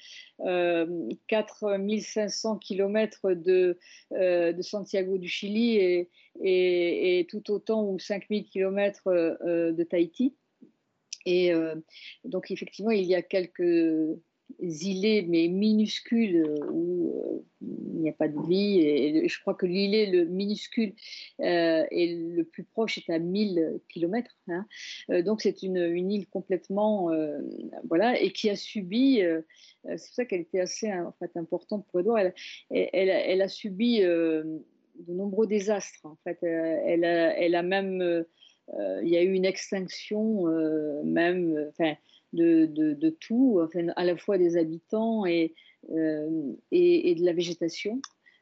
euh, 0.41 1.09
4500 1.27 2.55
euh, 2.55 2.57
kilomètres 2.59 3.33
de, 3.33 3.77
euh, 4.13 4.53
de 4.53 4.61
Santiago 4.61 5.17
du 5.17 5.27
Chili 5.27 5.75
et, 5.77 6.09
et, 6.41 7.19
et, 7.19 7.25
tout 7.25 7.51
autant 7.51 7.83
ou 7.83 7.99
5000 7.99 8.45
kilomètres 8.45 9.09
de 9.43 9.83
Tahiti. 9.83 10.35
Et 11.29 11.51
donc 12.23 12.51
effectivement, 12.51 12.91
il 12.91 13.03
y 13.03 13.15
a 13.15 13.21
quelques 13.21 14.17
îlets, 14.59 15.25
mais 15.27 15.47
minuscules, 15.47 16.37
euh, 16.37 16.71
où 16.71 17.11
euh, 17.11 17.43
il 17.61 18.01
n'y 18.01 18.09
a 18.09 18.13
pas 18.13 18.27
de 18.27 18.39
vie. 18.47 18.79
Et, 18.79 19.27
je 19.27 19.41
crois 19.41 19.53
que 19.53 19.65
l'îlet 19.65 20.07
le 20.07 20.25
minuscule 20.25 20.93
euh, 21.41 21.85
et 21.91 22.15
le 22.15 22.43
plus 22.43 22.63
proche 22.63 22.97
est 22.97 23.09
à 23.11 23.19
1000 23.19 23.79
km. 23.89 24.31
Hein. 24.47 24.65
donc 25.23 25.41
c'est 25.41 25.63
une, 25.63 25.77
île 25.77 26.27
complètement, 26.27 27.09
voilà, 27.89 28.19
et 28.19 28.31
qui 28.31 28.49
a 28.49 28.55
subi, 28.55 29.21
c'est 29.83 29.87
pour 29.87 29.99
ça 29.99 30.25
qu'elle 30.25 30.41
était 30.41 30.59
assez 30.59 30.89
importante 30.89 31.85
pour 31.87 31.99
Edouard, 31.99 32.31
elle, 32.69 33.41
a 33.41 33.47
subi 33.47 33.99
de 33.99 34.63
nombreux 35.07 35.47
désastres. 35.47 36.05
En 36.05 36.17
fait, 36.23 36.41
elle 36.43 37.03
a 37.55 37.63
même, 37.63 38.25
il 38.73 39.07
y 39.07 39.17
a 39.17 39.23
eu 39.23 39.33
une 39.33 39.45
extinction, 39.45 40.45
même, 41.03 41.67
enfin, 41.69 41.95
de, 42.33 43.09
tout, 43.19 43.61
à 43.95 44.05
la 44.05 44.17
fois 44.17 44.37
des 44.37 44.57
habitants 44.57 45.25
et, 45.25 45.53
euh, 45.91 46.53
et, 46.71 47.15
de 47.15 47.25
la 47.25 47.33
végétation. 47.33 48.01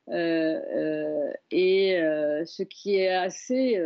Euh, 0.10 0.60
euh, 0.76 1.34
et 1.52 1.98
ce 2.46 2.64
qui 2.64 2.96
est 2.96 3.10
assez 3.10 3.82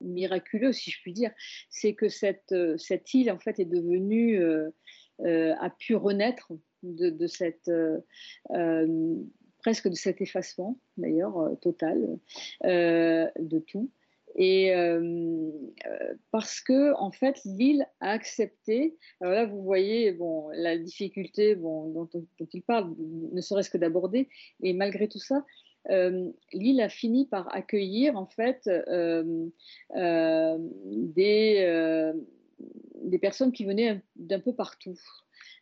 miraculeux, 0.00 0.72
si 0.72 0.90
je 0.90 1.00
puis 1.02 1.12
dire, 1.12 1.32
c'est 1.70 1.94
que 1.94 2.08
cette, 2.08 2.54
cette 2.78 3.14
île, 3.14 3.30
en 3.30 3.38
fait, 3.38 3.58
est 3.58 3.64
devenue, 3.64 4.42
a 5.24 5.70
pu 5.78 5.94
renaître 5.94 6.52
de, 6.82 7.26
cette 7.26 7.70
presque 9.58 9.88
de 9.88 9.94
cet 9.94 10.20
effacement, 10.20 10.78
d'ailleurs, 10.96 11.56
total, 11.60 12.18
de 12.62 13.58
tout 13.60 13.90
et 14.36 14.74
euh, 14.74 15.50
euh, 15.86 16.14
parce 16.30 16.60
que 16.60 16.92
en 16.94 17.12
fait 17.12 17.40
l'île 17.44 17.86
a 18.00 18.10
accepté. 18.10 18.96
Alors 19.20 19.34
là, 19.34 19.46
vous 19.46 19.62
voyez, 19.62 20.12
bon, 20.12 20.48
la 20.54 20.76
difficulté, 20.76 21.54
bon, 21.54 21.90
dont, 21.90 22.08
il 22.52 22.62
parle, 22.62 22.94
ne 22.98 23.40
serait-ce 23.40 23.70
que 23.70 23.78
d'aborder, 23.78 24.28
et 24.62 24.72
malgré 24.72 25.08
tout 25.08 25.20
ça, 25.20 25.44
euh, 25.90 26.30
l'île 26.52 26.80
a 26.80 26.88
fini 26.88 27.26
par 27.26 27.54
accueillir 27.54 28.16
en 28.16 28.26
fait 28.26 28.68
des 29.94 32.12
des 33.02 33.18
personnes 33.18 33.52
qui 33.52 33.66
venaient 33.66 34.02
d'un 34.16 34.40
peu 34.40 34.54
partout. 34.54 34.98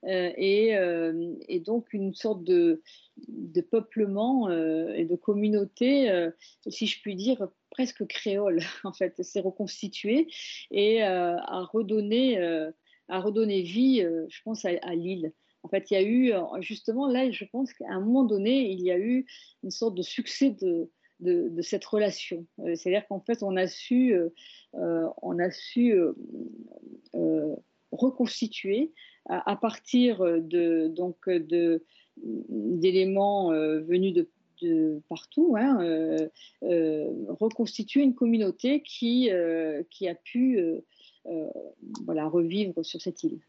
Et, 0.04 0.72
et, 1.48 1.60
donc 1.60 1.92
une 1.92 2.14
sorte 2.14 2.42
de, 2.42 2.82
de 3.28 3.60
peuplement 3.60 4.50
et 4.50 5.04
de 5.04 5.16
communauté, 5.16 6.30
si 6.66 6.86
je 6.86 7.00
puis 7.00 7.14
dire, 7.14 7.48
presque 7.72 8.06
créole, 8.06 8.60
en 8.84 8.92
fait, 8.92 9.20
s'est 9.22 9.40
reconstitué 9.40 10.28
et 10.70 11.02
euh, 11.02 11.36
a, 11.38 11.64
redonné, 11.64 12.38
euh, 12.38 12.70
a 13.08 13.20
redonné 13.20 13.62
vie, 13.62 14.02
euh, 14.02 14.26
je 14.28 14.40
pense, 14.44 14.64
à, 14.64 14.94
l'île. 14.94 15.32
En 15.64 15.68
fait, 15.68 15.90
il 15.90 15.94
y 15.94 15.96
a 15.96 16.02
eu, 16.02 16.32
justement, 16.60 17.08
là, 17.08 17.30
je 17.30 17.44
pense 17.44 17.72
qu'à 17.72 17.88
un 17.88 18.00
moment 18.00 18.24
donné, 18.24 18.70
il 18.70 18.80
y 18.80 18.90
a 18.90 18.98
eu 18.98 19.26
une 19.62 19.70
sorte 19.70 19.94
de 19.94 20.02
succès 20.02 20.50
de, 20.50 20.90
de, 21.20 21.62
cette 21.62 21.84
relation. 21.84 22.46
C'est-à-dire 22.74 23.06
qu'en 23.06 23.20
fait, 23.20 23.44
on 23.44 23.56
a 23.56 23.68
su, 23.68 24.16
on 24.72 25.38
a 25.38 25.50
su 25.52 25.94
reconstituer 27.92 28.92
à, 29.26 29.54
partir 29.54 30.18
de, 30.18 30.92
de, 30.92 31.84
d'éléments 32.16 33.50
venus 33.52 34.14
de 34.14 34.28
partout, 35.08 35.56
hein, 35.58 35.82
euh, 35.82 36.28
euh, 36.62 37.10
reconstituer 37.28 38.02
une 38.02 38.14
communauté 38.14 38.82
qui, 38.82 39.30
euh, 39.30 39.82
a 40.08 40.14
pu 40.14 40.58
voilà, 42.04 42.26
revivre 42.26 42.84
sur 42.84 43.00
cette 43.00 43.22
île. 43.22 43.40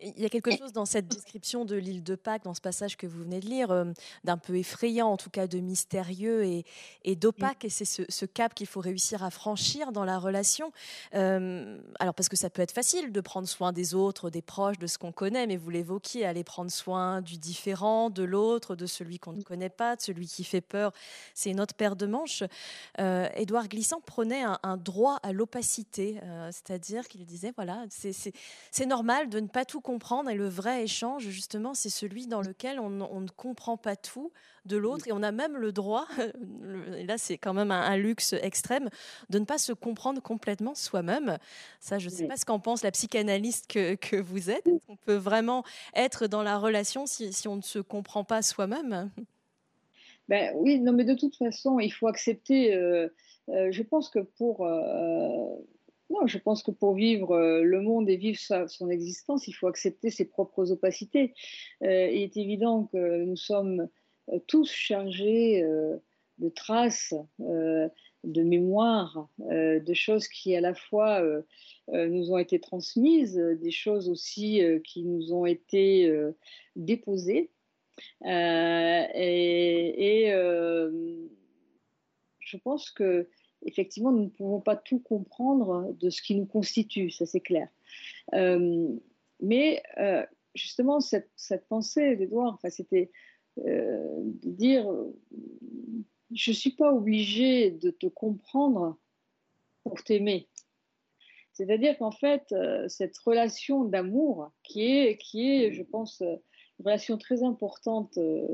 Il 0.00 0.20
y 0.20 0.26
a 0.26 0.28
quelque 0.28 0.54
chose 0.56 0.72
dans 0.72 0.84
cette 0.84 1.08
description 1.08 1.64
de 1.64 1.76
l'île 1.76 2.02
de 2.02 2.14
Pâques, 2.14 2.44
dans 2.44 2.54
ce 2.54 2.60
passage 2.60 2.96
que 2.96 3.06
vous 3.06 3.22
venez 3.22 3.40
de 3.40 3.46
lire, 3.46 3.70
euh, 3.70 3.84
d'un 4.24 4.36
peu 4.36 4.56
effrayant, 4.56 5.08
en 5.08 5.16
tout 5.16 5.30
cas 5.30 5.46
de 5.46 5.58
mystérieux 5.58 6.44
et, 6.44 6.64
et 7.04 7.16
d'opaque. 7.16 7.64
Et 7.64 7.70
c'est 7.70 7.84
ce, 7.84 8.26
cap 8.26 8.54
qu'il 8.54 8.66
faut 8.66 8.80
réussir 8.80 9.24
à 9.24 9.30
franchir 9.30 9.92
dans 9.92 10.04
la 10.04 10.18
relation. 10.18 10.72
Euh, 11.14 11.80
alors, 11.98 12.14
parce 12.14 12.28
que 12.28 12.36
ça 12.36 12.50
peut 12.50 12.62
être 12.62 12.72
facile 12.72 13.12
de 13.12 13.20
prendre 13.20 13.48
soin 13.48 13.72
des 13.72 13.94
autres, 13.94 14.28
des 14.28 14.42
proches, 14.42 14.78
de 14.78 14.86
ce 14.86 14.98
qu'on 14.98 15.12
connaît, 15.12 15.46
mais 15.46 15.56
vous 15.56 15.70
l'évoquiez, 15.70 16.26
aller 16.26 16.44
prendre 16.44 16.70
soin 16.70 17.22
du 17.22 17.38
différent, 17.38 18.10
de 18.10 18.24
l'autre, 18.24 18.76
de 18.76 18.86
celui 18.86 19.18
qu'on 19.18 19.32
ne 19.32 19.42
connaît 19.42 19.70
pas, 19.70 19.96
de 19.96 20.02
celui 20.02 20.26
qui 20.26 20.44
fait 20.44 20.60
peur. 20.60 20.92
C'est 21.34 21.50
une 21.50 21.60
autre 21.60 21.74
paire 21.74 21.96
de 21.96 22.06
manches. 22.06 22.42
Euh, 23.00 23.28
Édouard 23.34 23.68
Glissant 23.68 24.00
prenait 24.00 24.42
un, 24.42 24.58
un 24.62 24.76
droit 24.76 25.18
à 25.22 25.32
l'opacité, 25.32 26.20
c'est-à-dire 26.50 27.08
qu'il 27.08 27.24
disait 27.24 27.52
voilà, 27.54 27.84
c'est 27.90 28.86
normal 28.86 29.28
de 29.28 29.40
ne 29.40 29.46
pas 29.46 29.64
tout 29.64 29.80
comprendre 29.86 30.28
et 30.28 30.34
le 30.34 30.48
vrai 30.48 30.82
échange, 30.82 31.28
justement, 31.28 31.72
c'est 31.72 31.90
celui 31.90 32.26
dans 32.26 32.42
lequel 32.42 32.80
on, 32.80 32.90
ne 32.90 33.28
comprend 33.28 33.76
pas 33.76 33.94
tout 33.94 34.32
de 34.64 34.76
l'autre 34.76 35.06
et 35.06 35.12
on 35.12 35.22
a 35.22 35.30
même 35.30 35.56
le 35.56 35.70
droit, 35.70 36.08
et 36.96 37.04
là 37.04 37.18
c'est 37.18 37.38
quand 37.38 37.54
même 37.54 37.70
un, 37.70 37.96
luxe 37.96 38.32
extrême, 38.32 38.88
de 39.30 39.38
ne 39.38 39.44
pas 39.44 39.58
se 39.58 39.72
comprendre 39.72 40.20
complètement 40.20 40.74
soi-même. 40.74 41.38
Ça, 41.78 41.98
je 42.00 42.08
ne 42.08 42.14
sais 42.14 42.26
pas 42.26 42.36
ce 42.36 42.44
qu'en 42.44 42.58
pense 42.58 42.82
la 42.82 42.90
psychanalyste 42.90 43.68
que, 43.68 43.94
que 43.94 44.16
vous 44.16 44.50
êtes. 44.50 44.68
On 44.88 44.96
peut 44.96 45.14
vraiment 45.14 45.62
être 45.94 46.26
dans 46.26 46.42
la 46.42 46.58
relation 46.58 47.06
si, 47.06 47.32
si 47.32 47.46
on 47.46 47.56
ne 47.56 47.62
se 47.62 47.78
comprend 47.78 48.24
pas 48.24 48.42
soi-même? 48.42 49.10
Ben, 50.28 50.52
Oui, 50.56 50.80
non, 50.80 50.92
mais 50.92 51.04
de 51.04 51.14
toute 51.14 51.36
façon, 51.36 51.78
il 51.78 51.90
faut 51.90 52.08
accepter. 52.08 52.74
Euh, 52.74 53.08
euh, 53.48 53.70
je 53.70 53.82
pense 53.82 54.10
que 54.10 54.18
pour. 54.18 54.66
Euh, 54.66 55.46
Non, 56.10 56.26
je 56.26 56.38
pense 56.38 56.62
que 56.62 56.70
pour 56.70 56.94
vivre 56.94 57.36
le 57.62 57.80
monde 57.80 58.08
et 58.08 58.16
vivre 58.16 58.38
son 58.68 58.90
existence, 58.90 59.48
il 59.48 59.52
faut 59.52 59.66
accepter 59.66 60.10
ses 60.10 60.24
propres 60.24 60.70
opacités. 60.70 61.34
il 61.80 61.88
est 61.88 62.36
évident 62.36 62.88
que 62.92 63.24
nous 63.24 63.36
sommes 63.36 63.88
tous 64.46 64.70
chargés 64.70 65.64
de 66.38 66.48
traces, 66.48 67.14
de 67.38 68.42
mémoires, 68.42 69.28
de 69.38 69.94
choses 69.94 70.28
qui 70.28 70.54
à 70.54 70.60
la 70.60 70.74
fois 70.74 71.22
nous 71.92 72.32
ont 72.32 72.38
été 72.38 72.60
transmises, 72.60 73.36
des 73.36 73.70
choses 73.70 74.08
aussi 74.08 74.62
qui 74.84 75.02
nous 75.02 75.32
ont 75.32 75.46
été 75.46 76.12
déposées. 76.76 77.50
et, 78.24 80.30
je 82.40 82.56
pense 82.58 82.90
que 82.90 83.28
effectivement, 83.62 84.12
nous 84.12 84.24
ne 84.24 84.28
pouvons 84.28 84.60
pas 84.60 84.76
tout 84.76 84.98
comprendre 84.98 85.94
de 86.00 86.10
ce 86.10 86.22
qui 86.22 86.34
nous 86.34 86.46
constitue, 86.46 87.10
ça 87.10 87.26
c'est 87.26 87.40
clair. 87.40 87.68
mais 88.32 89.82
justement, 90.54 91.00
cette, 91.00 91.66
pensée 91.68 92.16
d'Edouard, 92.16 92.54
enfin, 92.54 92.70
c'était 92.70 93.10
de 93.56 94.32
dire 94.44 94.86
je 96.32 96.50
ne 96.50 96.54
suis 96.54 96.70
pas 96.70 96.92
obligée 96.92 97.70
de 97.70 97.90
te 97.90 98.06
comprendre 98.06 98.96
pour 99.82 100.02
t'aimer. 100.02 100.48
C'est-à-dire 101.52 101.96
qu'en 101.96 102.10
fait, 102.10 102.52
euh, 102.52 102.86
cette 102.88 103.16
relation 103.18 103.84
d'amour, 103.84 104.52
qui 104.62 104.82
est, 104.82 105.16
qui 105.16 105.50
est, 105.50 105.72
je 105.72 105.82
pense, 105.82 106.20
euh, 106.20 106.36
une 106.78 106.84
relation 106.84 107.16
très 107.16 107.42
importante 107.42 108.18
euh, 108.18 108.46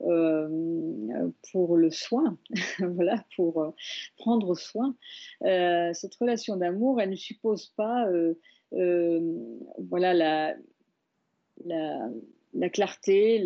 pour 0.00 1.76
le 1.76 1.90
soin, 1.90 2.38
voilà, 2.78 3.24
pour 3.36 3.74
prendre 4.16 4.54
soin, 4.54 4.96
cette 5.42 6.14
relation 6.18 6.56
d'amour, 6.56 7.00
elle 7.00 7.10
ne 7.10 7.16
suppose 7.16 7.66
pas, 7.76 8.06
voilà, 8.72 10.14
la, 10.14 10.54
la 11.64 12.08
la 12.52 12.68
clarté, 12.68 13.40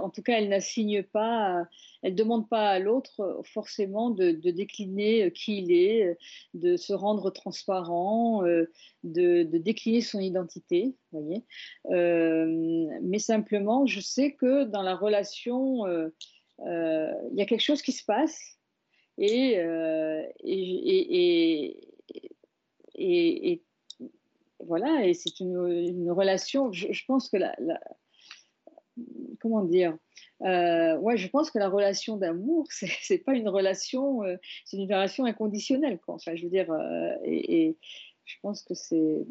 en 0.00 0.10
tout 0.10 0.22
cas, 0.22 0.38
elle 0.38 0.48
n'assigne 0.48 1.02
pas, 1.02 1.64
elle 2.02 2.14
demande 2.14 2.48
pas 2.48 2.70
à 2.70 2.78
l'autre 2.78 3.40
forcément 3.44 4.10
de, 4.10 4.32
décliner 4.32 5.30
qui 5.32 5.58
il 5.58 5.72
est, 5.72 6.18
de 6.54 6.76
se 6.76 6.92
rendre 6.92 7.30
transparent, 7.30 8.44
euh, 8.44 8.70
de, 9.04 9.44
décliner 9.44 10.00
son 10.00 10.20
identité, 10.20 10.96
voyez. 11.12 11.44
Euh, 11.90 12.88
mais 13.02 13.18
simplement, 13.18 13.86
je 13.86 14.00
sais 14.00 14.32
que 14.32 14.64
dans 14.64 14.82
la 14.82 14.96
relation, 14.96 15.86
euh, 15.86 16.08
il 16.58 17.38
y 17.38 17.42
a 17.42 17.46
quelque 17.46 17.60
chose 17.60 17.82
qui 17.82 17.92
se 17.92 18.04
passe 18.04 18.58
et, 19.18 19.58
et 22.94 23.62
voilà, 24.66 25.06
et 25.06 25.14
c'est 25.14 25.40
une, 25.40 26.10
relation. 26.10 26.72
Je, 26.72 27.04
pense 27.06 27.28
que 27.28 27.36
la, 27.36 27.54
comment 29.40 29.64
dire 29.64 29.96
euh, 30.42 30.96
Ouais, 30.98 31.16
je 31.16 31.28
pense 31.28 31.50
que 31.50 31.58
la 31.58 31.68
relation 31.68 32.16
d'amour, 32.16 32.66
c'est 32.70 33.18
pas 33.18 33.34
une 33.34 33.48
relation, 33.48 34.22
euh, 34.24 34.36
c'est 34.64 34.76
une 34.76 34.84
relation 34.84 35.24
inconditionnelle. 35.24 35.98
Quoi. 35.98 36.14
Enfin, 36.14 36.34
je 36.34 36.44
veux 36.44 36.50
dire, 36.50 36.70
euh, 36.70 37.14
et, 37.24 37.76
je 38.24 38.36
pense 38.40 38.62
que 38.62 38.74
c'est 38.74 39.26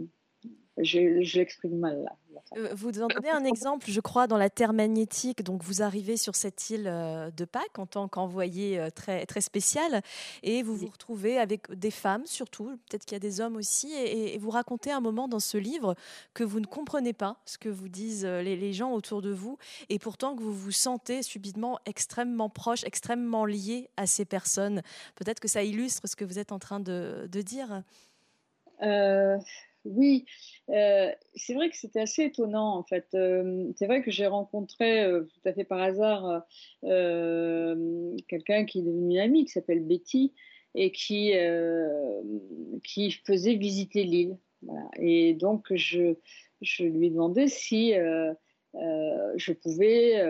je, 0.78 1.38
l'exprime 1.38 1.78
mal 1.78 2.04
là. 2.04 2.16
Euh, 2.58 2.70
vous 2.74 2.92
donnez 2.92 3.30
un 3.30 3.44
exemple, 3.44 3.90
je 3.90 4.00
crois, 4.00 4.28
dans 4.28 4.38
la 4.38 4.50
Terre 4.50 4.74
magnétique. 4.74 5.44
Donc, 5.44 5.64
vous 5.64 5.82
arrivez 5.82 6.18
sur 6.18 6.36
cette 6.36 6.70
île 6.70 6.88
euh, 6.88 7.30
de 7.32 7.46
Pâques 7.46 7.78
en 7.78 7.86
tant 7.86 8.08
qu'envoyé 8.08 8.80
euh, 8.80 8.90
très, 8.90 9.26
très 9.26 9.42
spécial 9.42 10.02
et 10.44 10.64
vous 10.64 10.76
vous 10.76 10.88
retrouvez 10.88 11.38
avec 11.38 11.72
des 11.72 11.92
femmes 11.92 12.26
surtout, 12.26 12.78
peut-être 12.90 13.06
qu'il 13.06 13.16
y 13.16 13.18
a 13.18 13.20
des 13.20 13.42
hommes 13.42 13.56
aussi, 13.56 13.94
et, 13.94 14.38
vous 14.38 14.50
racontez 14.50 14.92
un 14.92 15.02
moment 15.02 15.28
dans 15.28 15.40
ce 15.40 15.58
livre 15.58 15.96
que 16.34 16.44
vous 16.44 16.60
ne 16.60 16.66
comprenez 16.66 17.14
pas 17.14 17.38
ce 17.46 17.58
que 17.58 17.70
vous 17.70 17.90
disent 17.90 18.26
les, 18.26 18.74
gens 18.74 18.94
autour 18.94 19.22
de 19.22 19.32
vous 19.32 19.58
et 19.90 20.00
pourtant 20.00 20.36
que 20.36 20.42
vous 20.42 20.54
vous 20.54 20.72
sentez 20.72 21.24
subitement 21.24 21.80
extrêmement 21.86 22.50
proche, 22.50 22.84
extrêmement 22.86 23.46
lié 23.46 23.90
à 23.98 24.08
ces 24.08 24.24
personnes. 24.24 24.82
Peut-être 25.16 25.40
que 25.40 25.48
ça 25.48 25.64
illustre 25.64 26.08
ce 26.08 26.16
que 26.16 26.24
vous 26.24 26.40
êtes 26.40 26.52
en 26.52 26.60
train 26.60 26.80
de, 26.80 27.28
de 27.30 27.42
dire. 27.42 27.84
Oui, 29.84 30.26
euh, 30.70 31.12
c'est 31.34 31.56
vrai 31.56 31.70
que 31.70 31.76
c'était 31.76 32.02
assez 32.02 32.26
étonnant 32.26 32.78
en 32.78 32.84
fait. 32.84 33.08
Euh, 33.16 33.72
c'est 33.78 33.88
vrai 33.88 34.04
que 34.04 34.12
j'ai 34.12 34.28
rencontré 34.28 35.04
euh, 35.04 35.24
tout 35.24 35.50
à 35.50 35.54
fait 35.54 35.64
par 35.64 35.82
hasard 35.82 36.44
quelqu'un 36.84 38.66
qui 38.66 38.80
est 38.80 38.84
devenu 38.84 39.20
ami 39.20 39.46
qui 39.46 39.52
s'appelle 39.52 39.84
Betty 39.84 40.34
et 40.76 40.92
qui, 40.92 41.34
qui 42.84 43.12
faisait 43.12 43.56
visiter 43.56 44.04
l'île. 44.04 44.38
Et 45.00 45.34
donc 45.34 45.74
je, 45.74 46.16
je, 46.62 46.84
lui 46.84 47.08
ai 47.08 47.10
demandé 47.10 47.48
si 47.48 47.94
je 47.94 49.52
pouvais 49.54 50.24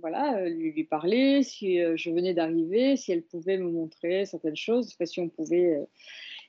voilà, 0.00 0.48
lui, 0.48 0.72
lui, 0.72 0.84
parler, 0.84 1.42
si 1.42 1.78
je 1.96 2.10
venais 2.10 2.34
d'arriver, 2.34 2.96
si 2.96 3.12
elle 3.12 3.22
pouvait 3.22 3.58
me 3.58 3.70
montrer 3.70 4.24
certaines 4.24 4.56
choses, 4.56 4.96
si 5.04 5.20
on 5.20 5.28
pouvait 5.28 5.78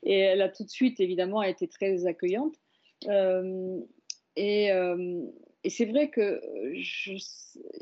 et 0.04 0.20
elle 0.20 0.41
a 0.41 0.50
tout 0.50 0.64
de 0.64 0.70
suite, 0.70 1.00
évidemment, 1.00 1.41
été 1.41 1.68
très 1.68 2.06
accueillante. 2.06 2.56
Euh, 3.08 3.80
et, 4.36 4.72
euh, 4.72 5.22
et 5.64 5.70
c'est 5.70 5.86
vrai 5.86 6.10
que 6.10 6.41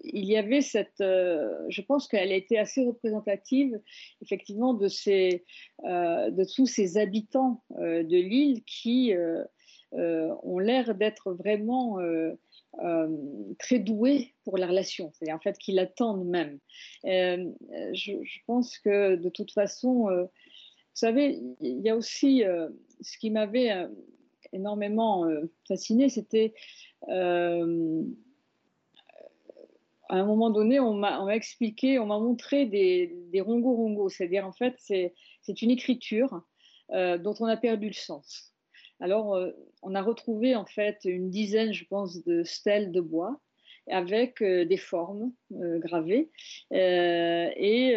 il 0.04 0.26
y 0.26 0.36
avait 0.38 0.62
cette. 0.62 1.02
Euh, 1.02 1.54
je 1.70 1.82
pense 1.82 2.08
qu'elle 2.08 2.32
a 2.32 2.36
été 2.36 2.58
assez 2.58 2.84
représentative, 2.84 3.80
effectivement, 4.22 4.74
de, 4.74 4.88
ces, 4.88 5.44
de 5.84 6.56
tous 6.56 6.66
ces 6.66 6.98
habitants 6.98 7.64
de 7.80 8.18
l'île 8.18 8.64
qui 8.64 9.14
ont 9.94 10.60
l'air 10.60 10.96
d'être 10.96 11.34
vraiment. 11.34 12.00
très 13.60 13.80
doués 13.80 14.34
pour 14.44 14.58
la 14.58 14.68
relation, 14.68 15.12
c'est-à-dire 15.14 15.36
en 15.36 15.40
fait 15.40 15.58
qu'ils 15.58 15.76
l'attendent 15.76 16.28
même. 16.28 16.60
Je, 17.04 18.40
pense 18.48 18.78
que 18.80 19.16
de 19.16 19.30
toute 19.30 19.52
façon, 19.52 20.28
savez, 20.98 21.40
il 21.62 21.82
y 21.82 21.90
a 21.90 21.96
aussi 21.96 22.44
euh, 22.44 22.70
ce 23.02 23.18
qui 23.18 23.30
m'avait 23.30 23.72
euh, 23.72 23.88
énormément 24.52 25.26
euh, 25.26 25.42
fasciné, 25.68 26.10
c'était 26.10 26.54
à 30.10 30.16
un 30.16 30.26
moment 30.26 30.50
donné, 30.50 30.80
on 30.80 30.94
m'a 30.94 31.36
expliqué, 31.36 32.00
on 32.00 32.06
m'a 32.06 32.18
montré 32.18 32.66
des, 32.66 33.14
des 33.32 33.42
rongo-rongo, 33.42 34.08
c'est-à-dire 34.10 34.48
en 34.48 34.54
fait, 34.54 34.76
c'est 34.80 35.62
une 35.62 35.70
écriture 35.70 36.42
dont 36.90 37.36
on 37.42 37.46
a 37.46 37.58
perdu 37.58 37.88
le 37.88 37.94
sens. 37.94 38.54
Alors, 39.02 39.38
on 39.82 39.96
a 39.96 40.02
retrouvé 40.02 40.56
en 40.56 40.66
fait 40.66 41.00
une 41.04 41.30
dizaine, 41.30 41.74
je 41.74 41.86
pense, 41.86 42.24
de 42.24 42.44
stèles 42.44 42.94
de 42.94 43.02
bois 43.02 43.42
avec 43.90 44.42
euh, 44.42 44.66
des 44.66 44.78
formes 44.78 45.32
euh, 45.54 45.80
gravées 45.80 46.30
euh, 46.74 47.50
et 47.56 47.96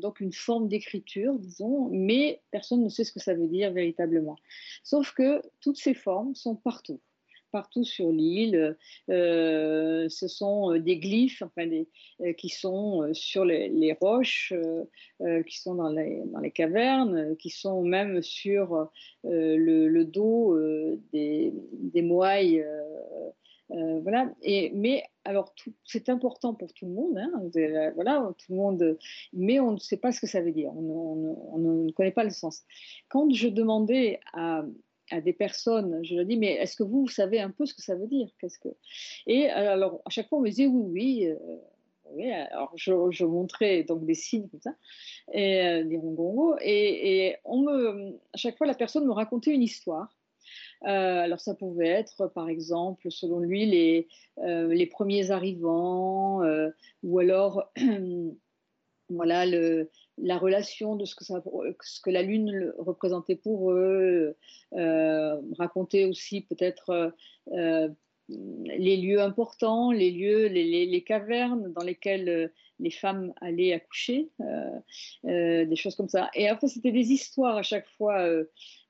donc 0.00 0.20
une 0.20 0.32
forme 0.32 0.68
d'écriture, 0.68 1.38
disons, 1.38 1.88
mais 1.90 2.40
personne 2.50 2.82
ne 2.82 2.88
sait 2.88 3.04
ce 3.04 3.12
que 3.12 3.20
ça 3.20 3.34
veut 3.34 3.46
dire 3.46 3.72
véritablement. 3.72 4.36
Sauf 4.82 5.12
que 5.12 5.42
toutes 5.60 5.78
ces 5.78 5.94
formes 5.94 6.34
sont 6.34 6.56
partout 6.56 7.00
partout 7.50 7.84
sur 7.84 8.10
l'île. 8.10 8.78
ce 9.08 10.26
sont 10.26 10.78
des 10.78 10.98
glyphes 10.98 11.42
enfin 11.42 11.68
qui 12.38 12.48
sont 12.48 13.10
sur 13.12 13.44
les, 13.44 13.92
roches, 14.00 14.54
qui 15.46 15.60
sont 15.60 15.74
dans 15.74 15.90
les, 15.90 16.22
dans 16.32 16.40
les, 16.40 16.50
cavernes, 16.50 17.36
qui 17.36 17.50
sont 17.50 17.82
même 17.82 18.22
sur 18.22 18.88
le, 19.24 20.02
dos 20.04 20.58
des, 21.12 21.52
des 21.74 22.00
moailles 22.00 22.64
euh, 23.72 24.00
voilà. 24.00 24.30
Et, 24.42 24.70
mais 24.74 25.04
alors, 25.24 25.54
c'est 25.84 26.08
important 26.08 26.54
pour 26.54 26.72
tout 26.72 26.86
le 26.86 26.92
monde, 26.92 27.18
hein, 27.18 27.30
voilà, 27.94 28.32
tout 28.38 28.52
le 28.52 28.56
monde, 28.56 28.98
mais 29.32 29.60
on 29.60 29.72
ne 29.72 29.78
sait 29.78 29.96
pas 29.96 30.12
ce 30.12 30.20
que 30.20 30.26
ça 30.26 30.40
veut 30.40 30.52
dire, 30.52 30.70
on, 30.76 31.58
ne 31.58 31.90
connaît 31.92 32.12
pas 32.12 32.24
le 32.24 32.30
sens. 32.30 32.62
Quand 33.08 33.32
je 33.32 33.48
demandais 33.48 34.20
à, 34.32 34.64
des 35.24 35.32
personnes, 35.32 36.02
je 36.04 36.14
leur 36.14 36.24
dis, 36.24 36.36
mais 36.36 36.52
est-ce 36.54 36.76
que 36.76 36.82
vous, 36.82 37.06
savez 37.08 37.38
un 37.40 37.50
peu 37.50 37.66
ce 37.66 37.74
que 37.74 37.82
ça 37.82 37.94
veut 37.94 38.06
dire? 38.06 38.28
Qu'est-ce 38.38 38.58
que... 38.58 38.68
Et 39.26 39.48
alors, 39.48 40.00
à 40.06 40.10
chaque 40.10 40.28
fois, 40.28 40.38
on 40.38 40.42
me 40.42 40.48
disait 40.48 40.66
oui, 40.66 40.84
oui. 40.90 41.26
Euh, 41.26 41.56
alors 42.50 42.72
je, 42.76 43.24
montrais 43.24 43.84
donc 43.84 44.04
des 44.04 44.14
signes 44.14 44.48
comme 44.48 44.60
ça, 44.60 44.74
et, 45.32 45.62
euh, 45.62 45.84
des 45.84 45.96
rongongo, 45.96 46.56
et, 46.60 47.28
et 47.28 47.36
à 47.36 48.36
chaque 48.36 48.58
fois 48.58 48.66
la 48.66 48.74
personne 48.74 49.06
me 49.06 49.12
racontait 49.12 49.52
une 49.52 49.62
histoire 49.62 50.14
euh, 50.84 51.20
alors 51.20 51.40
ça 51.40 51.54
pouvait 51.54 51.88
être, 51.88 52.26
par 52.28 52.48
exemple, 52.48 53.10
selon 53.10 53.38
lui, 53.38 53.66
les, 53.66 54.08
euh, 54.38 54.86
premiers 54.90 55.30
arrivants, 55.30 56.42
euh, 56.42 56.70
ou 57.02 57.18
alors 57.20 57.70
voilà, 59.08 59.46
la 59.46 60.38
relation 60.38 60.96
de 60.96 61.04
ce 61.04 61.14
que, 61.14 62.10
la 62.10 62.22
Lune 62.22 62.72
représentait 62.78 63.36
pour 63.36 63.72
eux, 63.72 64.36
raconter 64.72 66.06
aussi 66.06 66.42
peut-être 66.42 67.14
les 67.48 68.96
lieux 68.96 69.20
importants, 69.20 69.92
les 69.92 70.10
lieux, 70.10 70.46
les, 70.46 71.04
cavernes 71.04 71.72
dans 71.72 71.84
lesquelles 71.84 72.52
les 72.80 72.90
femmes 72.90 73.32
allaient 73.40 73.74
accoucher, 73.74 74.30
des 75.24 75.76
choses 75.76 75.94
comme 75.94 76.08
ça. 76.08 76.30
Et 76.34 76.48
après, 76.48 76.68
c'était 76.68 76.92
des 76.92 77.12
histoires 77.12 77.56
à 77.56 77.62
chaque 77.62 77.88
fois, 77.98 78.26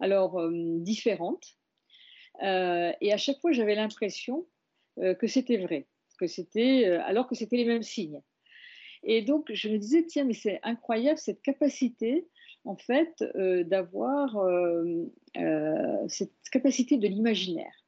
alors 0.01 0.41
différentes. 0.51 1.57
Et 2.41 3.13
à 3.13 3.17
chaque 3.17 3.39
fois, 3.41 3.53
j'avais 3.53 3.75
l'impression 3.75 4.47
que 4.97 5.27
c'était 5.27 5.59
vrai, 5.59 5.87
que 6.19 6.27
c'était, 6.27 6.87
alors 6.87 7.27
que 7.27 7.35
c'était 7.35 7.57
les 7.57 7.65
mêmes 7.65 7.83
signes. 7.83 8.21
Et 9.05 9.23
donc, 9.23 9.51
je 9.53 9.69
me 9.69 9.79
disais, 9.79 10.05
tiens, 10.05 10.25
mais 10.25 10.35
c'est 10.35 10.61
incroyable 10.63 11.19
cette 11.19 11.43
capacité, 11.43 12.27
en 12.65 12.77
fait, 12.77 13.23
d'avoir 13.67 14.37
cette 16.09 16.33
capacité 16.51 16.97
de 16.97 17.09
l'imaginaire. 17.09 17.83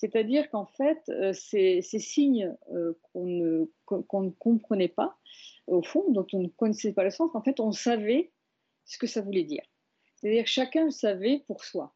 C'est-à-dire 0.00 0.48
qu'en 0.48 0.64
fait, 0.64 1.02
euh, 1.10 1.34
ces, 1.34 1.82
signes 1.82 2.56
euh, 2.72 2.98
qu'on 3.12 3.26
ne, 3.26 4.30
comprenait 4.38 4.88
pas, 4.88 5.18
au 5.66 5.82
fond, 5.82 6.10
dont 6.10 6.26
on 6.32 6.38
ne 6.38 6.48
connaissait 6.48 6.94
pas 6.94 7.04
le 7.04 7.10
sens, 7.10 7.30
en 7.34 7.42
fait, 7.42 7.60
on 7.60 7.70
savait 7.70 8.32
ce 8.86 8.96
que 8.96 9.06
ça 9.06 9.20
voulait 9.20 9.44
dire. 9.44 9.62
C'est-à-dire 10.16 10.44
que 10.44 10.48
chacun 10.48 10.90
savait 10.90 11.44
pour 11.46 11.64
soi. 11.64 11.94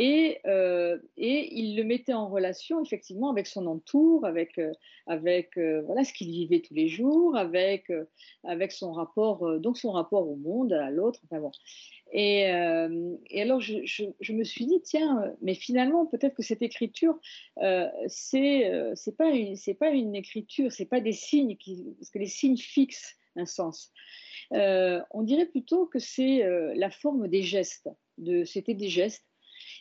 Et, 0.00 0.38
euh, 0.46 0.96
et, 1.16 1.52
il 1.58 1.76
le 1.76 1.82
mettait 1.82 2.12
en 2.12 2.28
relation 2.28 2.80
effectivement 2.82 3.30
avec 3.30 3.46
son 3.48 3.66
entour, 3.66 4.24
avec, 4.24 4.60
avec 5.06 5.58
voilà 5.58 6.04
ce 6.04 6.12
qu'il 6.12 6.28
vivait 6.28 6.60
tous 6.60 6.74
les 6.74 6.88
jours, 6.88 7.36
avec, 7.36 7.92
avec 8.44 8.72
son 8.72 8.92
rapport 8.92 9.58
donc 9.58 9.76
son 9.76 9.90
rapport 9.90 10.28
au 10.28 10.36
monde, 10.36 10.72
à 10.72 10.90
l'autre. 10.90 11.20
Enfin 11.24 11.40
bon. 11.40 11.50
Euh, 12.14 13.16
et, 13.28 13.42
alors, 13.42 13.60
je, 13.60 14.32
me 14.32 14.44
suis 14.44 14.66
dit, 14.66 14.80
tiens, 14.82 15.34
mais 15.42 15.54
finalement, 15.54 16.06
peut-être 16.06 16.34
que 16.34 16.42
cette 16.42 16.62
écriture, 16.62 17.18
euh, 17.62 17.88
c'est 18.06 18.70
euh, 18.70 18.92
c'est 18.94 19.16
pas 19.16 19.30
une 19.30 19.56
c'est 19.56 19.74
pas 19.74 19.90
une 19.90 20.14
écriture, 20.14 20.72
c'est 20.72 20.86
pas 20.86 21.00
des 21.00 21.12
signes 21.12 21.56
qui, 21.56 21.84
parce 21.98 22.10
que 22.10 22.18
les 22.18 22.26
signes 22.26 22.56
fixent 22.56 23.16
un 23.36 23.46
sens. 23.46 23.92
on 24.50 25.22
dirait 25.22 25.46
plutôt 25.46 25.86
que 25.86 25.98
c'est 25.98 26.42
la 26.74 26.90
forme 26.90 27.28
des 27.28 27.42
gestes. 27.42 27.88
C'était 28.44 28.74
des 28.74 28.88
gestes, 28.88 29.27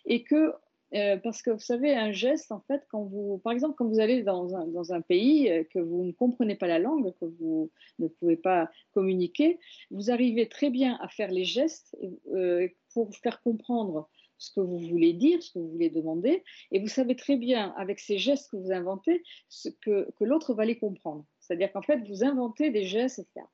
et 0.07 0.23
que 0.23 0.53
euh, 0.93 1.17
parce 1.17 1.41
que 1.41 1.51
vous 1.51 1.59
savez, 1.59 1.93
un 1.93 2.11
geste, 2.11 2.51
en 2.51 2.61
fait, 2.61 2.81
quand 2.89 3.03
vous, 3.03 3.39
par 3.39 3.51
exemple, 3.51 3.75
quand 3.77 3.87
vous 3.87 3.99
allez 3.99 4.23
dans 4.23 4.55
un, 4.55 4.67
dans 4.67 4.93
un, 4.93 5.01
pays 5.01 5.49
euh, 5.49 5.63
que 5.65 5.79
vous 5.79 6.05
ne 6.05 6.11
comprenez 6.13 6.55
pas 6.55 6.67
la 6.67 6.79
langue, 6.79 7.13
que 7.19 7.25
vous 7.25 7.71
ne 7.99 8.07
pouvez 8.07 8.37
pas 8.37 8.69
communiquer, 8.93 9.59
vous 9.91 10.11
arrivez 10.11 10.47
très 10.47 10.69
bien 10.69 10.97
à 11.01 11.09
faire 11.09 11.29
les 11.29 11.43
gestes 11.43 11.97
euh, 12.33 12.69
pour 12.93 13.13
faire 13.17 13.41
comprendre 13.41 14.09
ce 14.37 14.51
que 14.51 14.61
vous 14.61 14.77
voulez 14.77 15.13
dire, 15.13 15.41
ce 15.43 15.51
que 15.51 15.59
vous 15.59 15.71
voulez 15.71 15.89
demander, 15.89 16.43
et 16.71 16.79
vous 16.79 16.87
savez 16.87 17.15
très 17.15 17.37
bien, 17.37 17.73
avec 17.75 17.99
ces 17.99 18.17
gestes 18.17 18.51
que 18.51 18.57
vous 18.57 18.71
inventez, 18.71 19.23
ce 19.49 19.69
que, 19.69 20.09
que 20.17 20.23
l'autre 20.23 20.53
va 20.53 20.63
les 20.63 20.77
comprendre. 20.77 21.25
C'est-à-dire 21.39 21.71
qu'en 21.71 21.81
fait, 21.81 22.07
vous 22.07 22.23
inventez 22.23 22.69
des 22.69 22.83
gestes, 22.83 23.19
etc. 23.19 23.45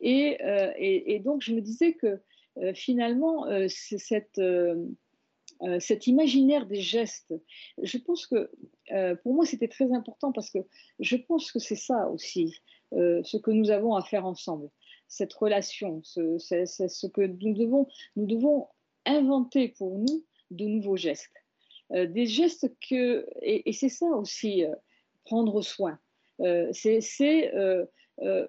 Et, 0.00 0.36
et, 0.78 1.14
et 1.14 1.20
donc, 1.20 1.42
je 1.42 1.54
me 1.54 1.60
disais 1.60 1.94
que 1.94 2.20
finalement, 2.74 3.46
c'est 3.68 3.98
cette 3.98 4.40
euh, 5.62 5.80
cet 5.80 6.06
imaginaire 6.06 6.66
des 6.66 6.80
gestes, 6.80 7.34
je 7.82 7.98
pense 7.98 8.26
que 8.26 8.50
euh, 8.92 9.14
pour 9.16 9.34
moi 9.34 9.46
c'était 9.46 9.68
très 9.68 9.90
important 9.92 10.32
parce 10.32 10.50
que 10.50 10.58
je 10.98 11.16
pense 11.16 11.50
que 11.50 11.58
c'est 11.58 11.76
ça 11.76 12.08
aussi 12.10 12.54
euh, 12.92 13.22
ce 13.24 13.36
que 13.38 13.50
nous 13.50 13.70
avons 13.70 13.94
à 13.94 14.02
faire 14.02 14.26
ensemble, 14.26 14.68
cette 15.08 15.32
relation, 15.32 16.02
c'est 16.04 16.66
ce 16.66 17.06
que 17.06 17.22
nous 17.22 17.54
devons, 17.54 17.88
nous 18.16 18.26
devons 18.26 18.68
inventer 19.06 19.68
pour 19.68 19.98
nous 19.98 20.24
de 20.50 20.66
nouveaux 20.66 20.96
gestes. 20.96 21.32
des 21.90 22.26
gestes 22.26 22.70
que, 22.88 23.26
et, 23.40 23.68
et 23.68 23.72
c'est 23.72 23.88
ça 23.88 24.06
aussi, 24.06 24.64
prendre 25.24 25.62
soin. 25.62 25.98
c'est 26.72 27.50
euh, 28.22 28.46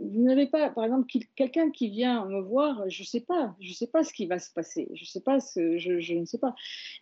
vous 0.00 0.22
n'avez 0.22 0.46
pas, 0.46 0.68
par 0.70 0.84
exemple, 0.84 1.06
quelqu'un 1.36 1.70
qui 1.70 1.88
vient 1.88 2.26
me 2.26 2.40
voir, 2.40 2.88
je 2.90 3.02
ne 3.02 3.06
sais 3.06 3.20
pas, 3.20 3.54
je 3.60 3.72
sais 3.72 3.86
pas 3.86 4.04
ce 4.04 4.12
qui 4.12 4.26
va 4.26 4.38
se 4.38 4.52
passer, 4.52 4.88
je 4.92 5.04
sais 5.04 5.20
pas, 5.20 5.38
je, 5.38 6.14
ne 6.14 6.24
sais 6.26 6.38
pas, 6.38 6.54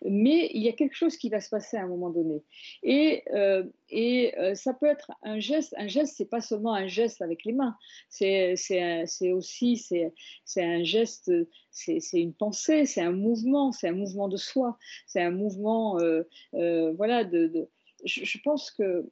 mais 0.05 0.49
il 0.53 0.61
y 0.61 0.69
a 0.69 0.71
quelque 0.71 0.95
chose 0.95 1.17
qui 1.17 1.29
va 1.29 1.41
se 1.41 1.49
passer 1.49 1.75
à 1.75 1.83
un 1.83 1.87
moment 1.87 2.09
donné. 2.09 2.41
Et, 2.83 3.23
euh, 3.33 3.63
euh, 3.93 4.55
ça 4.55 4.73
peut 4.73 4.85
être 4.85 5.11
un 5.23 5.39
geste, 5.39 5.75
un 5.77 5.87
geste, 5.87 6.15
c'est 6.15 6.29
pas 6.29 6.41
seulement 6.41 6.73
un 6.73 6.87
geste 6.87 7.21
avec 7.21 7.43
les 7.43 7.53
mains, 7.53 7.75
c'est 8.09 8.55
aussi, 9.31 9.77
c'est 9.77 10.63
un 10.63 10.83
geste, 10.83 11.31
c'est 11.71 11.99
une 12.13 12.33
pensée, 12.33 12.85
c'est 12.85 13.01
un 13.01 13.11
mouvement, 13.11 13.71
c'est 13.73 13.89
un 13.89 13.93
mouvement 13.93 14.29
de 14.29 14.37
soi, 14.37 14.77
c'est 15.05 15.21
un 15.21 15.31
mouvement, 15.31 15.97
voilà, 16.53 17.25
de, 17.25 17.67
je, 18.05 18.37
pense 18.41 18.71
que 18.71 19.05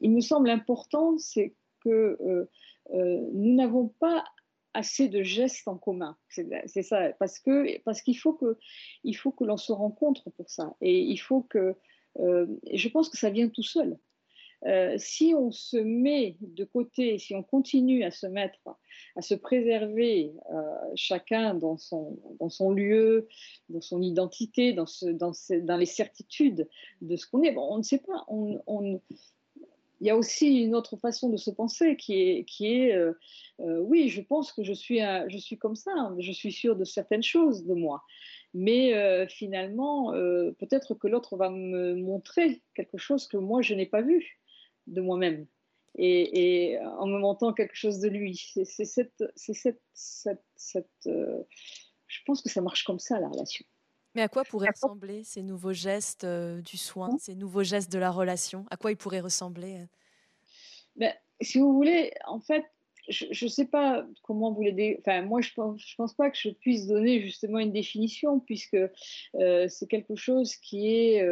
il 0.00 0.10
me 0.10 0.20
semble 0.20 0.50
important, 0.50 1.18
c'est 1.18 1.54
que 1.80 2.18
euh, 2.20 2.50
euh, 2.92 3.20
nous 3.32 3.54
n'avons 3.54 3.88
pas 3.88 4.24
assez 4.72 5.08
de 5.08 5.22
gestes 5.22 5.66
en 5.66 5.76
commun. 5.76 6.16
C'est 6.28 6.82
ça, 6.82 7.10
parce 7.18 7.40
que 7.40 7.78
parce 7.80 8.02
qu'il 8.02 8.16
faut 8.16 8.34
que 8.34 8.56
il 9.02 9.14
faut 9.14 9.32
que 9.32 9.44
l'on 9.44 9.56
se 9.56 9.72
rencontre 9.72 10.30
pour 10.30 10.48
ça, 10.48 10.76
et 10.80 11.00
il 11.00 11.18
faut 11.18 11.42
que 11.42 11.74
euh, 12.20 12.46
je 12.72 12.88
pense 12.88 13.08
que 13.08 13.18
ça 13.18 13.30
vient 13.30 13.48
tout 13.48 13.64
seul. 13.64 13.98
si 14.98 15.34
on 15.36 15.50
se 15.50 15.78
met 15.78 16.36
de 16.40 16.64
côté, 16.64 17.18
si 17.18 17.34
on 17.34 17.42
continue 17.42 18.04
à 18.04 18.10
se 18.12 18.26
mettre, 18.26 18.60
à 19.16 19.22
se 19.22 19.34
préserver 19.34 20.32
chacun 20.94 21.54
dans 21.54 21.78
son, 21.78 22.18
dans 22.38 22.50
son 22.50 22.70
lieu, 22.70 23.26
dans 23.70 23.80
son 23.80 24.02
identité, 24.02 24.72
dans, 24.72 24.86
dans, 25.14 25.76
les 25.76 25.86
certitudes 25.86 26.68
de 27.00 27.16
ce 27.16 27.26
qu'on 27.26 27.42
est, 27.42 27.52
bon, 27.52 27.66
on 27.70 27.78
ne 27.78 27.82
sait 27.82 28.02
pas, 28.06 28.24
il 30.00 30.06
y 30.06 30.10
a 30.10 30.16
aussi 30.16 30.62
une 30.62 30.74
autre 30.74 30.96
façon 30.96 31.28
de 31.28 31.36
se 31.36 31.50
penser 31.50 31.96
qui 31.96 32.14
est, 32.22 32.94
euh, 32.94 33.12
euh, 33.60 33.78
oui, 33.80 34.08
je 34.08 34.22
pense 34.22 34.52
que 34.52 34.62
je 34.62 34.72
suis, 34.72 34.98
comme 35.58 35.76
ça, 35.76 35.92
hein, 35.94 36.16
je 36.18 36.32
suis 36.32 36.52
sûre 36.52 36.76
de 36.76 36.84
certaines 36.84 37.22
choses 37.22 37.66
de 37.66 37.74
moi. 37.74 38.02
Mais 38.54 38.94
euh, 38.94 39.26
finalement, 39.28 40.12
peut-être 40.58 40.94
que 40.94 41.06
l'autre 41.06 41.36
va 41.36 41.50
me 41.50 41.94
montrer 41.94 42.62
quelque 42.74 42.98
chose 42.98 43.28
que 43.28 43.36
moi, 43.36 43.62
je 43.62 43.74
n'ai 43.74 43.86
pas 43.86 44.02
vu 44.02 44.40
de 44.86 45.00
moi-même. 45.00 45.46
Et, 45.98 46.78
en 46.98 47.06
me 47.06 47.18
montrant 47.18 47.52
quelque 47.52 47.76
chose 47.76 47.98
de 47.98 48.08
lui. 48.08 48.52
C'est 48.64 48.84
cette 48.86 49.22
je 52.10 52.18
pense 52.26 52.42
que 52.42 52.48
ça 52.48 52.60
marche 52.60 52.84
comme 52.84 52.98
ça, 52.98 53.20
la 53.20 53.28
relation. 53.28 53.64
Mais 54.14 54.22
à 54.22 54.28
quoi 54.28 54.44
pourraient 54.44 54.70
ressembler 54.70 55.22
ces 55.22 55.42
nouveaux 55.42 55.72
gestes 55.72 56.24
euh, 56.24 56.60
du 56.62 56.76
soin, 56.76 57.16
ces 57.18 57.36
nouveaux 57.36 57.62
gestes 57.62 57.92
de 57.92 57.98
la 57.98 58.10
relation? 58.10 58.66
À 58.70 58.76
quoi 58.76 58.90
ils 58.90 58.96
pourraient 58.96 59.20
ressembler 59.20 59.78
euh? 59.78 59.86
ben, 60.96 61.14
Si 61.40 61.58
vous 61.58 61.72
voulez, 61.72 62.12
en 62.26 62.40
fait, 62.40 62.64
je 63.08 63.44
ne 63.44 63.50
sais 63.50 63.66
pas 63.66 64.06
comment 64.22 64.52
vous 64.52 64.62
les... 64.62 64.96
Enfin, 65.00 65.22
moi, 65.22 65.40
je 65.40 65.50
ne 65.50 65.54
pense, 65.54 65.80
je 65.84 65.94
pense 65.96 66.14
pas 66.14 66.30
que 66.30 66.36
je 66.36 66.50
puisse 66.50 66.86
donner 66.86 67.20
justement 67.20 67.58
une 67.58 67.72
définition, 67.72 68.40
puisque 68.40 68.74
euh, 68.74 69.68
c'est 69.68 69.86
quelque 69.86 70.16
chose 70.16 70.56
qui 70.56 70.88
est... 70.88 71.26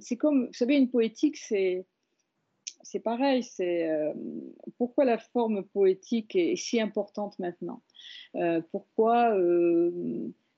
c'est 0.00 0.16
comme, 0.16 0.46
vous 0.46 0.54
savez, 0.54 0.76
une 0.76 0.90
poétique, 0.90 1.36
c'est... 1.36 1.86
C'est 2.82 3.00
pareil, 3.00 3.42
c'est 3.42 3.90
pourquoi 4.78 5.04
la 5.04 5.18
forme 5.18 5.64
poétique 5.64 6.36
est, 6.36 6.54
si 6.54 6.80
importante 6.80 7.36
maintenant? 7.40 7.82
pourquoi 8.70 9.34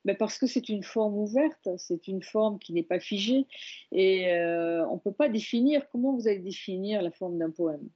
ben, 0.04 0.16
parce 0.16 0.38
que 0.38 0.46
c'est 0.46 0.68
une 0.68 0.82
forme 0.82 1.16
ouverte, 1.18 1.68
c'est 1.76 2.08
une 2.08 2.22
forme 2.22 2.58
qui 2.58 2.72
n'est 2.72 2.82
pas 2.82 3.00
figée, 3.00 3.46
et 3.92 4.32
euh, 4.32 4.86
on 4.88 4.94
ne 4.94 5.00
peut 5.00 5.12
pas 5.12 5.28
définir, 5.28 5.88
comment 5.90 6.14
vous 6.14 6.28
allez 6.28 6.38
définir 6.38 7.02
la 7.02 7.10
forme 7.10 7.38
d'un 7.38 7.50
poème? 7.50 7.88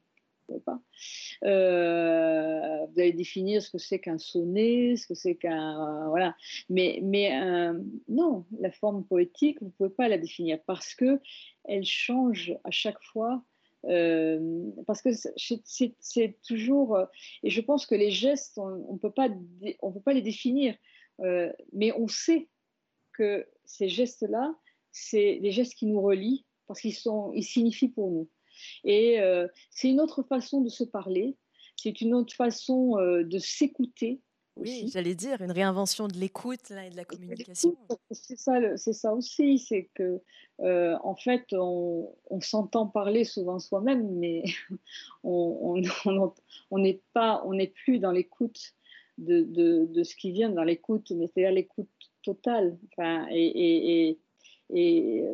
Vous, 0.48 0.58
pas. 0.58 0.80
Euh, 1.44 2.84
vous 2.86 3.00
allez 3.00 3.12
définir 3.12 3.62
ce 3.62 3.70
que 3.70 3.78
c'est 3.78 4.00
qu'un 4.00 4.18
sonnet, 4.18 4.96
ce 4.96 5.06
que 5.06 5.14
c'est 5.14 5.36
qu'un... 5.36 6.08
voilà. 6.08 6.36
Mais, 6.68 6.98
mais 7.02 7.30
non, 8.08 8.44
la 8.58 8.70
forme 8.70 9.04
poétique, 9.04 9.58
vous 9.60 9.68
ne 9.68 9.70
pouvez 9.70 9.90
pas 9.90 10.08
la 10.08 10.18
définir 10.18 10.58
parce 10.66 10.94
que 10.94 11.20
elle 11.64 11.84
change 11.84 12.54
à 12.64 12.70
chaque 12.70 13.02
fois 13.02 13.42
euh, 13.86 14.70
parce 14.86 15.02
que 15.02 15.10
c'est 15.12 16.36
toujours, 16.46 16.98
et 17.42 17.50
je 17.50 17.60
pense 17.60 17.86
que 17.86 17.94
les 17.94 18.10
gestes, 18.10 18.58
on 18.58 18.92
ne 18.92 18.98
peut, 18.98 19.12
on 19.80 19.92
peut 19.92 20.00
pas 20.00 20.12
les 20.12 20.22
définir. 20.22 20.74
Euh, 21.20 21.52
mais 21.72 21.92
on 21.92 22.08
sait 22.08 22.48
que 23.12 23.46
ces 23.64 23.88
gestes-là, 23.88 24.54
c'est 24.90 25.38
des 25.40 25.52
gestes 25.52 25.74
qui 25.74 25.86
nous 25.86 26.00
relient 26.00 26.44
parce 26.66 26.80
qu'ils 26.80 26.94
sont, 26.94 27.32
ils 27.34 27.44
signifient 27.44 27.88
pour 27.88 28.10
nous. 28.10 28.28
Et 28.84 29.20
euh, 29.20 29.48
c'est 29.70 29.90
une 29.90 30.00
autre 30.00 30.22
façon 30.22 30.60
de 30.60 30.68
se 30.68 30.84
parler, 30.84 31.36
c'est 31.76 32.00
une 32.00 32.14
autre 32.14 32.34
façon 32.34 32.98
euh, 32.98 33.24
de 33.24 33.38
s'écouter. 33.38 34.20
Oui, 34.56 34.90
j'allais 34.92 35.14
dire 35.14 35.40
une 35.40 35.50
réinvention 35.50 36.08
de 36.08 36.18
l'écoute 36.18 36.70
et 36.70 36.90
de 36.90 36.96
la 36.96 37.06
communication. 37.06 37.74
C'est 38.10 38.38
ça, 38.38 38.76
c'est 38.76 38.92
ça 38.92 39.14
aussi, 39.14 39.58
c'est 39.58 39.88
que 39.94 40.20
en 40.58 41.16
fait 41.16 41.46
on, 41.52 42.14
s'entend 42.40 42.86
parler 42.86 43.24
souvent 43.24 43.58
soi-même, 43.58 44.18
mais 44.18 44.44
on 45.24 45.80
n'est 46.72 47.02
pas, 47.14 47.42
on 47.46 47.54
n'est 47.54 47.66
plus 47.68 47.98
dans 47.98 48.12
l'écoute 48.12 48.74
de, 49.18 49.42
de, 49.84 50.02
ce 50.02 50.16
qui 50.16 50.32
vient 50.32 50.50
dans 50.50 50.64
l'écoute, 50.64 51.10
mais 51.12 51.26
c'est-à-dire 51.26 51.52
l'écoute 51.52 51.88
totale. 52.22 52.78
Enfin, 52.92 53.26
et, 53.30 54.08
et, 54.08 54.18
et 54.70 55.24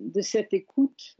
de 0.00 0.20
cette 0.20 0.52
écoute 0.52 1.16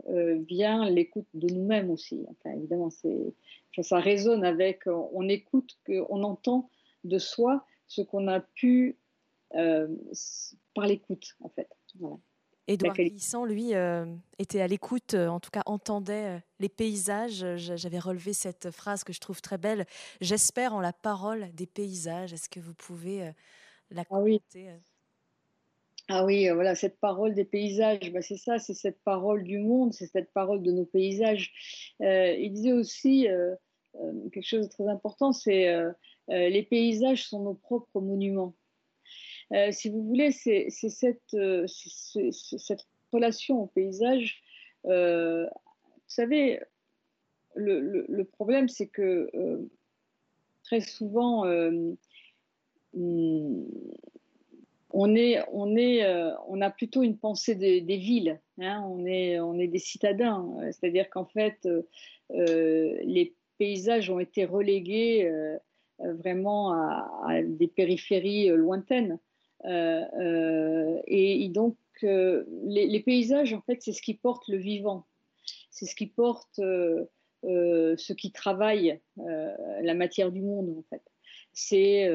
vient 0.48 0.88
l'écoute 0.88 1.26
de 1.34 1.52
nous-mêmes 1.52 1.90
aussi. 1.90 2.24
Enfin, 2.28 2.56
évidemment, 2.56 2.90
ça 2.90 3.98
résonne 3.98 4.44
avec, 4.44 4.86
on 4.86 5.28
écoute, 5.28 5.76
on 6.08 6.22
entend 6.22 6.70
de 7.04 7.18
soi 7.18 7.64
ce 7.86 8.02
qu'on 8.02 8.28
a 8.28 8.40
pu 8.40 8.98
par 9.50 10.86
l'écoute, 10.86 11.36
en 11.40 11.48
fait. 11.48 11.68
Voilà. 11.98 12.18
Édouard 12.68 12.94
Glissant, 12.94 13.44
lui, 13.44 13.74
euh, 13.74 14.06
était 14.38 14.60
à 14.60 14.66
l'écoute, 14.66 15.14
euh, 15.14 15.28
en 15.28 15.38
tout 15.38 15.50
cas 15.50 15.62
entendait 15.66 16.36
euh, 16.36 16.38
les 16.58 16.68
paysages. 16.68 17.46
J'avais 17.56 18.00
relevé 18.00 18.32
cette 18.32 18.70
phrase 18.70 19.04
que 19.04 19.12
je 19.12 19.20
trouve 19.20 19.40
très 19.40 19.58
belle. 19.58 19.86
J'espère 20.20 20.74
en 20.74 20.80
la 20.80 20.92
parole 20.92 21.48
des 21.54 21.66
paysages. 21.66 22.32
Est-ce 22.32 22.48
que 22.48 22.58
vous 22.58 22.74
pouvez 22.74 23.30
la 23.90 24.04
commenter 24.04 24.70
ah 26.08 26.24
oui. 26.24 26.48
voilà, 26.50 26.76
cette 26.76 27.00
parole 27.00 27.34
des 27.34 27.44
paysages, 27.44 28.12
bah, 28.12 28.22
c'est 28.22 28.36
ça, 28.36 28.60
c'est 28.60 28.74
cette 28.74 29.02
parole 29.02 29.42
du 29.42 29.58
monde, 29.58 29.92
c'est 29.92 30.06
cette 30.06 30.32
parole 30.32 30.62
de 30.62 30.70
nos 30.70 30.84
paysages. 30.84 31.52
il 31.98 32.52
disait 32.52 32.72
aussi 32.72 33.26
quelque 34.32 34.46
chose 34.46 34.68
de 34.68 34.72
très 34.72 34.86
important, 34.88 35.32
c'est 35.32 35.84
les 36.28 36.62
paysages 36.62 37.26
sont 37.26 37.42
nos 37.42 37.54
propres 37.54 38.00
monuments. 38.00 38.54
Euh, 39.52 39.70
si 39.70 39.90
vous 39.90 40.02
voulez, 40.02 40.32
c'est 40.32 40.70
cette, 40.70 41.34
euh, 41.34 41.66
relation 43.12 43.62
au 43.62 43.66
paysage. 43.66 44.42
Euh, 44.86 45.44
vous 45.44 46.00
savez, 46.08 46.60
le, 47.54 48.22
problème, 48.24 48.68
c'est 48.68 48.88
que 48.88 49.30
très 50.64 50.80
souvent, 50.80 51.46
hmm, 52.92 53.64
on, 54.90 56.60
a 56.60 56.70
plutôt 56.70 57.02
une 57.02 57.16
pensée 57.16 57.54
des, 57.54 57.96
villes. 57.96 58.40
Hein. 58.60 58.82
on 58.84 59.06
est 59.06 59.68
des 59.68 59.78
citadins. 59.78 60.56
C'est-à-dire 60.72 61.08
qu'en 61.08 61.26
fait, 61.26 61.68
les 62.30 63.34
paysages 63.58 64.10
ont 64.10 64.18
été 64.18 64.44
relégués 64.44 65.30
vraiment 65.98 66.72
à, 66.72 67.42
des 67.42 67.68
périphéries 67.68 68.48
lointaines. 68.48 69.18
Euh, 69.64 70.04
euh, 70.20 71.00
et, 71.06 71.48
donc, 71.48 71.76
euh, 72.04 72.44
les, 72.64 73.00
paysages, 73.00 73.52
en 73.52 73.62
fait, 73.62 73.78
c'est 73.80 73.92
ce 73.92 74.02
qui 74.02 74.14
porte 74.14 74.48
le 74.48 74.58
vivant. 74.58 75.06
C'est 75.70 75.86
ce 75.86 75.94
qui 75.94 76.06
porte 76.06 76.56
ce 76.56 78.12
qui 78.12 78.32
travaille 78.32 79.00
la 79.16 79.94
matière 79.94 80.32
du 80.32 80.42
monde, 80.42 80.74
en 80.78 80.84
fait. 80.90 81.02
C'est 81.52 82.08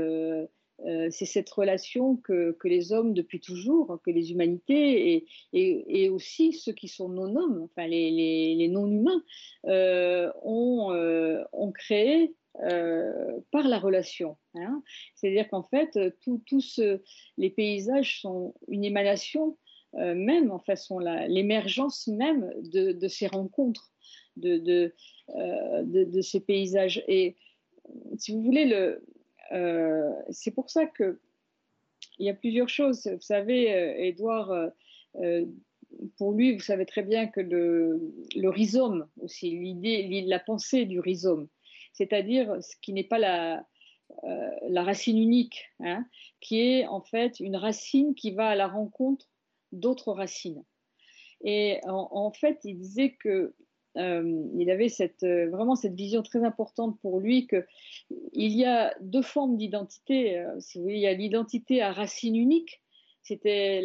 cette 1.12 1.50
relation 1.50 2.18
que, 2.18 2.56
les 2.64 2.92
hommes, 2.92 3.14
depuis 3.14 3.39
toujours, 3.39 4.00
que 4.04 4.12
les 4.12 4.32
humanités 4.32 5.26
et, 5.54 6.10
aussi 6.10 6.54
ceux 6.54 6.74
qui 6.74 6.88
sont 6.88 7.10
non-hommes, 7.10 7.62
enfin 7.64 7.88
les, 7.88 8.68
non-humains, 8.70 9.24
ont, 9.64 11.46
ont, 11.54 11.72
créé 11.72 12.34
euh, 12.60 13.39
par 13.52 13.68
la 13.68 13.80
relation. 13.80 14.38
Hein. 14.56 14.84
C'est-à-dire 15.16 15.47
qu'en 15.49 15.64
fait, 15.64 15.97
tous 16.20 16.82
les 17.38 17.49
paysages 17.49 18.22
sont 18.22 18.54
une 18.68 18.84
émanation 18.84 19.58
euh, 19.95 20.16
même, 20.16 20.52
en 20.52 20.60
fait, 20.60 20.80
l'émergence 21.28 22.08
même 22.08 22.52
de, 22.62 23.08
ces 23.08 23.28
rencontres, 23.28 23.91
de, 24.36 24.93
euh, 25.36 26.22
ces 26.22 26.41
paysages. 26.41 27.04
Et 27.08 27.36
si 28.18 28.34
vous 28.34 28.41
voulez, 28.41 28.66
le, 28.66 29.04
c'est 30.30 30.52
pour 30.52 30.70
ça 30.70 30.86
que 30.86 31.20
il 32.20 32.26
y 32.26 32.30
a 32.30 32.34
plusieurs 32.34 32.70
choses. 32.70 33.08
Vous 33.08 33.22
savez, 33.22 33.68
Edouard, 34.08 34.72
pour 36.18 36.34
lui, 36.34 36.54
vous 36.54 36.60
savez 36.60 36.86
très 36.86 37.04
bien 37.04 37.28
que 37.28 37.41
le, 37.41 38.14
le 38.36 38.49
rhizome 38.49 39.08
aussi, 39.22 39.52
l'idée, 39.52 40.24
la 40.28 40.39
pensée 40.39 40.86
du 40.86 40.99
rhizome, 40.99 41.47
c'est-à-dire 41.94 42.62
ce 42.62 42.76
qui 42.82 42.94
n'est 42.94 43.04
pas 43.04 43.20
la, 43.20 43.66
euh, 44.24 44.82
racine 44.82 45.18
unique, 45.18 45.70
hein, 45.80 46.06
qui 46.39 46.60
est 46.60 46.88
en 46.88 47.02
fait 47.02 47.39
une 47.39 47.56
racine 47.56 48.16
qui 48.16 48.32
va 48.32 48.50
à 48.50 48.56
la 48.56 48.68
rencontre 48.68 49.28
d'autres 49.72 50.12
racines. 50.12 50.64
Et 51.44 51.80
en, 51.88 52.32
fait, 52.32 52.60
il 52.64 52.78
disait 52.78 53.16
que 53.20 53.56
euh, 53.98 54.44
il 54.58 54.70
avait 54.70 54.89
cette, 54.89 55.24
euh, 55.24 55.50
vraiment 55.50 55.76
cette 55.76 55.96
vision 55.96 56.22
très 56.22 56.44
importante 56.44 57.00
pour 57.02 57.20
lui 57.20 57.48
qu'il 57.48 57.66
y 58.36 58.64
a 58.64 58.94
deux 59.02 59.24
formes 59.24 59.58
d'identité. 59.58 60.46
il 60.76 60.98
y 60.98 61.08
a 61.08 61.14
l'identité 61.14 61.82
à 61.82 61.92
racine 61.92 62.36
unique, 62.36 62.82
c'était 63.24 63.82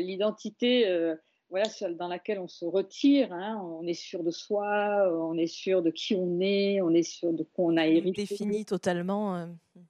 l'identité 0.00 1.14
voilà, 1.50 1.66
dans 1.98 2.08
laquelle 2.08 2.38
on 2.40 2.48
se 2.48 2.64
retire, 2.66 3.32
hein, 3.32 3.62
on 3.64 3.86
est 3.86 3.94
sûr 3.94 4.22
de 4.22 4.30
soi, 4.30 5.10
on 5.12 5.36
est 5.38 5.46
sûr 5.46 5.82
de 5.82 5.90
qui 5.90 6.14
on 6.14 6.40
est, 6.40 6.80
on 6.82 6.90
est 6.90 7.02
sûr 7.02 7.32
de 7.32 7.42
quoi 7.42 7.66
on 7.66 7.76
a 7.78 7.86
hérité. 7.86 8.26
Défini 8.26 8.64
totalement. 8.66 9.36
Euh. 9.36 9.46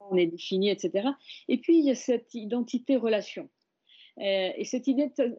On 0.09 0.15
est 0.15 0.27
défini, 0.27 0.69
etc. 0.69 1.09
Et 1.49 1.57
puis, 1.57 1.79
il 1.79 1.85
y 1.85 1.91
a 1.91 1.95
cette 1.95 2.33
identité-relation. 2.33 3.49
Euh, 4.19 4.51
et 4.55 4.63
cette, 4.63 4.85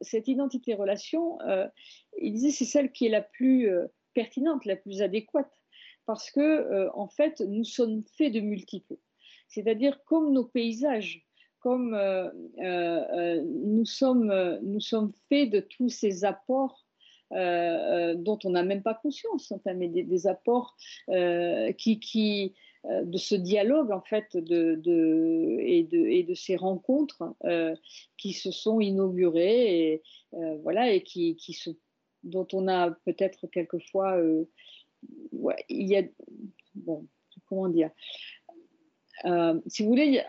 cette 0.03 0.29
identité-relation, 0.29 1.41
euh, 1.43 1.67
il 2.21 2.35
disait, 2.35 2.51
c'est 2.51 2.65
celle 2.67 2.93
qui 2.93 3.07
est 3.07 3.11
la 3.11 3.23
plus 3.23 3.71
pertinente, 4.13 4.67
la 4.67 4.77
plus 4.77 5.01
adéquate, 5.01 5.53
parce 6.05 6.31
que, 6.31 6.91
en 6.95 7.09
fait, 7.09 7.41
nous 7.41 7.65
sommes 7.65 8.03
faits 8.17 8.33
de 8.33 8.41
multiples. 8.41 8.97
C'est-à-dire, 9.49 10.05
comme 10.05 10.33
nos 10.33 10.45
paysages 10.45 11.27
comme 11.61 11.95
euh, 11.95 12.29
euh, 12.59 13.05
euh, 13.13 13.43
nous, 13.45 13.85
sommes, 13.85 14.59
nous 14.63 14.81
sommes 14.81 15.13
faits 15.29 15.51
de 15.51 15.61
tous 15.61 15.89
ces 15.89 16.25
apports 16.25 16.85
dont 17.33 18.41
on 18.43 18.51
n'a 18.51 18.65
même 18.65 18.83
pas 18.83 18.95
conscience, 18.95 19.53
enfin, 19.53 19.73
mais 19.75 19.87
des, 19.87 20.27
apports 20.27 20.77
qui, 21.79 22.01
qui 22.01 22.55
de 22.85 23.19
ce 23.19 23.37
dialogue 23.37 23.93
en 23.93 24.01
fait 24.01 24.37
de, 24.37 24.75
de, 24.75 25.59
et, 25.61 25.85
de, 25.85 25.99
et 26.09 26.25
de 26.25 26.35
ces 26.35 26.57
rencontres 26.57 27.23
qui 28.17 28.33
se 28.33 28.51
sont 28.51 28.81
inaugurées 28.81 29.93
et, 29.93 30.03
voilà, 30.65 30.91
et 30.91 31.05
qui, 31.05 31.37
qui 31.37 31.53
se, 31.53 31.71
dont 32.25 32.49
on 32.53 32.67
a 32.67 32.91
peut-être 32.91 33.47
quelquefois. 33.47 34.21
Ouais, 35.31 35.65
il 35.69 35.87
y 35.87 35.97
a. 35.99 36.03
Bon, 36.75 37.07
comment 37.49 37.69
dire 37.69 37.91
Si 39.69 39.85
vous 39.85 39.89
voulez, 39.89 40.21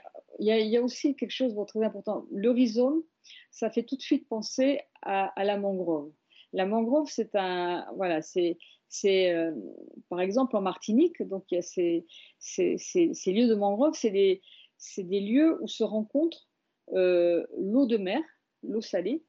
il 0.41 0.47
y 0.47 0.77
a, 0.77 0.81
aussi 0.81 1.15
quelque 1.15 1.31
chose 1.31 1.53
de 1.53 1.63
très 1.65 1.83
important. 1.83 2.25
Le 2.31 2.49
rhizome, 2.49 3.03
ça 3.51 3.69
fait 3.69 3.83
tout 3.83 3.95
de 3.95 4.01
suite 4.01 4.27
penser 4.27 4.79
à, 5.03 5.31
la 5.37 5.57
mangrove. 5.57 6.11
La 6.51 6.65
mangrove, 6.65 7.07
c'est 7.09 7.35
un, 7.35 7.85
voilà, 7.95 8.23
c'est, 8.23 8.57
euh, 9.05 9.55
par 10.09 10.19
exemple 10.19 10.57
en 10.57 10.61
Martinique, 10.61 11.21
donc 11.21 11.45
il 11.51 11.55
y 11.55 11.57
a 11.59 11.61
ces, 11.61 12.05
lieux 13.27 13.47
de 13.47 13.55
mangrove, 13.55 13.93
c'est 13.93 14.09
des, 14.09 14.41
c'est 14.77 15.03
des 15.03 15.21
lieux 15.21 15.61
où 15.61 15.67
se 15.67 15.83
rencontrent 15.83 16.49
euh, 16.93 17.45
l'eau 17.59 17.85
de 17.85 17.97
mer, 17.97 18.21
l'eau 18.63 18.81
salée, 18.81 19.23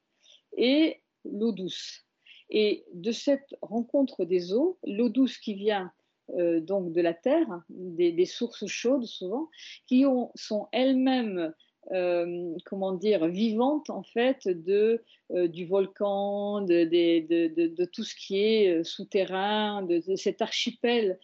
et 0.57 1.03
l'eau 1.25 1.51
douce. 1.51 2.07
Et 2.49 2.85
de 2.93 3.11
cette 3.11 3.55
rencontre 3.61 4.25
des 4.25 4.51
eaux, 4.51 4.79
l'eau 4.83 5.09
douce 5.09 5.37
qui 5.37 5.53
vient 5.53 5.91
euh, 6.37 6.59
donc 6.59 6.91
de 6.91 7.01
la 7.01 7.13
terre, 7.13 7.63
des, 7.69 8.25
sources 8.25 8.65
chaudes 8.65 9.05
souvent, 9.05 9.49
qui 9.87 10.05
ont, 10.05 10.31
sont 10.35 10.67
elles-mêmes 10.71 11.53
euh, 11.91 12.55
comment 12.65 12.93
dire, 12.93 13.27
vivantes 13.27 13.89
en 13.89 14.03
fait 14.03 14.47
de, 14.47 15.03
euh, 15.31 15.47
du 15.47 15.65
volcan, 15.65 16.61
de, 16.61 17.85
tout 17.85 18.03
ce 18.03 18.15
qui 18.15 18.39
est 18.39 18.83
souterrain, 18.83 19.83
de, 19.83 20.01
cet 20.15 20.41
archipel, 20.41 21.19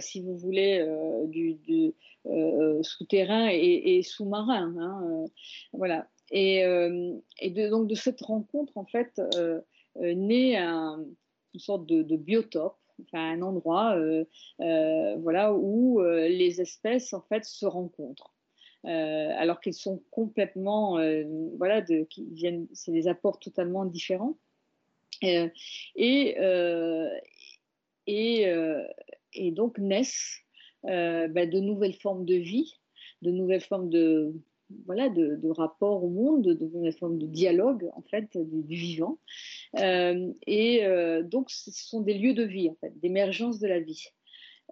si 0.00 0.20
vous 0.20 0.36
voulez, 0.36 0.86
du, 1.26 1.92
souterrain 2.82 3.48
et, 3.50 4.02
sous-marin. 4.02 4.74
Hein, 4.78 5.24
voilà. 5.72 6.08
Et, 6.30 6.62
et 7.40 7.50
donc 7.68 7.88
de 7.88 7.94
cette 7.94 8.20
rencontre, 8.20 8.76
en 8.76 8.86
fait, 8.86 9.20
naît 9.96 10.56
une 10.56 11.14
sorte 11.58 11.86
de 11.86 12.16
biotope 12.16 12.78
un 13.12 13.42
endroit 13.42 13.96
euh, 13.96 14.24
euh, 14.60 15.16
voilà, 15.16 15.52
où 15.52 16.00
euh, 16.00 16.28
les 16.28 16.60
espèces 16.60 17.12
en 17.12 17.22
fait 17.22 17.44
se 17.44 17.66
rencontrent. 17.66 18.34
alors 18.84 19.60
qu'ils 19.60 19.74
sont 19.74 20.02
complètement, 20.10 20.98
voilà, 21.58 21.82
qui 21.82 22.24
viennent, 22.32 22.68
c'est 22.72 22.92
des 22.92 23.08
apports 23.08 23.38
totalement 23.40 23.84
différents. 23.84 24.36
et, 25.22 26.36
et, 28.06 28.46
et, 29.32 29.50
donc 29.50 29.78
naissent 29.78 30.38
bah, 30.84 31.46
de 31.46 31.60
nouvelles 31.60 31.94
formes 31.94 32.24
de 32.24 32.36
vie, 32.36 32.78
de 33.22 33.30
nouvelles 33.32 33.62
formes 33.62 33.88
de, 33.88 34.34
voilà, 34.86 35.08
de, 35.08 35.48
rapport 35.50 36.02
au 36.02 36.08
monde, 36.08 36.42
de, 36.42 36.54
de, 36.54 36.90
forme 36.92 37.18
de 37.18 37.26
dialogue 37.26 37.88
en 37.94 38.02
fait 38.02 38.36
du, 38.36 38.76
vivant. 38.76 39.18
Euh, 39.78 40.32
et 40.46 40.84
euh, 40.84 41.22
donc, 41.22 41.50
ce 41.50 41.70
sont 41.70 42.00
des 42.00 42.14
lieux 42.14 42.34
de 42.34 42.42
vie 42.42 42.68
en 42.68 42.76
fait, 42.80 42.98
d'émergence 43.00 43.58
de 43.58 43.68
la 43.68 43.80
vie. 43.80 44.08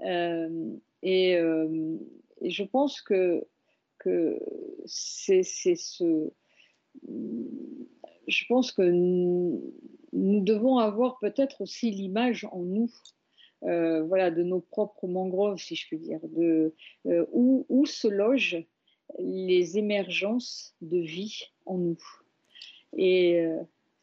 Euh, 0.05 0.75
et, 1.03 1.39
je 2.43 2.63
pense 2.65 3.01
que, 3.01 3.47
que 3.99 4.41
c'est 4.87 5.43
ce 5.43 6.31
je 8.27 8.45
pense 8.49 8.73
que 8.73 8.83
nous, 8.83 9.73
devons 10.13 10.79
avoir 10.79 11.19
peut-être 11.19 11.61
aussi 11.61 11.91
l'image 11.91 12.47
en 12.53 12.63
nous, 12.63 12.91
voilà, 13.63 14.31
de 14.31 14.43
nos 14.43 14.61
propres 14.61 15.07
mangroves, 15.07 15.59
si 15.59 15.75
je 15.75 15.87
puis 15.87 15.99
dire, 15.99 16.21
de 16.23 16.75
où, 17.33 17.65
où 17.69 17.87
se 17.87 18.09
logent 18.09 18.65
les 19.19 19.79
émergences 19.79 20.75
de 20.81 20.99
vie 20.99 21.45
en 21.67 21.79
nous. 21.79 22.03
Et 22.97 23.47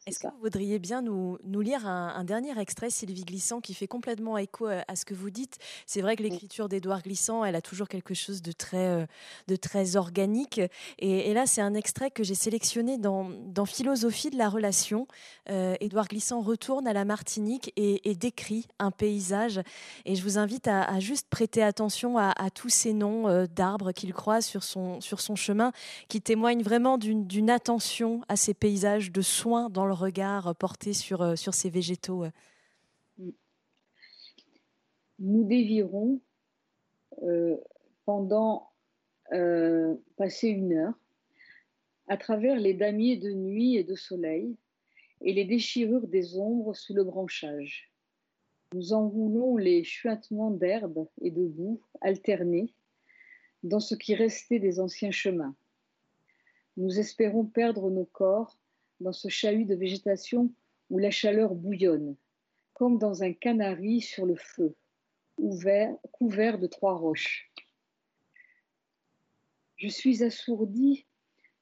est-ce 0.04 0.18
que 0.18 0.26
vous 0.26 0.40
voudriez 0.42 0.80
bien 0.80 1.00
nous, 1.00 1.38
nous 1.44 1.60
lire 1.60 1.86
un, 1.86 2.24
dernier 2.24 2.58
extrait, 2.58 2.90
Sylvie 2.90 3.24
Glissant, 3.24 3.60
qui 3.60 3.72
fait 3.72 3.86
complètement 3.86 4.36
écho 4.36 4.66
à, 4.66 4.96
ce 4.96 5.04
que 5.04 5.14
vous 5.14 5.30
dites? 5.30 5.58
C'est 5.86 6.00
vrai 6.00 6.16
que 6.16 6.24
l'écriture 6.24 6.68
d'Édouard 6.68 7.02
Glissant, 7.02 7.44
elle 7.44 7.54
a 7.54 7.62
toujours 7.62 7.86
quelque 7.86 8.12
chose 8.12 8.42
de 8.42 8.50
très, 8.50 8.88
euh, 8.88 9.06
de 9.46 9.54
très 9.54 9.94
organique. 9.94 10.60
Et, 10.98 11.32
là, 11.34 11.46
c'est 11.46 11.60
un 11.60 11.74
extrait 11.74 12.10
que 12.10 12.24
j'ai 12.24 12.34
sélectionné 12.34 12.98
dans, 12.98 13.30
dans, 13.30 13.64
Philosophie 13.64 14.30
de 14.30 14.36
la 14.36 14.48
relation. 14.48 15.06
Euh, 15.50 15.76
Édouard 15.78 16.08
Glissant 16.08 16.40
retourne 16.40 16.88
à 16.88 16.92
la 16.92 17.04
Martinique 17.04 17.72
et, 17.76 18.16
décrit 18.16 18.66
un 18.80 18.90
paysage. 18.90 19.60
Et 20.04 20.16
je 20.16 20.22
vous 20.24 20.36
invite 20.36 20.66
à, 20.66 20.98
juste 20.98 21.28
prêter 21.28 21.62
attention 21.62 22.18
à, 22.18 22.50
tous 22.52 22.70
ces 22.70 22.92
noms 22.92 23.28
euh, 23.28 23.46
d'arbres 23.46 23.92
qu'il 23.92 24.12
croise 24.12 24.44
sur 24.44 24.64
son, 24.64 25.00
sur 25.00 25.20
son 25.20 25.36
chemin, 25.36 25.70
qui 26.08 26.20
témoignent 26.20 26.62
vraiment 26.62 26.98
d'une 26.98 27.50
attention 27.50 28.20
à 28.28 28.34
ces 28.34 28.52
paysages, 28.52 29.12
de 29.12 29.22
soins 29.22 29.70
dans 29.70 29.91
regard 29.92 30.54
porté 30.56 30.92
sur, 30.92 31.22
euh, 31.22 31.36
sur 31.36 31.54
ces 31.54 31.70
végétaux 31.70 32.24
Nous 35.18 35.44
dévirons 35.44 36.20
euh, 37.22 37.56
pendant 38.04 38.72
euh, 39.32 39.94
passer 40.16 40.48
une 40.48 40.72
heure 40.72 40.98
à 42.08 42.16
travers 42.16 42.58
les 42.58 42.74
damiers 42.74 43.16
de 43.16 43.32
nuit 43.32 43.76
et 43.76 43.84
de 43.84 43.94
soleil 43.94 44.56
et 45.20 45.32
les 45.32 45.44
déchirures 45.44 46.08
des 46.08 46.36
ombres 46.36 46.74
sous 46.74 46.94
le 46.94 47.04
branchage. 47.04 47.92
Nous 48.74 48.92
enroulons 48.92 49.56
les 49.56 49.84
chuintements 49.84 50.50
d'herbe 50.50 51.06
et 51.20 51.30
de 51.30 51.46
boue 51.46 51.80
alternés 52.00 52.74
dans 53.62 53.80
ce 53.80 53.94
qui 53.94 54.14
restait 54.14 54.58
des 54.58 54.80
anciens 54.80 55.10
chemins. 55.10 55.54
Nous 56.76 56.98
espérons 56.98 57.44
perdre 57.44 57.90
nos 57.90 58.06
corps 58.06 58.58
dans 59.00 59.12
ce 59.12 59.28
chahut 59.28 59.64
de 59.64 59.74
végétation 59.74 60.52
où 60.90 60.98
la 60.98 61.10
chaleur 61.10 61.54
bouillonne, 61.54 62.16
comme 62.74 62.98
dans 62.98 63.22
un 63.22 63.32
canari 63.32 64.00
sur 64.00 64.26
le 64.26 64.36
feu, 64.36 64.74
ouvert, 65.38 65.94
couvert 66.12 66.58
de 66.58 66.66
trois 66.66 66.96
roches. 66.96 67.50
Je 69.76 69.88
suis 69.88 70.22
assourdi 70.22 71.06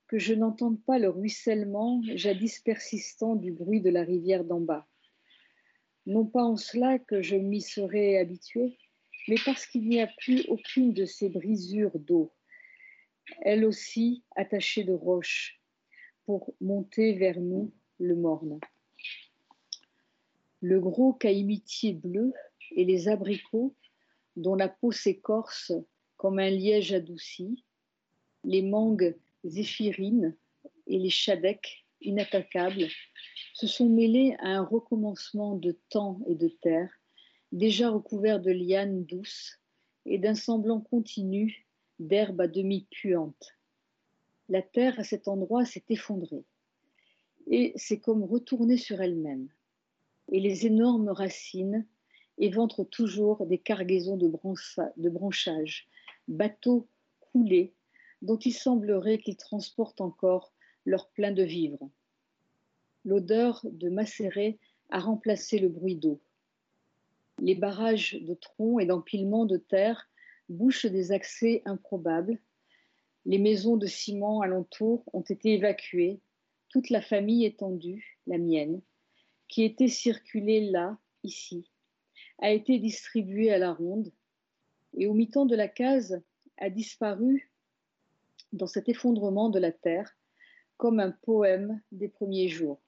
que 0.08 0.18
je 0.18 0.34
n'entende 0.34 0.82
pas 0.82 0.98
le 0.98 1.08
ruissellement 1.08 2.02
jadis 2.14 2.58
persistant 2.60 3.36
du 3.36 3.52
bruit 3.52 3.80
de 3.80 3.90
la 3.90 4.02
rivière 4.02 4.44
d'en 4.44 4.60
bas. 4.60 4.86
Non 6.06 6.26
pas 6.26 6.42
en 6.42 6.56
cela 6.56 6.98
que 6.98 7.22
je 7.22 7.36
m'y 7.36 7.60
serais 7.60 8.18
habitué, 8.18 8.76
mais 9.28 9.36
parce 9.44 9.66
qu'il 9.66 9.88
n'y 9.88 10.00
a 10.00 10.08
plus 10.18 10.44
aucune 10.48 10.92
de 10.92 11.04
ces 11.04 11.28
brisures 11.28 11.98
d'eau, 11.98 12.32
elle 13.42 13.64
aussi 13.64 14.24
attachée 14.34 14.84
de 14.84 14.92
roches, 14.92 15.59
pour 16.24 16.54
monter 16.60 17.14
vers 17.14 17.40
nous 17.40 17.72
le 17.98 18.16
morne. 18.16 18.58
Le 20.60 20.80
gros 20.80 21.12
caïmitier 21.12 21.92
bleu 21.92 22.32
et 22.72 22.84
les 22.84 23.08
abricots 23.08 23.74
dont 24.36 24.54
la 24.54 24.68
peau 24.68 24.92
s'écorce 24.92 25.72
comme 26.16 26.38
un 26.38 26.50
liège 26.50 26.92
adouci, 26.92 27.64
les 28.44 28.62
mangues 28.62 29.16
zéphirines 29.44 30.36
et 30.86 30.98
les 30.98 31.10
chadecs 31.10 31.86
inattaquables 32.00 32.88
se 33.54 33.66
sont 33.66 33.88
mêlés 33.88 34.36
à 34.40 34.48
un 34.48 34.62
recommencement 34.62 35.56
de 35.56 35.78
temps 35.88 36.20
et 36.26 36.34
de 36.34 36.48
terre, 36.48 36.90
déjà 37.52 37.90
recouvert 37.90 38.40
de 38.40 38.50
lianes 38.50 39.04
douces 39.04 39.60
et 40.06 40.18
d'un 40.18 40.34
semblant 40.34 40.80
continu 40.80 41.66
d'herbes 41.98 42.40
à 42.40 42.48
demi 42.48 42.86
puantes 42.90 43.59
la 44.50 44.62
terre 44.62 44.98
à 44.98 45.04
cet 45.04 45.28
endroit 45.28 45.64
s'est 45.64 45.84
effondrée. 45.88 46.44
Et 47.46 47.72
c'est 47.76 48.00
comme 48.00 48.24
retourner 48.24 48.76
sur 48.76 49.00
elle-même. 49.00 49.48
Et 50.30 50.40
les 50.40 50.66
énormes 50.66 51.08
racines 51.08 51.86
éventrent 52.36 52.84
toujours 52.84 53.46
des 53.46 53.58
cargaisons 53.58 54.16
de, 54.16 54.28
branchages, 55.08 55.88
bateaux 56.26 56.88
coulés, 57.20 57.72
dont 58.22 58.38
il 58.38 58.52
semblerait 58.52 59.18
qu'ils 59.18 59.36
transportent 59.36 60.00
encore 60.00 60.52
leur 60.84 61.08
plein 61.10 61.32
de 61.32 61.42
vivres. 61.42 61.88
L'odeur 63.04 63.64
de 63.64 63.88
macéré 63.88 64.58
a 64.90 64.98
remplacé 64.98 65.58
le 65.58 65.68
bruit 65.68 65.96
d'eau. 65.96 66.20
Les 67.40 67.54
barrages 67.54 68.18
de 68.20 68.34
troncs 68.34 68.82
et 68.82 68.86
d'empilements 68.86 69.46
de 69.46 69.56
terre 69.56 70.08
bouchent 70.48 70.86
des 70.86 71.12
accès 71.12 71.62
improbables 71.64 72.38
les 73.26 73.38
maisons 73.38 73.76
de 73.76 73.86
ciment 73.86 74.40
alentour 74.40 75.04
ont 75.12 75.20
été 75.20 75.54
évacuées, 75.54 76.20
toute 76.68 76.90
la 76.90 77.02
famille 77.02 77.44
étendue, 77.44 78.18
la 78.26 78.38
mienne, 78.38 78.80
qui 79.48 79.64
était 79.64 79.88
circulée 79.88 80.70
là, 80.70 80.98
ici, 81.22 81.70
a 82.38 82.50
été 82.50 82.78
distribuée 82.78 83.52
à 83.52 83.58
la 83.58 83.72
ronde, 83.72 84.12
et 84.96 85.06
au 85.06 85.14
mi-temps 85.14 85.46
de 85.46 85.56
la 85.56 85.68
case 85.68 86.22
a 86.58 86.70
disparu 86.70 87.50
dans 88.52 88.66
cet 88.66 88.88
effondrement 88.88 89.50
de 89.50 89.58
la 89.58 89.72
terre 89.72 90.16
comme 90.76 91.00
un 91.00 91.10
poème 91.10 91.80
des 91.92 92.08
premiers 92.08 92.48
jours. 92.48 92.80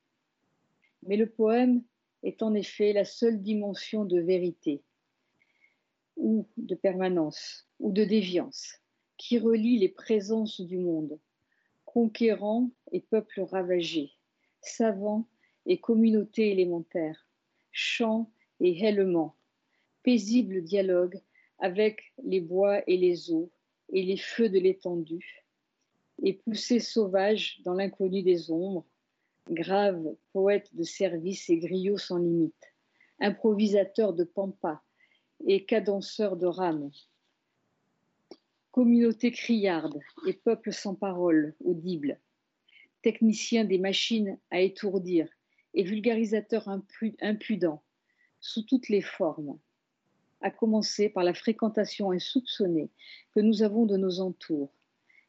Mais 1.02 1.16
le 1.16 1.28
poème 1.28 1.82
est 2.22 2.42
en 2.42 2.54
effet 2.54 2.92
la 2.92 3.04
seule 3.04 3.42
dimension 3.42 4.04
de 4.04 4.20
vérité, 4.20 4.82
ou 6.16 6.48
de 6.56 6.74
permanence, 6.74 7.68
ou 7.80 7.92
de 7.92 8.04
déviance 8.04 8.81
qui 9.22 9.38
relie 9.38 9.78
les 9.78 9.88
présences 9.88 10.60
du 10.60 10.78
monde, 10.78 11.16
conquérants 11.84 12.70
et 12.90 12.98
peuples 12.98 13.42
ravagés, 13.42 14.10
savants 14.60 15.28
et 15.64 15.78
communautés 15.78 16.50
élémentaires, 16.50 17.28
chants 17.70 18.32
et 18.58 18.76
hèlements, 18.84 19.36
paisible 20.02 20.60
dialogue 20.60 21.20
avec 21.60 22.12
les 22.24 22.40
bois 22.40 22.82
et 22.88 22.96
les 22.96 23.30
eaux 23.30 23.48
et 23.92 24.02
les 24.02 24.16
feux 24.16 24.48
de 24.48 24.58
l'étendue, 24.58 25.44
et 26.24 26.32
poussés 26.32 26.80
sauvages 26.80 27.60
dans 27.64 27.74
l'inconnu 27.74 28.24
des 28.24 28.50
ombres, 28.50 28.84
grave 29.48 30.16
poète 30.32 30.74
de 30.74 30.82
service 30.82 31.48
et 31.48 31.58
griot 31.58 31.96
sans 31.96 32.18
limite, 32.18 32.74
improvisateur 33.20 34.14
de 34.14 34.24
pampa 34.24 34.82
et 35.46 35.64
cadenceur 35.64 36.36
de 36.36 36.46
rames, 36.46 36.90
communauté 38.72 39.30
criarde 39.30 40.00
et 40.26 40.32
peuple 40.32 40.72
sans 40.72 40.94
parole 40.94 41.54
audible, 41.62 42.18
technicien 43.02 43.64
des 43.64 43.78
machines 43.78 44.38
à 44.50 44.60
étourdir 44.60 45.28
et 45.74 45.82
vulgarisateur 45.82 46.66
impudent 47.20 47.82
sous 48.40 48.62
toutes 48.62 48.88
les 48.88 49.02
formes, 49.02 49.58
à 50.40 50.50
commencer 50.50 51.10
par 51.10 51.22
la 51.22 51.34
fréquentation 51.34 52.12
insoupçonnée 52.12 52.88
que 53.34 53.40
nous 53.40 53.62
avons 53.62 53.84
de 53.84 53.98
nos 53.98 54.20
entours, 54.20 54.72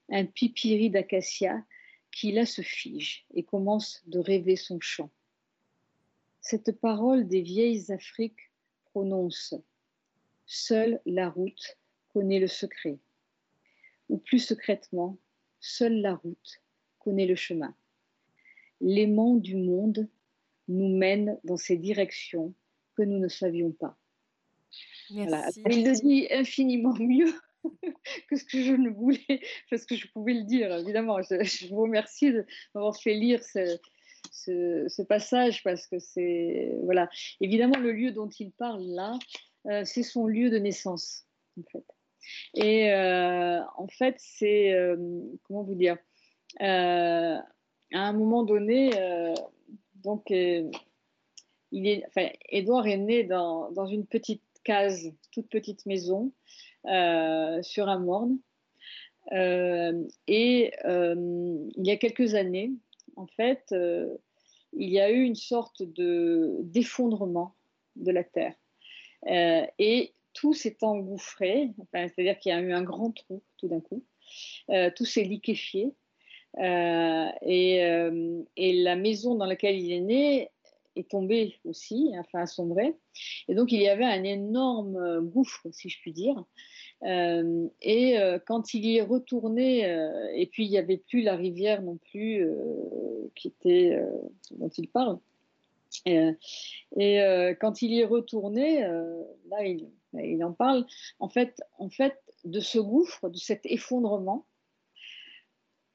un 0.10 0.26
pipiri 0.26 0.90
d'acacia 0.90 1.66
qui 2.12 2.32
là 2.32 2.46
se 2.46 2.62
fige 2.62 3.26
et 3.34 3.44
commence 3.44 4.04
de 4.08 4.20
rêver 4.20 4.56
son 4.56 4.80
chant. 4.80 5.10
Cette 6.40 6.80
parole 6.80 7.28
des 7.28 7.42
vieilles 7.42 7.92
Afriques 7.92 8.52
prononce 8.86 9.54
Seule 10.46 11.02
la 11.06 11.30
route 11.30 11.78
connaît 12.14 12.40
le 12.40 12.48
secret 12.48 13.00
ou 14.14 14.20
plus 14.20 14.38
secrètement, 14.38 15.18
seule 15.60 16.00
la 16.02 16.14
route 16.14 16.62
connaît 17.00 17.26
le 17.26 17.36
chemin. 17.36 17.76
L'aimant 18.80 19.34
du 19.34 19.56
monde 19.56 20.08
nous 20.68 20.96
mène 20.96 21.40
dans 21.44 21.58
ces 21.58 21.78
directions 21.78 22.54
que 22.96 23.02
nous 23.02 23.18
ne 23.18 23.28
savions 23.28 23.72
pas. 23.72 23.98
Il 25.10 25.26
le 25.26 26.00
dit 26.00 26.28
infiniment 26.30 26.94
mieux 27.00 27.34
que 28.30 28.36
ce 28.36 28.44
que 28.44 28.62
je 28.62 28.74
ne 28.74 28.92
voulais, 28.92 29.42
parce 29.72 29.86
que 29.86 29.96
je 29.96 30.08
pouvais 30.08 30.36
le 30.36 30.44
dire, 30.44 30.72
évidemment. 30.76 31.20
Je, 31.24 31.68
vous 31.70 31.82
remercie 31.82 32.32
d'avoir 32.76 32.96
fait 32.96 33.16
lire 33.16 33.44
ce, 33.44 33.80
ce, 34.32 35.02
passage, 35.02 35.64
parce 35.64 35.88
que 35.88 35.98
c'est. 35.98 36.78
Voilà. 36.84 37.10
Évidemment, 37.42 37.80
le 37.80 37.92
lieu 37.92 38.12
dont 38.12 38.30
il 38.30 38.52
parle 38.52 38.84
là, 38.84 39.18
euh, 39.66 39.84
c'est 39.86 40.04
son 40.04 40.28
lieu 40.28 40.52
de 40.52 40.60
naissance, 40.60 41.26
en 41.60 41.64
fait. 41.72 41.86
Et 42.54 42.92
euh, 42.92 43.62
en 43.78 43.88
fait, 43.88 44.16
c'est, 44.18 44.74
euh, 44.74 44.96
comment 45.44 45.64
vous 45.64 45.76
dire, 45.76 45.98
euh, 46.62 47.38
à 47.94 48.00
un 48.00 48.14
moment 48.14 48.44
donné, 48.44 48.92
donc, 50.04 50.32
est, 50.32 50.70
Edouard 52.50 52.88
est 52.88 52.98
né 52.98 53.24
dans, 53.24 53.72
dans, 53.72 53.86
une 53.86 54.06
petite 54.06 54.44
case, 54.64 55.12
toute 55.32 55.50
petite 55.50 55.86
maison, 55.86 56.32
sur 56.86 57.90
un 57.90 58.00
morne. 58.00 58.40
et 59.32 60.72
il 60.86 61.84
y 61.86 61.92
a 61.92 61.98
quelques 61.98 62.36
années, 62.36 62.72
en 63.16 63.28
fait, 63.28 63.74
il 64.74 64.90
y 64.90 65.00
a 65.00 65.12
eu 65.12 65.22
une 65.24 65.36
sorte 65.36 65.84
de 65.84 66.58
d'effondrement 66.62 67.56
de 67.96 68.12
la 68.12 68.24
Terre. 68.24 68.56
et 69.78 70.14
tout 70.34 70.54
s'est 70.54 70.78
engouffré, 70.82 71.72
c'est-à-dire 71.94 72.38
qu'il 72.40 72.52
y 72.52 72.56
a 72.56 72.60
eu 72.60 72.74
un 72.74 72.84
grand 72.84 73.12
trou 73.12 73.42
tout 73.58 73.68
d'un 73.68 73.82
coup. 73.82 74.04
tout 74.96 75.06
s'est 75.06 75.24
liquéfié. 75.24 75.94
et, 76.60 77.78
et, 78.58 78.84
la 78.84 78.96
maison 78.96 79.36
dans 79.36 79.46
laquelle 79.46 79.78
il 79.78 79.92
est 79.92 80.02
né 80.02 80.50
est 80.96 81.10
tombée 81.10 81.56
aussi, 81.66 82.12
enfin 82.20 82.42
a 82.42 82.46
sombré. 82.46 82.96
Et 83.48 83.56
donc 83.56 83.72
il 83.72 83.82
y 83.82 83.88
avait 83.88 84.06
un 84.06 84.24
énorme 84.24 85.22
gouffre, 85.22 85.68
si 85.72 85.90
je 85.90 86.00
puis 86.00 86.14
dire. 86.14 86.44
Euh, 87.06 87.68
et 87.82 88.20
euh, 88.20 88.40
quand 88.46 88.74
il 88.74 88.86
y 88.86 88.98
est 88.98 89.02
retourné, 89.02 89.86
euh, 89.86 90.28
et 90.36 90.46
puis 90.46 90.66
il 90.66 90.70
n'y 90.70 90.78
avait 90.78 90.98
plus 90.98 91.22
la 91.22 91.36
rivière 91.36 91.82
non 91.82 91.98
plus 91.98 92.48
qui 93.36 93.50
était 93.50 94.00
dont 94.52 94.70
il 94.70 94.88
parle. 94.88 95.20
Et, 96.06 97.56
quand 97.60 97.82
il 97.82 97.92
y 97.92 98.00
est 98.00 98.06
retourné, 98.06 98.82
là 99.50 99.66
il, 99.66 100.44
en 100.44 100.54
parle. 100.54 100.86
En 101.20 101.30
fait, 101.30 101.62
en 101.78 101.90
fait, 101.90 102.16
de 102.44 102.60
ce 102.60 102.80
gouffre, 102.80 103.30
de 103.30 103.38
cet 103.38 103.62
effondrement, 103.66 104.46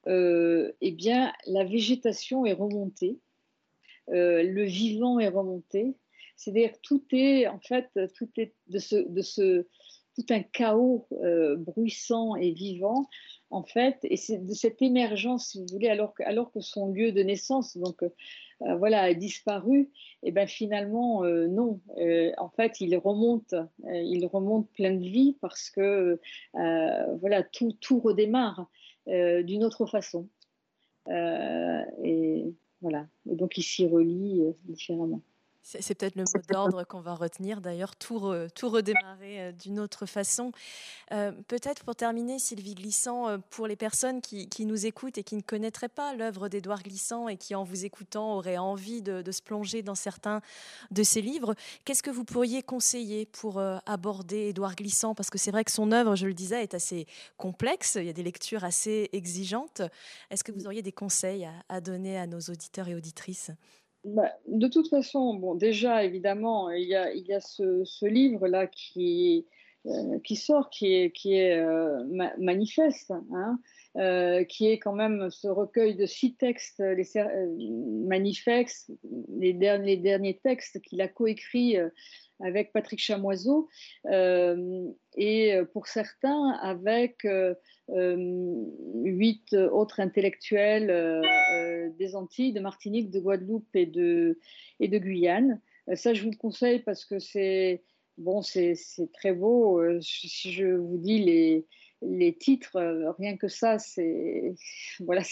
eh 0.07 0.91
bien, 0.91 1.33
la 1.45 1.63
végétation 1.63 2.45
est 2.45 2.53
remontée, 2.53 3.19
le 4.07 4.63
vivant 4.63 5.19
est 5.19 5.29
remonté. 5.29 5.95
C'est-à-dire 6.35 6.71
tout 6.81 7.03
est, 7.11 7.47
en 7.47 7.59
fait, 7.59 7.89
tout 8.15 8.29
est 8.37 8.53
de 8.67 8.79
ce, 8.79 8.95
de 8.95 9.21
ce, 9.21 9.67
tout 10.19 10.33
un 10.33 10.41
chaos 10.41 11.07
euh, 11.23 11.55
bruissant 11.55 12.35
et 12.35 12.51
vivant, 12.51 13.07
en 13.49 13.63
fait, 13.63 13.97
et 14.03 14.17
c'est 14.17 14.37
de 14.37 14.53
cette 14.53 14.81
émergence, 14.81 15.49
si 15.49 15.59
vous 15.59 15.67
voulez, 15.71 15.89
alors 15.89 16.13
que, 16.13 16.23
alors 16.23 16.51
que 16.51 16.59
son 16.59 16.91
lieu 16.91 17.11
de 17.11 17.23
naissance, 17.23 17.77
donc 17.77 18.03
euh, 18.03 18.09
voilà, 18.77 19.03
a 19.03 19.13
disparu, 19.13 19.89
et 20.23 20.31
ben 20.31 20.47
finalement 20.47 21.23
euh, 21.23 21.47
non. 21.47 21.79
en 22.37 22.49
fait, 22.49 22.81
il 22.81 22.95
remonte, 22.97 23.55
il 23.85 24.25
remonte 24.25 24.69
plein 24.71 24.93
de 24.93 25.03
vie 25.03 25.37
parce 25.41 25.69
que 25.69 26.19
voilà, 26.53 27.43
tout, 27.43 27.73
tout 27.79 27.99
redémarre 27.99 28.69
d'une 29.07 29.63
autre 29.63 29.85
façon. 29.85 30.27
et 31.09 32.53
voilà, 32.81 33.07
et 33.29 33.35
donc 33.35 33.57
il 33.57 33.63
s'y 33.63 33.85
relie 33.87 34.43
différemment. 34.65 35.21
C'est 35.79 35.95
peut-être 35.95 36.15
le 36.15 36.23
mot 36.23 36.41
d'ordre 36.49 36.83
qu'on 36.83 37.01
va 37.01 37.13
retenir 37.13 37.61
d'ailleurs, 37.61 37.95
tout, 37.95 38.33
tout 38.55 38.69
redémarrer 38.69 39.49
euh, 39.49 39.51
d'une 39.51 39.79
autre 39.79 40.05
façon. 40.05 40.51
Euh, 41.11 41.31
peut-être 41.47 41.83
pour 41.83 41.95
terminer, 41.95 42.39
Sylvie 42.39 42.75
Glissant, 42.75 43.27
euh, 43.27 43.37
pour 43.49 43.67
les 43.67 43.75
personnes 43.75 44.21
qui, 44.21 44.47
nous 44.65 44.85
écoutent 44.85 45.17
et 45.17 45.23
qui 45.23 45.35
ne 45.35 45.41
connaîtraient 45.41 45.89
pas 45.89 46.13
l'œuvre 46.13 46.49
d'Édouard 46.49 46.83
Glissant 46.83 47.27
et 47.27 47.37
qui 47.37 47.55
en 47.55 47.63
vous 47.63 47.85
écoutant 47.85 48.35
auraient 48.35 48.57
envie 48.57 49.01
de, 49.01 49.31
se 49.31 49.41
plonger 49.41 49.83
dans 49.83 49.95
certains 49.95 50.41
de 50.91 51.03
ses 51.03 51.21
livres, 51.21 51.55
qu'est-ce 51.85 52.03
que 52.03 52.09
vous 52.09 52.23
pourriez 52.23 52.63
conseiller 52.63 53.25
pour 53.25 53.61
aborder 53.85 54.49
Édouard 54.49 54.75
Glissant? 54.75 55.13
Parce 55.13 55.29
que 55.29 55.37
c'est 55.37 55.51
vrai 55.51 55.63
que 55.63 55.71
son 55.71 55.91
œuvre, 55.91 56.15
je 56.15 56.25
le 56.25 56.33
disais, 56.33 56.63
est 56.63 56.73
assez 56.73 57.05
complexe, 57.37 57.95
il 57.95 58.05
y 58.05 58.09
a 58.09 58.13
des 58.13 58.23
lectures 58.23 58.63
assez 58.63 59.09
exigeantes. 59.13 59.81
Est-ce 60.31 60.43
que 60.43 60.51
vous 60.51 60.65
auriez 60.65 60.81
des 60.81 60.91
conseils 60.91 61.47
à 61.69 61.79
donner 61.79 62.17
à 62.17 62.25
nos 62.25 62.39
auditeurs 62.39 62.87
et 62.87 62.95
auditrices? 62.95 63.51
Bah, 64.05 64.31
de 64.47 64.67
toute 64.67 64.89
façon, 64.89 65.33
bon, 65.33 65.55
déjà, 65.55 66.03
évidemment, 66.03 66.69
il 66.71 66.87
y 66.87 66.95
a, 66.95 67.39
ce, 67.41 68.05
livre-là 68.05 68.67
qui, 68.67 69.45
euh, 69.85 70.19
qui 70.23 70.35
sort, 70.35 70.69
qui 70.69 70.93
est, 70.93 71.57
euh, 71.57 72.03
manifeste, 72.37 73.11
hein, 73.33 73.59
euh, 73.97 74.43
qui 74.45 74.67
est 74.67 74.79
quand 74.79 74.93
même 74.93 75.29
ce 75.29 75.47
recueil 75.47 75.95
de 75.95 76.05
six 76.05 76.35
textes, 76.35 76.79
les 76.79 77.05
manifestes, 78.07 78.91
les 79.37 79.53
les 79.53 79.97
derniers 79.97 80.39
textes 80.41 80.79
qu'il 80.81 81.01
a 81.01 81.07
coécrits 81.07 81.75
avec 82.41 82.71
Patrick 82.71 82.99
Chamoiseau, 82.99 83.67
et 85.15 85.53
pour 85.73 85.87
certains 85.87 86.51
avec 86.61 87.27
huit 87.87 89.53
autres 89.53 89.99
intellectuels 89.99 91.21
des 91.97 92.15
Antilles, 92.15 92.53
de 92.53 92.59
Martinique, 92.59 93.11
de 93.11 93.19
Guadeloupe 93.19 93.75
et 93.75 93.85
de, 93.85 94.39
et 94.79 94.87
de 94.87 94.97
Guyane. 94.97 95.61
Euh, 95.89 95.95
ça, 95.95 96.13
je 96.13 96.23
vous 96.23 96.31
le 96.31 96.37
conseille 96.37 96.79
parce 96.79 97.05
que 97.05 97.19
c'est 97.19 97.83
bon, 98.17 98.41
très 99.13 99.33
beau. 99.33 99.79
Euh, 99.79 99.99
si 100.01 100.51
je 100.51 100.65
vous 100.65 100.97
dis 100.97 101.19
les, 101.19 101.65
les 102.01 102.35
titres, 102.37 102.77
euh, 102.77 103.11
rien 103.13 103.37
que 103.37 103.47
ça, 103.47 103.77
voilà, 104.99 105.23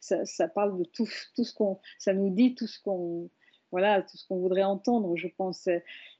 ça, 0.00 0.24
ça, 0.24 0.48
parle 0.48 0.78
de 0.78 0.84
tout, 0.84 1.08
tout 1.34 1.44
ce 1.44 1.54
qu'on, 1.54 1.78
ça 1.98 2.12
nous 2.12 2.30
dit 2.30 2.54
tout 2.54 2.66
ce 2.66 2.80
qu'on 2.80 3.30
voilà 3.72 4.02
tout 4.02 4.16
ce 4.16 4.26
qu'on 4.26 4.38
voudrait 4.38 4.62
entendre, 4.62 5.16
je 5.16 5.28
pense. 5.28 5.68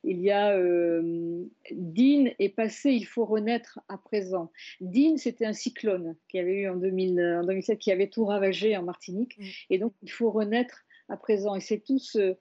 Il 0.04 0.20
y 0.20 0.30
a 0.30 0.56
euh, 0.56 1.44
Dean 1.70 2.26
est 2.38 2.48
passé, 2.48 2.90
il 2.92 3.04
faut 3.04 3.24
renaître 3.24 3.80
à 3.88 3.98
présent. 3.98 4.50
Dean, 4.80 5.16
c'était 5.16 5.46
un 5.46 5.52
cyclone 5.52 6.16
qui 6.28 6.38
avait 6.38 6.60
eu 6.60 6.68
en, 6.68 6.76
2007, 6.76 7.78
qui 7.78 7.92
avait 7.92 8.08
tout 8.08 8.24
ravagé 8.24 8.76
en 8.76 8.82
Martinique, 8.82 9.38
mm. 9.38 9.44
et 9.70 9.78
donc 9.78 9.92
il 10.02 10.10
faut 10.10 10.30
renaître 10.30 10.84
à 11.08 11.16
présent. 11.16 11.54
Et 11.54 11.60
c'est 11.60 11.78
tout 11.78 11.98
ce, 11.98 12.36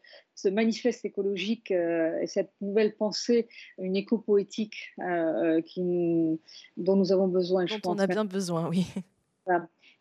manifeste 0.50 1.06
écologique 1.06 1.72
euh, 1.72 2.20
et 2.20 2.28
cette 2.28 2.52
nouvelle 2.62 2.96
pensée, 2.96 3.48
une 3.78 3.96
éco-poétique 3.96 4.94
euh, 5.00 5.62
dont 5.78 6.96
nous 6.96 7.12
avons 7.12 7.28
besoin. 7.28 7.66
Dont 7.66 7.80
on 7.86 8.00
a 8.00 8.08
bien 8.08 8.26
besoin, 8.26 8.70
oui. 8.70 8.86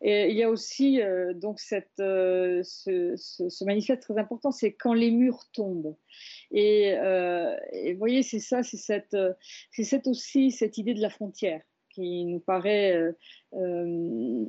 Il 0.01 0.35
y 0.35 0.43
a 0.43 0.49
aussi 0.49 1.01
euh, 1.01 1.33
donc 1.33 1.59
cette, 1.59 1.99
euh, 1.99 2.61
ce, 2.63 3.63
manifeste 3.63 4.01
très 4.03 4.17
important, 4.17 4.51
c'est 4.51 4.73
quand 4.73 4.93
les 4.93 5.11
murs 5.11 5.45
tombent. 5.53 5.95
Et, 6.51 6.93
euh, 6.97 7.55
vous 7.73 7.97
voyez, 7.97 8.21
c'est 8.21 8.39
ça, 8.39 8.61
c'est 8.61 8.77
cette, 8.77 9.17
c'est 9.71 10.07
aussi 10.07 10.51
cette 10.51 10.77
idée 10.77 10.93
de 10.93 11.01
la 11.01 11.09
frontière 11.09 11.61
qui 11.89 12.25
nous 12.25 12.41
paraît 12.41 13.15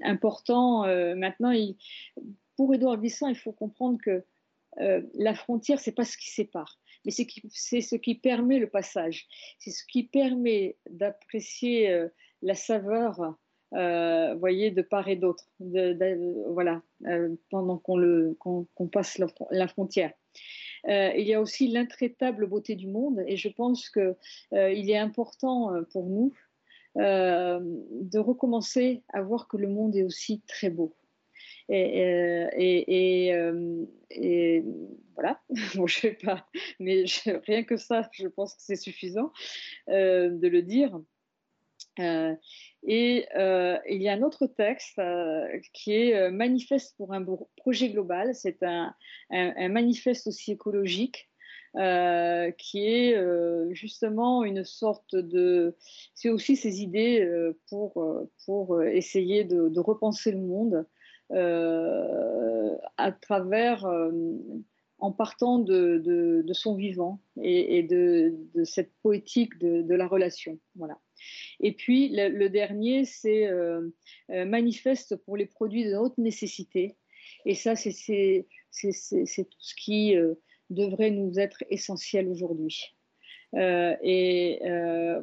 important. 0.02 0.84
maintenant, 1.14 1.52
pour 2.56 2.74
Édouard 2.74 2.98
Glissant, 2.98 3.28
il 3.28 3.36
faut 3.36 3.52
comprendre 3.52 3.98
que 4.02 4.24
la 4.76 5.34
frontière, 5.34 5.78
c'est 5.78 5.92
pas 5.92 6.04
ce 6.04 6.18
qui 6.18 6.28
sépare, 6.28 6.80
mais 7.04 7.12
c'est 7.12 7.80
ce 7.80 7.94
qui 7.94 8.16
permet 8.16 8.58
le 8.58 8.68
passage. 8.68 9.28
C'est 9.60 9.70
ce 9.70 9.84
qui 9.86 10.02
permet 10.02 10.76
d'apprécier 10.90 12.08
la 12.42 12.54
saveur 12.54 13.36
euh, 13.74 14.34
voyez, 14.36 14.70
de 14.70 14.82
part 14.82 15.08
et 15.08 15.16
d'autre, 15.16 15.44
voilà, 15.58 16.82
euh, 17.06 17.34
pendant 17.50 17.78
qu'on 17.78 18.88
passe 18.92 19.20
la, 19.50 19.68
frontière. 19.68 20.12
Euh, 20.88 21.10
il 21.16 21.26
y 21.26 21.34
a 21.34 21.40
aussi 21.40 21.66
l'intraitable 21.68 22.46
beauté 22.46 22.76
du 22.76 22.86
monde, 22.86 23.24
et 23.26 23.36
je 23.36 23.48
pense 23.48 23.90
qu'il 23.90 24.10
est 24.90 24.98
important 24.98 25.72
pour 25.92 26.06
nous 26.06 26.32
de 26.94 28.18
recommencer 28.18 29.02
à 29.12 29.20
voir 29.20 29.48
que 29.48 29.56
le 29.56 29.68
monde 29.68 29.96
est 29.96 30.04
aussi 30.04 30.40
très 30.46 30.70
beau. 30.70 30.94
Et, 31.68 33.32
voilà, 35.14 35.40
bon, 35.74 35.86
je 35.86 35.98
sais 36.00 36.18
pas, 36.22 36.46
mais 36.78 37.04
rien 37.46 37.64
que 37.64 37.76
ça, 37.76 38.08
je 38.12 38.28
pense 38.28 38.54
que 38.54 38.62
c'est 38.62 38.76
suffisant 38.76 39.32
de 39.88 40.46
le 40.46 40.62
dire. 40.62 41.00
Et 42.82 43.26
euh, 43.36 43.78
il 43.88 44.02
y 44.02 44.08
a 44.08 44.12
un 44.12 44.22
autre 44.22 44.46
texte 44.46 44.98
euh, 44.98 45.46
qui 45.72 45.92
est 45.92 46.30
Manifeste 46.30 46.96
pour 46.96 47.12
un 47.12 47.24
projet 47.56 47.88
global. 47.90 48.34
C'est 48.34 48.62
un, 48.62 48.94
manifeste 49.30 50.26
aussi 50.28 50.52
écologique 50.52 51.28
qui 51.74 52.86
est 52.86 53.74
justement 53.74 54.44
une 54.44 54.64
sorte 54.64 55.14
de... 55.14 55.76
C'est 56.14 56.30
aussi 56.30 56.56
ces 56.56 56.80
idées 56.80 57.28
pour, 57.68 58.02
pour 58.46 58.82
essayer 58.82 59.44
de, 59.44 59.78
repenser 59.78 60.32
le 60.32 60.38
monde 60.38 60.86
à 62.96 63.12
travers 63.12 63.86
en 64.98 65.12
partant 65.12 65.58
de, 65.58 66.44
son 66.52 66.76
vivant 66.76 67.20
et, 67.42 67.82
de, 67.82 68.34
de, 68.54 68.64
cette 68.64 68.92
poétique 69.02 69.58
de, 69.58 69.94
la 69.94 70.06
relation. 70.06 70.58
Voilà. 70.76 70.98
Et 71.60 71.72
puis 71.72 72.08
le, 72.12 72.48
dernier, 72.48 73.04
c'est 73.04 73.46
euh, 73.46 73.88
euh, 74.30 74.44
manifeste 74.44 75.16
pour 75.16 75.36
les 75.36 75.46
produits 75.46 75.84
de 75.84 75.96
haute 75.96 76.18
nécessité. 76.18 76.96
Et 77.44 77.54
ça, 77.54 77.76
c'est 77.76 78.46
tout 78.80 78.90
ce 78.92 79.74
qui 79.74 80.16
euh, 80.16 80.34
devrait 80.70 81.10
nous 81.10 81.38
être 81.38 81.62
essentiel 81.70 82.28
aujourd'hui. 82.28 82.94
et 83.54 84.58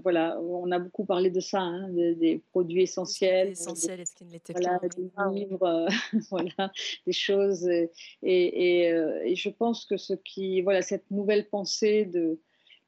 voilà, 0.01 0.39
on 0.41 0.71
a 0.71 0.79
beaucoup 0.79 1.05
parlé 1.05 1.29
de 1.29 1.39
ça, 1.39 1.59
hein, 1.59 1.89
des, 1.89 2.41
produits 2.51 2.83
essentiels. 2.83 3.49
Essentiels, 3.49 4.03
qu'ils 4.17 4.27
ne 4.27 4.33
l'étaient 4.33 4.53
voilà, 4.53 4.79
Des 4.79 5.39
livres, 5.39 5.87
voilà, 6.31 6.71
des 7.05 7.13
choses. 7.13 7.67
Et, 7.67 7.91
et, 8.23 8.87
et, 9.25 9.35
je 9.35 9.49
pense 9.49 9.85
que 9.85 9.97
ce 9.97 10.13
qui, 10.13 10.61
voilà, 10.61 10.81
cette 10.81 11.09
nouvelle 11.11 11.47
pensée 11.47 12.05
de, 12.05 12.39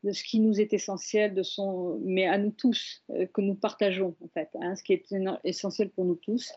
de 0.06 0.12
ce 0.12 0.24
qui 0.24 0.40
nous 0.40 0.62
est 0.62 0.72
essentiel, 0.72 1.34
de 1.34 1.44
son, 1.44 2.00
mais 2.04 2.26
à 2.26 2.38
nous 2.38 2.52
tous, 2.52 3.04
euh, 3.10 3.26
que 3.26 3.42
nous 3.42 3.56
partageons 3.56 4.16
en 4.24 4.28
fait, 4.30 4.50
hein, 4.62 4.76
ce 4.76 4.84
qui 4.84 4.94
est 4.94 5.14
essentiel 5.44 5.90
pour 5.90 6.06
nous 6.06 6.16
tous, 6.16 6.54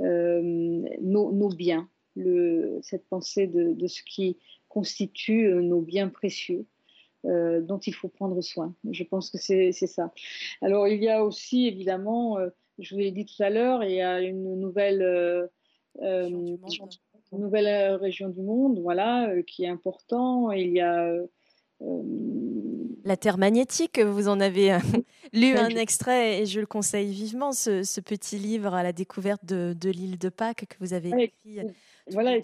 euh, 0.00 0.40
nos, 1.00 1.48
biens, 1.50 1.88
le, 2.16 2.78
cette 2.82 3.06
pensée 3.08 3.46
de, 3.46 3.72
de, 3.72 3.86
ce 3.86 4.02
qui 4.02 4.38
constitue 4.68 5.48
nos 5.62 5.80
biens 5.80 6.08
précieux. 6.08 6.66
dont 7.24 7.78
il 7.78 7.94
faut 7.94 8.08
prendre 8.08 8.40
soin. 8.40 8.74
Je 8.90 9.02
pense 9.02 9.30
que 9.30 9.38
c'est 9.38 9.72
ça. 9.72 10.12
Alors 10.62 10.86
il 10.86 11.02
y 11.02 11.08
a 11.08 11.24
aussi 11.24 11.66
évidemment, 11.66 12.38
je 12.78 12.94
vous 12.94 13.00
l'ai 13.00 13.10
dit 13.10 13.26
tout 13.26 13.42
à 13.42 13.50
l'heure, 13.50 13.82
il 13.82 13.94
y 13.94 14.02
a 14.02 14.20
une 14.20 14.60
nouvelle 14.60 15.02
une 17.32 17.40
nouvelle 17.42 17.66
euh, 17.66 17.96
région 17.96 18.28
du 18.28 18.42
monde, 18.42 18.80
voilà, 18.80 19.28
euh, 19.28 19.42
qui 19.42 19.64
est 19.64 19.68
important. 19.68 20.50
Il 20.52 20.70
y 20.70 20.80
a 20.80 21.06
euh, 21.08 21.26
la 23.06 23.16
Terre 23.16 23.38
magnétique, 23.38 23.98
vous 23.98 24.28
en 24.28 24.40
avez 24.40 24.76
lu 25.32 25.56
un 25.56 25.68
extrait 25.68 26.42
et 26.42 26.46
je 26.46 26.60
le 26.60 26.66
conseille 26.66 27.12
vivement, 27.12 27.52
ce, 27.52 28.00
petit 28.00 28.36
livre 28.36 28.74
à 28.74 28.82
la 28.82 28.92
découverte 28.92 29.44
de, 29.44 29.90
l'île 29.90 30.18
de 30.18 30.28
Pâques 30.28 30.66
que 30.68 30.76
vous 30.80 30.92
avez 30.92 31.10
écrit 31.10 31.60
voilà, 32.12 32.38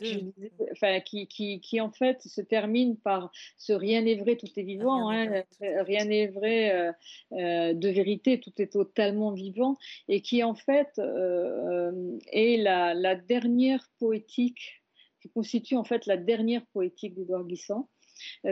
enfin, 0.73 1.01
qui, 1.01 1.27
qui, 1.29 1.61
qui, 1.61 1.81
en 1.81 1.91
fait 1.91 2.21
se 2.23 2.41
termine 2.41 2.97
par 2.97 3.31
ce 3.57 3.73
rien 3.73 4.03
n'est 4.03 4.17
vrai, 4.17 4.37
tout 4.37 4.49
est 4.57 4.63
vivant, 4.63 5.07
rien 5.07 5.45
hein, 5.61 6.05
n'est 6.05 6.27
vrai, 6.27 6.75
euh, 6.75 6.93
euh, 7.33 7.73
de 7.73 7.89
vérité, 7.89 8.41
tout 8.41 8.53
est 8.59 8.73
totalement 8.73 9.33
vivant, 9.33 9.79
et 10.09 10.21
qui 10.21 10.43
en 10.43 10.55
fait 10.55 10.99
euh, 10.99 12.19
est 12.33 12.57
la, 12.57 12.95
la, 12.95 13.15
dernière 13.15 13.89
poétique, 13.99 14.83
qui 15.21 15.31
constitue 15.31 15.77
en 15.77 15.85
fait 15.85 16.07
la 16.07 16.17
dernière 16.17 16.67
poétique 16.73 17.15
d'Edouard 17.15 17.45
Glissant, 17.45 17.89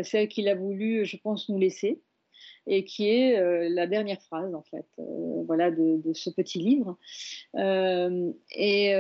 celle 0.02 0.28
qu'il 0.28 0.48
a 0.48 0.54
voulu, 0.54 1.04
je 1.04 1.16
pense, 1.16 1.48
nous 1.48 1.58
laisser 1.58 2.00
et 2.66 2.84
qui 2.84 3.08
est 3.08 3.38
euh, 3.38 3.68
la 3.70 3.86
dernière 3.86 4.20
phrase 4.22 4.54
en 4.54 4.62
fait, 4.62 4.86
euh, 4.98 5.42
voilà, 5.46 5.70
de, 5.70 6.00
ce 6.14 6.30
petit 6.30 6.58
livre. 6.58 6.96
Euh, 7.56 8.32
et 8.54 8.90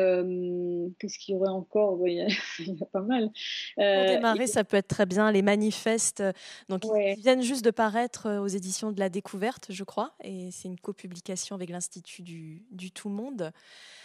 qu'est-ce 0.98 1.18
qu'il 1.18 1.34
y 1.34 1.38
aurait 1.38 1.50
encore? 1.50 2.00
Il, 2.06 2.14
y 2.14 2.82
a, 2.82 2.86
pas 2.86 3.02
mal. 3.02 3.30
Pour 3.76 3.84
démarrer, 3.84 4.46
ça 4.46 4.64
peut 4.64 4.76
être 4.76 4.88
très 4.88 5.06
bien 5.06 5.30
les 5.30 5.42
manifestes, 5.42 6.22
donc 6.68 6.84
ils 6.84 7.20
viennent 7.20 7.42
juste 7.42 7.64
de 7.64 7.70
paraître 7.70 8.38
aux 8.38 8.48
éditions 8.48 8.92
de 8.92 8.98
la 8.98 9.08
Découverte, 9.08 9.66
je 9.70 9.84
crois, 9.84 10.14
et 10.22 10.50
c'est 10.50 10.68
une 10.68 10.78
copublication 10.78 11.54
avec 11.54 11.70
l'Institut 11.70 12.22
du, 12.22 12.64
du 12.70 12.90
Tout 12.90 13.08
Monde. 13.08 13.52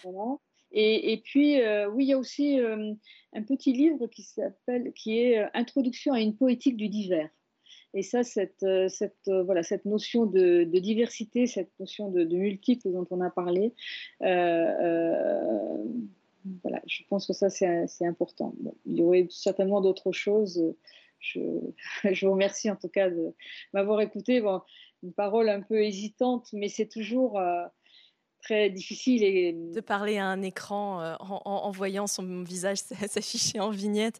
Voilà. 0.03 0.37
Et, 0.77 1.21
puis, 1.23 1.55
oui, 1.93 2.05
il 2.05 2.09
y 2.09 2.13
a 2.13 2.17
aussi 2.17 2.59
un 2.59 3.43
petit 3.43 3.71
livre 3.71 4.07
qui 4.07 4.23
s'appelle, 4.23 4.91
qui 4.93 5.19
est 5.19 5.47
Introduction 5.53 6.13
à 6.13 6.19
une 6.19 6.35
poétique 6.35 6.75
du 6.75 6.89
divers. 6.89 7.29
Et 7.95 8.03
ça, 8.03 8.23
cette, 8.23 8.61
euh, 8.63 8.89
euh, 9.29 9.43
voilà, 9.43 9.63
cette 9.63 9.85
notion 9.85 10.25
de, 10.25 10.65
diversité, 10.65 11.47
cette 11.47 11.71
notion 11.79 12.11
de, 12.11 12.25
multiple 12.25 12.91
dont 12.91 13.07
on 13.09 13.21
a 13.21 13.29
parlé, 13.29 13.73
euh, 14.21 15.77
je 16.85 17.03
pense 17.09 17.25
que 17.25 17.31
ça, 17.31 17.49
c'est 17.49 18.05
important. 18.05 18.53
il 18.85 18.97
y 18.97 19.01
aurait 19.01 19.27
certainement 19.31 19.79
d'autres 19.79 20.11
choses. 20.11 20.75
Je, 21.19 21.39
je, 22.03 22.25
vous 22.25 22.33
remercie 22.33 22.69
en 22.69 22.75
tout 22.75 22.89
cas 22.89 23.09
de 23.09 23.33
m'avoir 23.73 24.01
écouté. 24.01 24.41
Bon, 24.41 24.61
une 25.01 25.13
parole 25.13 25.47
un 25.47 25.61
peu 25.61 25.81
hésitante, 25.81 26.49
mais 26.51 26.67
c'est 26.67 26.87
toujours 26.87 27.39
très 28.45 28.69
difficile. 28.69 29.23
Et... 29.23 29.53
De 29.53 29.81
parler 29.81 30.17
à 30.17 30.27
un 30.27 30.41
écran 30.41 31.15
en, 31.19 31.71
voyant 31.71 32.07
son 32.07 32.43
visage 32.43 32.77
s'afficher 33.09 33.59
en 33.59 33.69
vignette. 33.69 34.19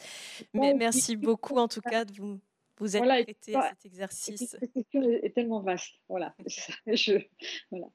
Mais 0.54 0.74
merci 0.74 1.16
beaucoup 1.16 1.58
en 1.58 1.68
tout 1.68 1.82
cas 1.82 2.06
de 2.06 2.14
vous 2.14 2.40
vous 2.78 2.98
êtes 2.98 3.04
voilà, 3.04 3.24
prêté 3.24 3.56
à 3.56 3.70
cet 3.70 3.86
exercice. 3.86 4.58
Cette 4.60 4.74
question 4.74 5.02
est 5.02 5.34
tellement 5.34 5.62
vaste. 5.62 5.94
Voilà. 6.10 6.36
Je, 6.88 7.14
voilà. 7.72 7.88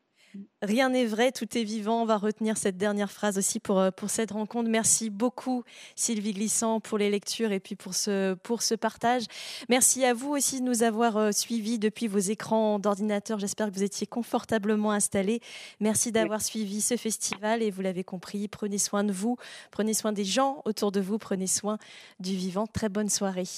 Rien 0.62 0.90
n'est 0.90 1.06
vrai, 1.06 1.32
tout 1.32 1.58
est 1.58 1.64
vivant. 1.64 2.02
On 2.02 2.04
va 2.04 2.16
retenir 2.16 2.56
cette 2.56 2.76
dernière 2.76 3.10
phrase 3.10 3.38
aussi 3.38 3.58
pour, 3.58 3.80
euh, 3.80 3.90
pour 3.90 4.10
cette 4.10 4.30
rencontre. 4.30 4.68
Merci 4.68 5.10
beaucoup 5.10 5.64
Sylvie 5.96 6.32
Glissant 6.32 6.80
pour 6.80 6.98
les 6.98 7.10
lectures 7.10 7.50
et 7.50 7.60
puis 7.60 7.74
pour 7.74 7.94
ce, 7.94 8.34
pour 8.34 8.62
ce 8.62 8.74
partage. 8.74 9.24
Merci 9.68 10.04
à 10.04 10.14
vous 10.14 10.30
aussi 10.30 10.60
de 10.60 10.66
nous 10.66 10.82
avoir 10.82 11.16
euh, 11.16 11.32
suivis 11.32 11.78
depuis 11.78 12.06
vos 12.06 12.18
écrans 12.18 12.78
d'ordinateur. 12.78 13.38
J'espère 13.38 13.68
que 13.70 13.74
vous 13.74 13.82
étiez 13.82 14.06
confortablement 14.06 14.92
installés. 14.92 15.40
Merci 15.80 16.12
d'avoir 16.12 16.42
suivi 16.42 16.80
ce 16.80 16.96
festival 16.96 17.62
et 17.62 17.70
vous 17.70 17.82
l'avez 17.82 18.04
compris, 18.04 18.46
prenez 18.46 18.78
soin 18.78 19.02
de 19.02 19.12
vous, 19.12 19.36
prenez 19.70 19.94
soin 19.94 20.12
des 20.12 20.24
gens 20.24 20.62
autour 20.64 20.92
de 20.92 21.00
vous, 21.00 21.18
prenez 21.18 21.46
soin 21.48 21.78
du 22.20 22.36
vivant. 22.36 22.66
Très 22.66 22.88
bonne 22.88 23.08
soirée. 23.08 23.48